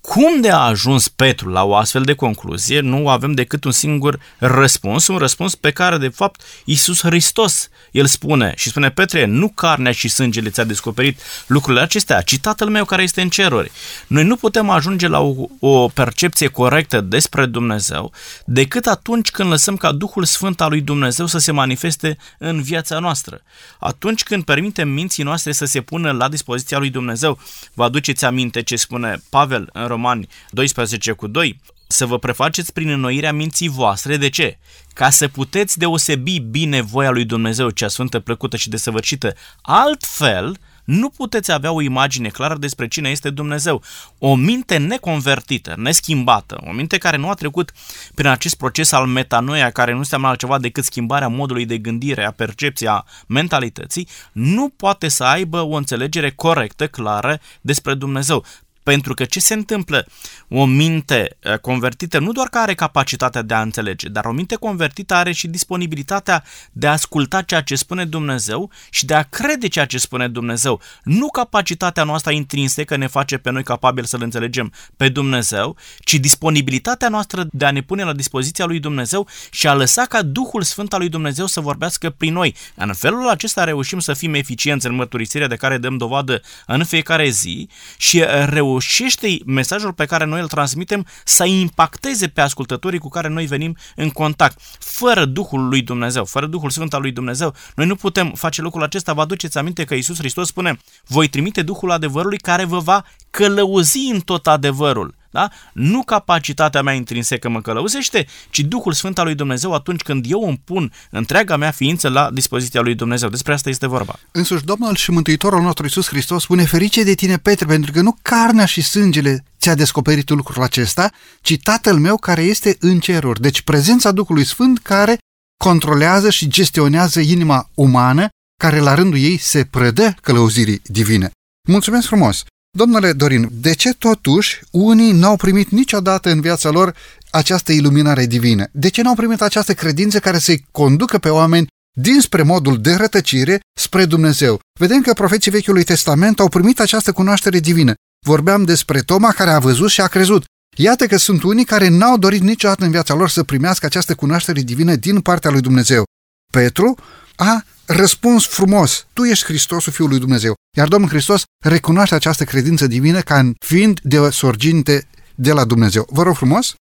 Cum 0.00 0.40
de 0.40 0.50
a 0.50 0.56
ajuns 0.56 1.08
Petru 1.08 1.48
la 1.48 1.64
o 1.64 1.74
astfel 1.74 2.02
de 2.02 2.14
concluzie, 2.14 2.80
nu 2.80 3.08
avem 3.08 3.32
decât 3.32 3.64
un 3.64 3.72
singur 3.72 4.20
răspuns, 4.38 5.06
un 5.06 5.16
răspuns 5.16 5.54
pe 5.54 5.70
care, 5.70 5.98
de 5.98 6.08
fapt, 6.08 6.40
Isus 6.64 7.00
Hristos 7.00 7.68
el 7.90 8.06
spune 8.06 8.52
și 8.56 8.68
spune, 8.68 8.90
Petre, 8.90 9.24
nu 9.24 9.48
carnea 9.48 9.92
și 9.92 10.08
sângele 10.08 10.50
ți-a 10.50 10.64
descoperit 10.64 11.20
lucrurile 11.46 11.82
acestea, 11.82 12.20
ci 12.20 12.38
Tatăl 12.38 12.68
meu 12.68 12.84
care 12.84 13.02
este 13.02 13.20
în 13.20 13.28
ceruri. 13.28 13.70
Noi 14.06 14.24
nu 14.24 14.36
putem 14.36 14.70
ajunge 14.70 15.08
la 15.08 15.20
o, 15.20 15.34
o 15.58 15.88
percepție 15.88 16.46
corectă 16.46 17.00
despre 17.00 17.46
Dumnezeu 17.46 18.12
decât 18.44 18.86
atunci 18.86 19.30
când 19.30 19.50
lăsăm 19.50 19.76
ca 19.76 19.92
Duhul 19.92 20.24
Sfânt 20.24 20.60
al 20.60 20.68
lui 20.68 20.80
Dumnezeu 20.80 21.26
să 21.26 21.38
se 21.38 21.52
manifeste 21.52 22.16
în 22.38 22.62
viața 22.62 22.98
noastră. 22.98 23.40
Atunci 23.78 24.22
când 24.22 24.44
permitem 24.44 24.88
minții 24.88 25.24
noastre 25.24 25.52
să 25.52 25.64
se 25.64 25.80
pună 25.80 26.12
la 26.12 26.28
dispoziția 26.28 26.78
lui 26.78 26.90
Dumnezeu, 26.90 27.38
vă 27.74 27.84
aduceți 27.84 28.24
aminte 28.24 28.62
ce 28.62 28.76
spune 28.76 29.22
Pavel 29.28 29.45
în 29.54 29.86
Romani 29.86 30.28
12 30.50 31.12
cu 31.12 31.26
2, 31.26 31.60
să 31.86 32.06
vă 32.06 32.18
prefaceți 32.18 32.72
prin 32.72 32.88
înnoirea 32.88 33.32
minții 33.32 33.68
voastre. 33.68 34.16
De 34.16 34.28
ce? 34.28 34.58
Ca 34.94 35.10
să 35.10 35.28
puteți 35.28 35.78
deosebi 35.78 36.38
bine 36.38 36.80
voia 36.80 37.10
lui 37.10 37.24
Dumnezeu, 37.24 37.70
cea 37.70 37.88
sfântă, 37.88 38.20
plăcută 38.20 38.56
și 38.56 38.68
desăvârșită. 38.68 39.34
Altfel, 39.62 40.58
nu 40.86 41.10
puteți 41.10 41.52
avea 41.52 41.72
o 41.72 41.80
imagine 41.80 42.28
clară 42.28 42.56
despre 42.56 42.88
cine 42.88 43.08
este 43.08 43.30
Dumnezeu. 43.30 43.82
O 44.18 44.34
minte 44.34 44.76
neconvertită, 44.76 45.74
neschimbată, 45.76 46.60
o 46.66 46.72
minte 46.72 46.98
care 46.98 47.16
nu 47.16 47.28
a 47.28 47.34
trecut 47.34 47.72
prin 48.14 48.28
acest 48.28 48.56
proces 48.56 48.92
al 48.92 49.06
metanoia, 49.06 49.70
care 49.70 49.92
nu 49.92 49.98
înseamnă 49.98 50.26
altceva 50.28 50.58
decât 50.58 50.84
schimbarea 50.84 51.28
modului 51.28 51.66
de 51.66 51.78
gândire, 51.78 52.24
a 52.24 52.30
percepției, 52.30 52.88
a 52.88 53.04
mentalității, 53.26 54.08
nu 54.32 54.68
poate 54.68 55.08
să 55.08 55.24
aibă 55.24 55.60
o 55.60 55.74
înțelegere 55.74 56.30
corectă, 56.30 56.86
clară 56.86 57.40
despre 57.60 57.94
Dumnezeu. 57.94 58.44
Pentru 58.86 59.14
că 59.14 59.24
ce 59.24 59.40
se 59.40 59.54
întâmplă? 59.54 60.06
O 60.48 60.64
minte 60.64 61.36
eh, 61.40 61.58
convertită 61.58 62.18
nu 62.18 62.32
doar 62.32 62.48
că 62.48 62.58
are 62.58 62.74
capacitatea 62.74 63.42
de 63.42 63.54
a 63.54 63.60
înțelege, 63.60 64.08
dar 64.08 64.24
o 64.24 64.32
minte 64.32 64.54
convertită 64.54 65.14
are 65.14 65.32
și 65.32 65.48
disponibilitatea 65.48 66.44
de 66.72 66.86
a 66.86 66.90
asculta 66.90 67.42
ceea 67.42 67.60
ce 67.60 67.74
spune 67.74 68.04
Dumnezeu 68.04 68.70
și 68.90 69.04
de 69.04 69.14
a 69.14 69.22
crede 69.22 69.68
ceea 69.68 69.84
ce 69.84 69.98
spune 69.98 70.28
Dumnezeu. 70.28 70.80
Nu 71.02 71.28
capacitatea 71.28 72.04
noastră 72.04 72.32
intrinsecă 72.32 72.96
ne 72.96 73.06
face 73.06 73.36
pe 73.36 73.50
noi 73.50 73.62
capabili 73.62 74.06
să-L 74.06 74.22
înțelegem 74.22 74.72
pe 74.96 75.08
Dumnezeu, 75.08 75.76
ci 76.00 76.14
disponibilitatea 76.14 77.08
noastră 77.08 77.46
de 77.50 77.64
a 77.64 77.70
ne 77.70 77.80
pune 77.80 78.04
la 78.04 78.12
dispoziția 78.12 78.64
lui 78.64 78.80
Dumnezeu 78.80 79.28
și 79.50 79.68
a 79.68 79.74
lăsa 79.74 80.02
ca 80.02 80.22
Duhul 80.22 80.62
Sfânt 80.62 80.92
al 80.92 80.98
lui 80.98 81.08
Dumnezeu 81.08 81.46
să 81.46 81.60
vorbească 81.60 82.10
prin 82.10 82.32
noi. 82.32 82.54
În 82.74 82.92
felul 82.94 83.28
acesta 83.28 83.64
reușim 83.64 83.98
să 83.98 84.14
fim 84.14 84.34
eficienți 84.34 84.86
în 84.86 84.94
mărturisirea 84.94 85.46
de 85.46 85.56
care 85.56 85.78
dăm 85.78 85.96
dovadă 85.96 86.40
în 86.66 86.84
fiecare 86.84 87.28
zi 87.28 87.68
și 87.96 88.24
reușim 88.44 88.74
reușește 88.76 89.38
mesajul 89.44 89.92
pe 89.92 90.04
care 90.04 90.24
noi 90.24 90.40
îl 90.40 90.48
transmitem 90.48 91.06
să 91.24 91.44
impacteze 91.44 92.28
pe 92.28 92.40
ascultătorii 92.40 92.98
cu 92.98 93.08
care 93.08 93.28
noi 93.28 93.46
venim 93.46 93.76
în 93.96 94.10
contact. 94.10 94.60
Fără 94.78 95.24
Duhul 95.24 95.68
lui 95.68 95.82
Dumnezeu, 95.82 96.24
fără 96.24 96.46
Duhul 96.46 96.70
Sfânt 96.70 96.94
al 96.94 97.00
lui 97.00 97.12
Dumnezeu, 97.12 97.54
noi 97.74 97.86
nu 97.86 97.96
putem 97.96 98.32
face 98.32 98.62
lucrul 98.62 98.82
acesta. 98.82 99.12
Vă 99.12 99.20
aduceți 99.20 99.58
aminte 99.58 99.84
că 99.84 99.94
Iisus 99.94 100.18
Hristos 100.18 100.46
spune, 100.46 100.78
voi 101.06 101.28
trimite 101.28 101.62
Duhul 101.62 101.90
adevărului 101.90 102.38
care 102.38 102.64
vă 102.64 102.78
va 102.78 103.04
călăuzi 103.30 104.10
în 104.12 104.20
tot 104.20 104.46
adevărul. 104.46 105.14
Da? 105.36 105.50
Nu 105.72 106.02
capacitatea 106.02 106.82
mea 106.82 106.94
intrinsecă 106.94 107.48
mă 107.48 107.60
călăuzește, 107.60 108.26
ci 108.50 108.60
Duhul 108.60 108.92
Sfânt 108.92 109.18
al 109.18 109.24
lui 109.24 109.34
Dumnezeu 109.34 109.74
atunci 109.74 110.02
când 110.02 110.24
eu 110.28 110.40
îmi 110.48 110.60
pun 110.64 110.92
întreaga 111.10 111.56
mea 111.56 111.70
ființă 111.70 112.08
la 112.08 112.30
dispoziția 112.32 112.80
lui 112.80 112.94
Dumnezeu. 112.94 113.28
Despre 113.28 113.52
asta 113.52 113.68
este 113.68 113.86
vorba. 113.86 114.18
Însuși 114.32 114.64
Domnul 114.64 114.94
și 114.94 115.10
Mântuitorul 115.10 115.62
nostru 115.62 115.84
Iisus 115.84 116.08
Hristos 116.08 116.42
spune 116.42 116.64
ferice 116.64 117.02
de 117.02 117.14
tine, 117.14 117.36
Petre, 117.36 117.66
pentru 117.66 117.92
că 117.92 118.00
nu 118.00 118.16
carnea 118.22 118.64
și 118.64 118.80
sângele 118.80 119.44
ți-a 119.60 119.74
descoperit 119.74 120.28
lucrul 120.28 120.62
acesta, 120.62 121.10
ci 121.40 121.58
Tatăl 121.62 121.98
meu 121.98 122.16
care 122.16 122.42
este 122.42 122.76
în 122.80 123.00
ceruri. 123.00 123.40
Deci 123.40 123.62
prezența 123.62 124.12
Duhului 124.12 124.44
Sfânt 124.44 124.78
care 124.78 125.18
controlează 125.64 126.30
și 126.30 126.48
gestionează 126.48 127.20
inima 127.20 127.70
umană, 127.74 128.28
care 128.60 128.78
la 128.78 128.94
rândul 128.94 129.18
ei 129.18 129.38
se 129.38 129.64
predă 129.64 130.14
călăuzirii 130.22 130.80
divine. 130.84 131.30
Mulțumesc 131.68 132.06
frumos! 132.06 132.44
Domnule 132.76 133.12
Dorin, 133.12 133.48
de 133.52 133.74
ce 133.74 133.92
totuși 133.92 134.60
unii 134.70 135.12
n-au 135.12 135.36
primit 135.36 135.68
niciodată 135.68 136.30
în 136.30 136.40
viața 136.40 136.70
lor 136.70 136.94
această 137.30 137.72
iluminare 137.72 138.26
divină? 138.26 138.66
De 138.72 138.88
ce 138.88 139.02
n-au 139.02 139.14
primit 139.14 139.40
această 139.40 139.74
credință 139.74 140.18
care 140.18 140.38
să-i 140.38 140.66
conducă 140.70 141.18
pe 141.18 141.28
oameni 141.28 141.66
dinspre 141.98 142.42
modul 142.42 142.80
de 142.80 142.94
rătăcire 142.94 143.60
spre 143.80 144.04
Dumnezeu? 144.04 144.60
Vedem 144.80 145.00
că 145.00 145.12
profeții 145.12 145.50
Vechiului 145.50 145.84
Testament 145.84 146.40
au 146.40 146.48
primit 146.48 146.80
această 146.80 147.12
cunoaștere 147.12 147.58
divină. 147.58 147.94
Vorbeam 148.26 148.64
despre 148.64 149.00
Toma 149.00 149.32
care 149.32 149.50
a 149.50 149.58
văzut 149.58 149.90
și 149.90 150.00
a 150.00 150.06
crezut. 150.06 150.44
Iată 150.76 151.06
că 151.06 151.16
sunt 151.16 151.42
unii 151.42 151.64
care 151.64 151.88
n-au 151.88 152.18
dorit 152.18 152.42
niciodată 152.42 152.84
în 152.84 152.90
viața 152.90 153.14
lor 153.14 153.28
să 153.28 153.42
primească 153.42 153.86
această 153.86 154.14
cunoaștere 154.14 154.60
divină 154.60 154.94
din 154.94 155.20
partea 155.20 155.50
lui 155.50 155.60
Dumnezeu. 155.60 156.04
Petru 156.52 156.94
a 157.36 157.64
răspuns 157.86 158.46
frumos, 158.46 159.06
tu 159.12 159.24
ești 159.24 159.44
Hristosul 159.44 159.92
Fiul 159.92 160.08
lui 160.08 160.18
Dumnezeu. 160.18 160.54
Iar 160.76 160.88
Domnul 160.88 161.08
Hristos 161.10 161.42
recunoaște 161.64 162.14
această 162.14 162.44
credință 162.44 162.86
divină 162.86 163.20
ca 163.20 163.50
fiind 163.58 164.00
de 164.02 164.30
sorginte 164.30 165.06
de 165.34 165.52
la 165.52 165.64
Dumnezeu. 165.64 166.06
Vă 166.10 166.22
rog 166.22 166.36
frumos? 166.36 166.74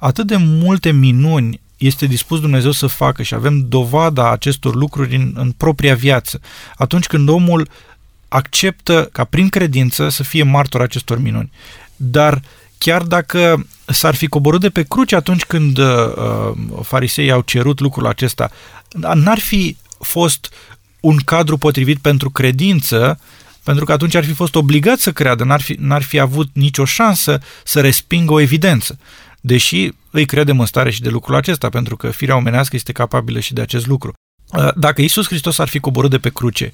Atât 0.00 0.26
de 0.26 0.36
multe 0.36 0.90
minuni 0.90 1.60
este 1.76 2.06
dispus 2.06 2.40
Dumnezeu 2.40 2.70
să 2.70 2.86
facă 2.86 3.22
și 3.22 3.34
avem 3.34 3.68
dovada 3.68 4.30
acestor 4.30 4.74
lucruri 4.74 5.16
în, 5.16 5.32
în 5.36 5.52
propria 5.52 5.94
viață. 5.94 6.40
Atunci 6.76 7.06
când 7.06 7.28
omul 7.28 7.68
acceptă 8.28 9.08
ca 9.12 9.24
prin 9.24 9.48
credință 9.48 10.08
să 10.08 10.22
fie 10.22 10.42
martor 10.42 10.80
acestor 10.80 11.18
minuni. 11.18 11.50
Dar 11.96 12.42
chiar 12.78 13.02
dacă 13.02 13.66
s-ar 13.86 14.14
fi 14.14 14.26
coborât 14.26 14.60
de 14.60 14.70
pe 14.70 14.82
cruce 14.82 15.16
atunci 15.16 15.44
când 15.44 15.78
uh, 15.78 16.52
farisei 16.82 17.30
au 17.30 17.40
cerut 17.40 17.80
lucrul 17.80 18.06
acesta, 18.06 18.50
n-ar 19.14 19.38
fi 19.38 19.76
fost 20.02 20.52
un 21.00 21.16
cadru 21.16 21.56
potrivit 21.56 21.98
pentru 21.98 22.30
credință, 22.30 23.20
pentru 23.62 23.84
că 23.84 23.92
atunci 23.92 24.14
ar 24.14 24.24
fi 24.24 24.32
fost 24.32 24.54
obligat 24.54 24.98
să 24.98 25.12
creadă, 25.12 25.44
n-ar 25.44 25.60
fi, 25.60 25.76
n-ar 25.78 26.02
fi 26.02 26.18
avut 26.18 26.50
nicio 26.52 26.84
șansă 26.84 27.40
să 27.64 27.80
respingă 27.80 28.32
o 28.32 28.40
evidență. 28.40 28.98
Deși 29.40 29.88
îi 30.10 30.24
credem 30.24 30.60
în 30.60 30.66
stare 30.66 30.90
și 30.90 31.00
de 31.00 31.08
lucrul 31.08 31.34
acesta, 31.34 31.68
pentru 31.68 31.96
că 31.96 32.10
firea 32.10 32.36
omenească 32.36 32.76
este 32.76 32.92
capabilă 32.92 33.40
și 33.40 33.52
de 33.52 33.60
acest 33.60 33.86
lucru. 33.86 34.12
Dacă 34.74 35.02
Isus 35.02 35.26
Hristos 35.26 35.58
ar 35.58 35.68
fi 35.68 35.78
coborât 35.78 36.10
de 36.10 36.18
pe 36.18 36.30
cruce 36.30 36.72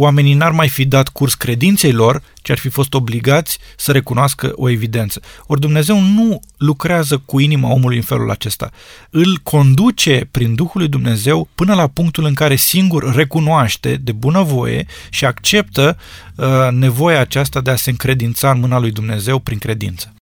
oamenii 0.00 0.34
n-ar 0.34 0.50
mai 0.50 0.68
fi 0.68 0.84
dat 0.84 1.08
curs 1.08 1.34
credinței 1.34 1.92
lor, 1.92 2.22
ci 2.42 2.50
ar 2.50 2.58
fi 2.58 2.68
fost 2.68 2.94
obligați 2.94 3.58
să 3.76 3.92
recunoască 3.92 4.52
o 4.54 4.68
evidență. 4.68 5.20
Ori 5.46 5.60
Dumnezeu 5.60 6.00
nu 6.00 6.40
lucrează 6.56 7.22
cu 7.24 7.40
inima 7.40 7.68
omului 7.68 7.96
în 7.96 8.02
felul 8.02 8.30
acesta. 8.30 8.70
Îl 9.10 9.38
conduce 9.42 10.28
prin 10.30 10.54
Duhul 10.54 10.80
lui 10.80 10.88
Dumnezeu 10.88 11.48
până 11.54 11.74
la 11.74 11.86
punctul 11.86 12.24
în 12.24 12.34
care 12.34 12.56
singur 12.56 13.14
recunoaște 13.14 13.96
de 13.96 14.12
bunăvoie 14.12 14.86
și 15.10 15.24
acceptă 15.24 15.96
uh, 16.36 16.46
nevoia 16.70 17.20
aceasta 17.20 17.60
de 17.60 17.70
a 17.70 17.76
se 17.76 17.90
încredința 17.90 18.50
în 18.50 18.60
mâna 18.60 18.78
lui 18.78 18.90
Dumnezeu 18.90 19.38
prin 19.38 19.58
credință. 19.58 20.14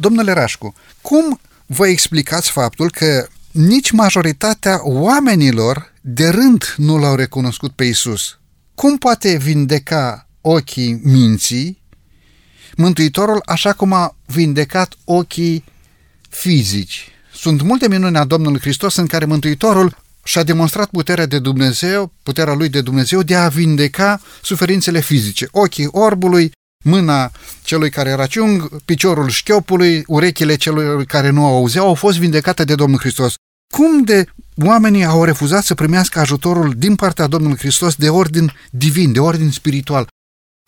Domnule 0.00 0.32
Rașcu, 0.32 0.74
cum 1.00 1.40
vă 1.66 1.86
explicați 1.86 2.50
faptul 2.50 2.90
că 2.90 3.26
nici 3.50 3.90
majoritatea 3.90 4.80
oamenilor 4.82 5.92
de 6.00 6.28
rând 6.28 6.74
nu 6.76 6.98
l-au 6.98 7.14
recunoscut 7.14 7.72
pe 7.72 7.84
Isus? 7.84 8.38
Cum 8.74 8.96
poate 8.98 9.36
vindeca 9.36 10.28
ochii 10.40 11.00
minții 11.04 11.82
Mântuitorul 12.76 13.42
așa 13.44 13.72
cum 13.72 13.92
a 13.92 14.16
vindecat 14.26 14.94
ochii 15.04 15.64
fizici? 16.28 17.08
Sunt 17.34 17.62
multe 17.62 17.88
minuni 17.88 18.16
a 18.16 18.24
Domnului 18.24 18.60
Hristos 18.60 18.96
în 18.96 19.06
care 19.06 19.24
Mântuitorul 19.24 19.96
și-a 20.24 20.42
demonstrat 20.42 20.88
puterea 20.90 21.26
de 21.26 21.38
Dumnezeu, 21.38 22.12
puterea 22.22 22.54
lui 22.54 22.68
de 22.68 22.80
Dumnezeu 22.80 23.22
de 23.22 23.34
a 23.34 23.48
vindeca 23.48 24.20
suferințele 24.42 25.00
fizice. 25.00 25.48
Ochii 25.50 25.88
orbului, 25.90 26.52
mâna 26.84 27.30
celui 27.62 27.90
care 27.90 28.10
era 28.10 28.26
ciung, 28.26 28.82
piciorul 28.84 29.28
șchiopului, 29.28 30.04
urechile 30.06 30.54
celui 30.54 31.06
care 31.06 31.30
nu 31.30 31.44
auzeau 31.44 31.86
au 31.86 31.94
fost 31.94 32.18
vindecate 32.18 32.64
de 32.64 32.74
Domnul 32.74 32.98
Hristos. 32.98 33.34
Cum 33.74 34.02
de 34.02 34.26
oamenii 34.56 35.04
au 35.04 35.24
refuzat 35.24 35.64
să 35.64 35.74
primească 35.74 36.18
ajutorul 36.18 36.72
din 36.76 36.94
partea 36.94 37.26
Domnului 37.26 37.58
Hristos 37.58 37.94
de 37.94 38.08
ordin 38.08 38.52
divin, 38.70 39.12
de 39.12 39.20
ordin 39.20 39.50
spiritual? 39.50 40.06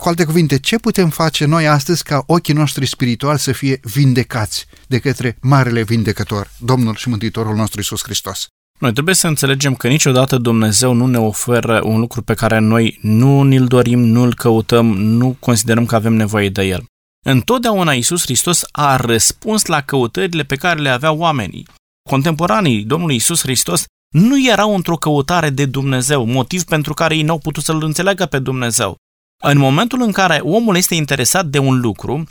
Cu 0.03 0.09
alte 0.09 0.25
cuvinte, 0.25 0.59
ce 0.59 0.79
putem 0.79 1.09
face 1.09 1.45
noi 1.45 1.67
astăzi 1.67 2.03
ca 2.03 2.25
ochii 2.27 2.55
noștri 2.55 2.87
spirituali 2.87 3.39
să 3.39 3.53
fie 3.53 3.81
vindecați 3.83 4.67
de 4.87 4.99
către 4.99 5.37
Marele 5.41 5.83
Vindecător, 5.83 6.51
Domnul 6.59 6.95
și 6.95 7.09
Mântuitorul 7.09 7.57
nostru 7.57 7.81
Isus 7.81 8.03
Hristos? 8.03 8.47
Noi 8.79 8.93
trebuie 8.93 9.15
să 9.15 9.27
înțelegem 9.27 9.75
că 9.75 9.89
niciodată 9.89 10.37
Dumnezeu 10.37 10.93
nu 10.93 11.07
ne 11.07 11.19
oferă 11.19 11.81
un 11.85 12.01
lucru 12.01 12.23
pe 12.23 12.35
care 12.35 12.59
noi 12.59 12.99
nu 13.03 13.43
ni-l 13.43 13.67
dorim, 13.67 14.01
nu-l 14.01 14.35
căutăm, 14.35 14.87
nu 14.97 15.37
considerăm 15.41 15.87
că 15.87 15.95
avem 15.95 16.13
nevoie 16.13 16.49
de 16.49 16.63
el. 16.63 16.85
Întotdeauna 17.27 17.93
Isus 17.93 18.23
Hristos 18.23 18.61
a 18.71 18.97
răspuns 18.97 19.65
la 19.65 19.81
căutările 19.81 20.43
pe 20.43 20.57
care 20.57 20.81
le 20.81 20.89
aveau 20.89 21.19
oamenii 21.19 21.67
contemporanii 22.09 22.85
Domnului 22.85 23.15
Isus 23.15 23.41
Hristos 23.41 23.85
nu 24.09 24.47
erau 24.47 24.75
într-o 24.75 24.97
căutare 24.97 25.51
de 25.51 25.65
Dumnezeu, 25.65 26.25
motiv 26.25 26.63
pentru 26.63 26.95
care 26.95 27.15
ei 27.15 27.23
n-au 27.23 27.39
putut 27.39 27.63
să-L 27.63 27.83
înțeleagă 27.83 28.27
pe 28.27 28.39
Dumnezeu. 28.39 28.97
În 29.43 29.59
momentul 29.59 30.03
în 30.03 30.13
care 30.13 30.39
omul 30.43 30.77
este 30.77 30.95
interesat 30.95 31.47
de 31.47 31.59
un 31.59 31.81
lucru, 31.81 32.25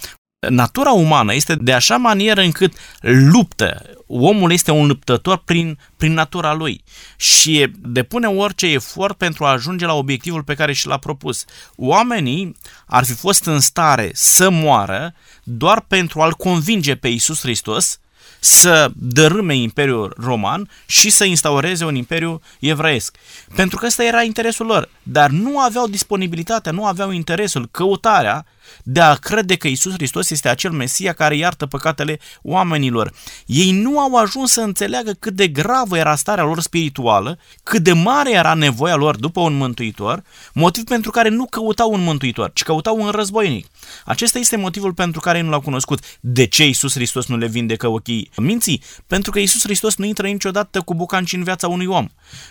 natura 0.49 0.91
umană 0.91 1.33
este 1.33 1.55
de 1.55 1.73
așa 1.73 1.97
manieră 1.97 2.41
încât 2.41 2.73
luptă. 3.01 3.81
Omul 4.07 4.51
este 4.51 4.71
un 4.71 4.87
luptător 4.87 5.37
prin, 5.37 5.79
prin 5.97 6.13
natura 6.13 6.53
lui 6.53 6.83
și 7.17 7.71
depune 7.79 8.27
orice 8.27 8.67
efort 8.67 9.17
pentru 9.17 9.45
a 9.45 9.51
ajunge 9.51 9.85
la 9.85 9.93
obiectivul 9.93 10.43
pe 10.43 10.53
care 10.53 10.73
și 10.73 10.87
l-a 10.87 10.97
propus. 10.97 11.45
Oamenii 11.75 12.55
ar 12.85 13.05
fi 13.05 13.13
fost 13.13 13.45
în 13.45 13.59
stare 13.59 14.11
să 14.13 14.49
moară 14.49 15.13
doar 15.43 15.81
pentru 15.81 16.21
a-L 16.21 16.33
convinge 16.33 16.95
pe 16.95 17.07
Isus 17.07 17.39
Hristos 17.39 17.99
să 18.39 18.91
dărâme 18.95 19.55
Imperiul 19.55 20.15
Roman 20.17 20.69
și 20.85 21.09
să 21.09 21.23
instaureze 21.23 21.85
un 21.85 21.95
imperiu 21.95 22.41
evreiesc. 22.59 23.17
Pentru 23.55 23.77
că 23.77 23.85
ăsta 23.85 24.03
era 24.03 24.23
interesul 24.23 24.65
lor, 24.65 24.89
dar 25.03 25.29
nu 25.29 25.59
aveau 25.59 25.87
disponibilitatea, 25.87 26.71
nu 26.71 26.85
aveau 26.85 27.11
interesul, 27.11 27.67
căutarea 27.71 28.45
de 28.83 28.99
a 28.99 29.15
crede 29.15 29.55
că 29.55 29.67
Isus 29.67 29.93
Hristos 29.93 30.29
este 30.29 30.49
acel 30.49 30.71
Mesia 30.71 31.13
care 31.13 31.35
iartă 31.35 31.65
păcatele 31.65 32.19
oamenilor. 32.41 33.13
Ei 33.45 33.71
nu 33.71 33.99
au 33.99 34.15
ajuns 34.15 34.51
să 34.51 34.61
înțeleagă 34.61 35.11
cât 35.19 35.33
de 35.33 35.47
gravă 35.47 35.97
era 35.97 36.15
starea 36.15 36.43
lor 36.43 36.61
spirituală, 36.61 37.37
cât 37.63 37.83
de 37.83 37.93
mare 37.93 38.31
era 38.31 38.53
nevoia 38.53 38.95
lor 38.95 39.15
după 39.15 39.39
un 39.41 39.57
mântuitor, 39.57 40.23
motiv 40.53 40.83
pentru 40.83 41.11
care 41.11 41.29
nu 41.29 41.45
căutau 41.45 41.91
un 41.91 42.03
mântuitor, 42.03 42.51
ci 42.53 42.63
căutau 42.63 43.01
un 43.01 43.09
războinic. 43.09 43.67
Acesta 44.05 44.39
este 44.39 44.55
motivul 44.55 44.93
pentru 44.93 45.19
care 45.19 45.41
nu 45.41 45.49
l-au 45.49 45.61
cunoscut. 45.61 45.99
De 46.19 46.45
ce 46.45 46.67
Isus 46.67 46.93
Hristos 46.93 47.25
nu 47.25 47.37
le 47.37 47.47
vindecă 47.47 47.87
ochii 47.87 48.29
minții? 48.37 48.83
Pentru 49.07 49.31
că 49.31 49.39
Isus 49.39 49.63
Hristos 49.63 49.95
nu 49.95 50.05
intră 50.05 50.27
niciodată 50.27 50.81
cu 50.81 50.95
bucanci 50.95 51.33
în 51.33 51.43
viața 51.43 51.67
unui 51.67 51.85
om, 51.85 52.07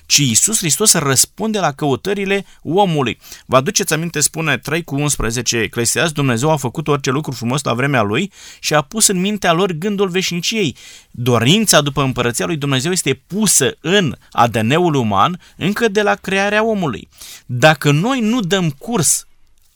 ci 0.06 0.16
Isus 0.16 0.58
Hristos 0.58 0.92
răspunde 0.92 1.58
la 1.58 1.72
căutările 1.72 2.44
omului. 2.62 3.18
Vă 3.46 3.56
aduceți 3.56 3.92
aminte, 3.92 4.20
spune 4.20 4.58
3 4.58 4.84
cu 4.84 4.94
11 4.94 5.68
Eclesiast, 6.03 6.14
Dumnezeu 6.14 6.50
a 6.50 6.57
făcut 6.57 6.88
orice 6.88 7.11
lucru 7.11 7.32
frumos 7.32 7.62
la 7.62 7.74
vremea 7.74 8.03
lui 8.03 8.32
și 8.61 8.74
a 8.74 8.80
pus 8.80 9.07
în 9.07 9.20
mintea 9.20 9.53
lor 9.53 9.72
gândul 9.72 10.09
veșniciei. 10.09 10.76
Dorința 11.11 11.80
după 11.80 12.03
împărăția 12.03 12.46
lui 12.46 12.57
Dumnezeu 12.57 12.92
este 12.92 13.22
pusă 13.26 13.76
în 13.80 14.16
ADN-ul 14.30 14.94
uman 14.94 15.40
încă 15.57 15.88
de 15.88 16.03
la 16.03 16.14
crearea 16.14 16.64
omului. 16.64 17.09
Dacă 17.46 17.90
noi 17.90 18.20
nu 18.20 18.40
dăm 18.40 18.70
curs 18.70 19.26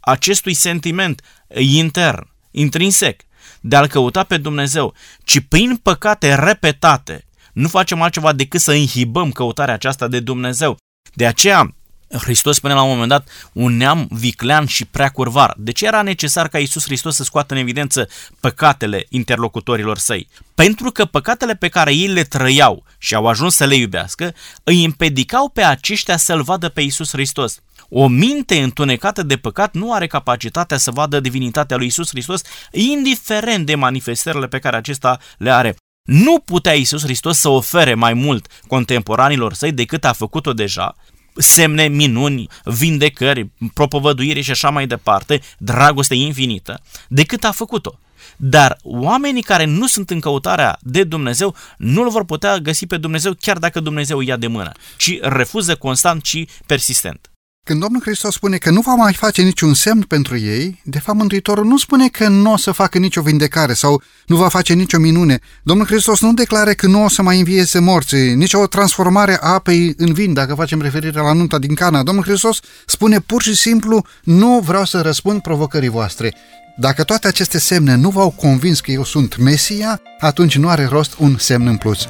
acestui 0.01 0.55
sentiment 0.55 1.22
intern, 1.59 2.29
intrinsec, 2.51 3.20
de 3.61 3.77
a-L 3.77 3.87
căuta 3.87 4.22
pe 4.22 4.37
Dumnezeu, 4.37 4.95
ci 5.24 5.41
prin 5.49 5.77
păcate 5.83 6.35
repetate, 6.35 7.24
nu 7.53 7.68
facem 7.68 8.03
altceva 8.03 8.33
decât 8.33 8.61
să 8.61 8.72
inhibăm 8.72 9.31
căutarea 9.31 9.74
aceasta 9.74 10.09
de 10.09 10.20
Dumnezeu. 10.20 10.77
De 11.14 11.27
aceea, 11.27 11.76
Hristos 12.09 12.57
spune 12.57 12.74
la 12.74 12.82
un 12.82 12.88
moment 12.88 13.09
dat 13.09 13.28
un 13.52 13.76
neam 13.76 14.07
viclean 14.11 14.66
și 14.66 14.84
prea 14.84 15.09
curvar. 15.09 15.54
De 15.57 15.72
ce 15.72 15.86
era 15.86 16.02
necesar 16.02 16.48
ca 16.48 16.59
Iisus 16.59 16.84
Hristos 16.84 17.14
să 17.14 17.22
scoată 17.22 17.54
în 17.54 17.61
evidență 17.61 18.09
păcatele 18.40 19.07
interlocutorilor 19.09 19.98
săi? 19.98 20.28
Pentru 20.54 20.90
că 20.90 21.04
păcatele 21.04 21.54
pe 21.54 21.68
care 21.68 21.94
ei 21.94 22.07
le 22.07 22.22
trăiau 22.22 22.84
și 22.98 23.14
au 23.14 23.26
ajuns 23.26 23.54
să 23.54 23.64
le 23.64 23.74
iubească, 23.74 24.34
îi 24.64 24.84
împedicau 24.84 25.48
pe 25.48 25.62
aceștia 25.62 26.16
să-L 26.16 26.42
vadă 26.42 26.68
pe 26.68 26.80
Iisus 26.80 27.11
Hristos. 27.11 27.61
O 27.88 28.07
minte 28.07 28.62
întunecată 28.62 29.22
de 29.22 29.36
păcat 29.36 29.74
nu 29.74 29.92
are 29.92 30.07
capacitatea 30.07 30.76
să 30.76 30.90
vadă 30.90 31.20
divinitatea 31.20 31.76
lui 31.76 31.86
Isus 31.86 32.09
Hristos, 32.09 32.40
indiferent 32.72 33.66
de 33.66 33.74
manifestările 33.74 34.46
pe 34.46 34.59
care 34.59 34.76
acesta 34.76 35.18
le 35.38 35.50
are. 35.50 35.76
Nu 36.02 36.38
putea 36.38 36.72
Isus 36.72 37.02
Hristos 37.02 37.38
să 37.38 37.48
ofere 37.48 37.94
mai 37.94 38.14
mult 38.14 38.46
contemporanilor 38.66 39.54
săi 39.54 39.72
decât 39.72 40.04
a 40.04 40.12
făcut-o 40.12 40.52
deja, 40.52 40.94
semne, 41.37 41.89
minuni, 41.89 42.49
vindecări, 42.64 43.51
propovăduire 43.74 44.41
și 44.41 44.51
așa 44.51 44.70
mai 44.70 44.87
departe, 44.87 45.41
dragoste 45.59 46.14
infinită, 46.14 46.80
decât 47.09 47.45
a 47.45 47.51
făcut-o. 47.51 47.99
Dar 48.37 48.78
oamenii 48.82 49.43
care 49.43 49.64
nu 49.64 49.87
sunt 49.87 50.11
în 50.11 50.20
căutarea 50.20 50.78
de 50.80 51.05
Dumnezeu 51.05 51.55
nu 51.78 52.03
îl 52.03 52.11
vor 52.11 52.24
putea 52.24 52.59
găsi 52.59 52.87
pe 52.87 52.97
Dumnezeu 52.97 53.32
chiar 53.41 53.59
dacă 53.59 53.80
Dumnezeu 53.80 54.20
ia 54.20 54.37
de 54.37 54.47
mână, 54.47 54.72
ci 54.97 55.18
refuză 55.20 55.76
constant 55.76 56.24
și 56.24 56.49
persistent. 56.66 57.30
Când 57.67 57.81
Domnul 57.81 58.01
Hristos 58.03 58.35
spune 58.35 58.57
că 58.57 58.71
nu 58.71 58.81
va 58.81 58.95
mai 58.95 59.12
face 59.12 59.43
niciun 59.43 59.75
semn 59.75 60.03
pentru 60.03 60.39
ei, 60.39 60.81
de 60.85 60.99
fapt 60.99 61.19
Mântuitorul 61.19 61.64
nu 61.64 61.79
spune 61.79 62.09
că 62.09 62.29
nu 62.29 62.53
o 62.53 62.57
să 62.57 62.73
facă 62.73 62.99
nicio 62.99 63.23
vindecare 63.23 63.73
sau 63.73 64.03
nu 64.27 64.37
va 64.37 64.49
face 64.49 64.73
nicio 64.73 64.99
minune. 64.99 65.41
Domnul 65.62 65.87
Hristos 65.87 66.21
nu 66.21 66.33
declară 66.33 66.73
că 66.73 66.87
nu 66.87 67.05
o 67.05 67.09
să 67.09 67.23
mai 67.23 67.39
învieze 67.39 67.79
morții, 67.79 68.35
nicio 68.35 68.67
transformare 68.67 69.39
a 69.41 69.53
apei 69.53 69.95
în 69.97 70.12
vin, 70.12 70.33
dacă 70.33 70.55
facem 70.55 70.81
referire 70.81 71.21
la 71.21 71.33
nunta 71.33 71.59
din 71.59 71.75
Cana. 71.75 72.03
Domnul 72.03 72.25
Hristos 72.25 72.61
spune 72.87 73.21
pur 73.21 73.43
și 73.43 73.55
simplu, 73.55 74.07
nu 74.25 74.62
vreau 74.64 74.85
să 74.85 75.01
răspund 75.01 75.41
provocării 75.41 75.89
voastre. 75.89 76.35
Dacă 76.77 77.03
toate 77.03 77.27
aceste 77.27 77.59
semne 77.59 77.95
nu 77.95 78.11
v-au 78.11 78.31
convins 78.31 78.81
că 78.81 78.91
eu 78.91 79.05
sunt 79.05 79.37
Mesia, 79.37 80.01
atunci 80.21 80.57
nu 80.57 80.69
are 80.69 80.85
rost 80.85 81.14
un 81.19 81.37
semn 81.39 81.67
în 81.67 81.77
plus. 81.77 82.09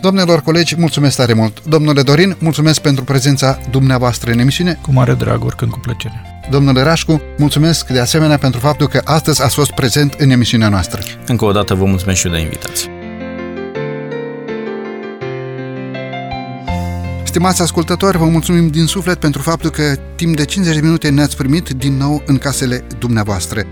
Domnilor 0.00 0.40
colegi, 0.42 0.74
mulțumesc 0.78 1.16
tare 1.16 1.32
mult. 1.32 1.64
Domnule 1.64 2.02
Dorin, 2.02 2.36
mulțumesc 2.38 2.80
pentru 2.80 3.04
prezența 3.04 3.58
dumneavoastră 3.70 4.30
în 4.30 4.38
emisiune. 4.38 4.78
Cu 4.82 4.92
mare 4.92 5.14
drag, 5.14 5.44
oricând 5.44 5.70
cu 5.70 5.78
plăcere. 5.78 6.22
Domnule 6.50 6.82
Rașcu, 6.82 7.20
mulțumesc 7.38 7.88
de 7.88 8.00
asemenea 8.00 8.38
pentru 8.38 8.60
faptul 8.60 8.88
că 8.88 9.00
astăzi 9.04 9.42
ați 9.42 9.54
fost 9.54 9.70
prezent 9.70 10.14
în 10.18 10.30
emisiunea 10.30 10.68
noastră. 10.68 11.00
Încă 11.26 11.44
o 11.44 11.52
dată 11.52 11.74
vă 11.74 11.84
mulțumesc 11.84 12.18
și 12.18 12.26
eu 12.26 12.32
de 12.32 12.38
invitație. 12.38 12.90
Stimați 17.24 17.62
ascultători, 17.62 18.18
vă 18.18 18.24
mulțumim 18.24 18.68
din 18.68 18.86
suflet 18.86 19.18
pentru 19.18 19.42
faptul 19.42 19.70
că 19.70 19.82
timp 20.16 20.36
de 20.36 20.44
50 20.44 20.74
de 20.74 20.80
minute 20.80 21.08
ne-ați 21.08 21.36
primit 21.36 21.68
din 21.68 21.96
nou 21.96 22.22
în 22.26 22.38
casele 22.38 22.84
dumneavoastră. 22.98 23.62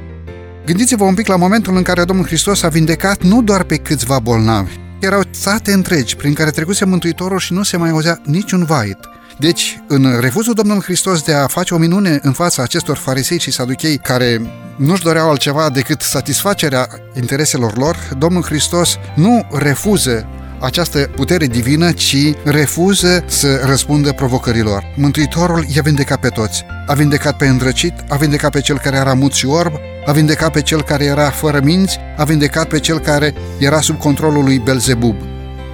Gândiți-vă 0.65 1.05
un 1.05 1.15
pic 1.15 1.27
la 1.27 1.37
momentul 1.37 1.77
în 1.77 1.83
care 1.83 2.05
Domnul 2.05 2.27
Hristos 2.27 2.63
a 2.63 2.69
vindecat 2.69 3.23
nu 3.23 3.43
doar 3.43 3.63
pe 3.63 3.77
câțiva 3.77 4.19
bolnavi, 4.19 4.77
erau 5.07 5.23
sate 5.31 5.73
întregi 5.73 6.17
prin 6.17 6.35
care 6.35 6.51
trecuse 6.51 6.85
Mântuitorul 6.85 7.39
și 7.39 7.53
nu 7.53 7.63
se 7.63 7.77
mai 7.77 7.91
auzea 7.91 8.21
niciun 8.25 8.65
vait. 8.65 8.99
Deci, 9.39 9.81
în 9.89 10.21
refuzul 10.21 10.55
Domnului 10.55 10.83
Hristos 10.83 11.23
de 11.23 11.33
a 11.33 11.47
face 11.47 11.75
o 11.75 11.79
minune 11.79 12.19
în 12.23 12.33
fața 12.33 12.63
acestor 12.63 12.97
farisei 12.97 13.39
și 13.39 13.51
saduchei 13.51 13.97
care 13.97 14.41
nu-și 14.77 15.03
doreau 15.03 15.29
altceva 15.29 15.71
decât 15.71 16.01
satisfacerea 16.01 16.89
intereselor 17.17 17.77
lor, 17.77 17.97
Domnul 18.19 18.43
Hristos 18.43 18.97
nu 19.15 19.49
refuză 19.53 20.27
această 20.61 20.99
putere 20.99 21.47
divină, 21.47 21.93
ci 21.93 22.17
refuză 22.45 23.25
să 23.27 23.61
răspundă 23.65 24.13
provocărilor. 24.13 24.85
Mântuitorul 24.97 25.65
i-a 25.75 25.83
vindecat 25.83 26.21
pe 26.21 26.29
toți. 26.29 26.65
A 26.87 26.93
vindecat 26.93 27.37
pe 27.37 27.47
îndrăcit, 27.47 27.95
a 28.09 28.17
vindecat 28.17 28.51
pe 28.51 28.61
cel 28.61 28.79
care 28.79 28.97
era 28.97 29.15
mut 29.15 29.33
și 29.33 29.47
orb, 29.47 29.73
a 30.07 30.13
vindecat 30.13 30.53
pe 30.53 30.63
cel 30.63 30.83
care 30.83 31.05
era 31.05 31.31
fără 31.31 31.61
minți, 31.65 31.99
a 32.17 32.25
vindecat 32.25 32.69
pe 32.69 32.81
cel 32.81 32.99
care 32.99 33.35
era 33.59 33.81
sub 33.81 33.99
controlul 33.99 34.45
lui 34.45 34.59
Belzebub. 34.59 35.17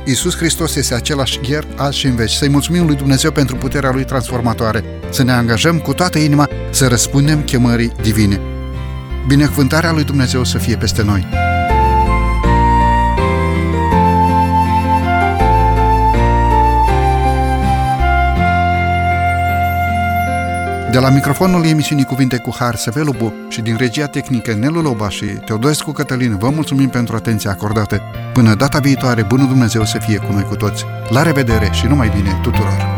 Iisus 0.05 0.37
Hristos 0.37 0.75
este 0.75 0.95
același 0.95 1.41
ieri, 1.49 1.67
azi 1.77 1.99
și 1.99 2.07
în 2.07 2.15
veci. 2.15 2.31
Să-i 2.31 2.49
mulțumim 2.49 2.87
lui 2.87 2.97
Dumnezeu 2.97 3.31
pentru 3.31 3.57
puterea 3.57 3.91
lui 3.91 4.05
transformatoare. 4.05 4.85
Să 5.11 5.23
ne 5.23 5.33
angajăm 5.33 5.79
cu 5.79 5.93
toată 5.93 6.19
inima 6.19 6.49
să 6.71 6.87
răspundem 6.87 7.43
chemării 7.43 7.93
divine. 8.03 8.41
Binecuvântarea 9.27 9.93
lui 9.93 10.05
Dumnezeu 10.05 10.45
să 10.45 10.59
fie 10.59 10.77
peste 10.77 11.03
noi. 11.03 11.52
De 20.93 20.99
la 20.99 21.09
microfonul 21.09 21.65
emisiunii 21.65 22.05
Cuvinte 22.05 22.37
cu 22.37 22.55
Har 22.59 22.75
Sevelubu 22.75 23.33
și 23.49 23.61
din 23.61 23.77
regia 23.77 24.07
tehnică 24.07 24.55
Nelu 24.55 24.81
Loba 24.81 25.09
și 25.09 25.25
Teodorescu 25.25 25.93
Cătălin, 25.93 26.37
vă 26.37 26.49
mulțumim 26.49 26.89
pentru 26.89 27.17
atenția 27.17 27.51
acordată. 27.51 28.01
Până 28.33 28.55
data 28.55 28.79
viitoare, 28.79 29.23
bunul 29.23 29.47
Dumnezeu 29.47 29.85
să 29.85 29.99
fie 29.99 30.17
cu 30.17 30.33
noi 30.33 30.43
cu 30.43 30.57
toți. 30.57 30.85
La 31.09 31.23
revedere 31.23 31.69
și 31.73 31.87
numai 31.87 32.13
bine 32.15 32.39
tuturor! 32.43 32.92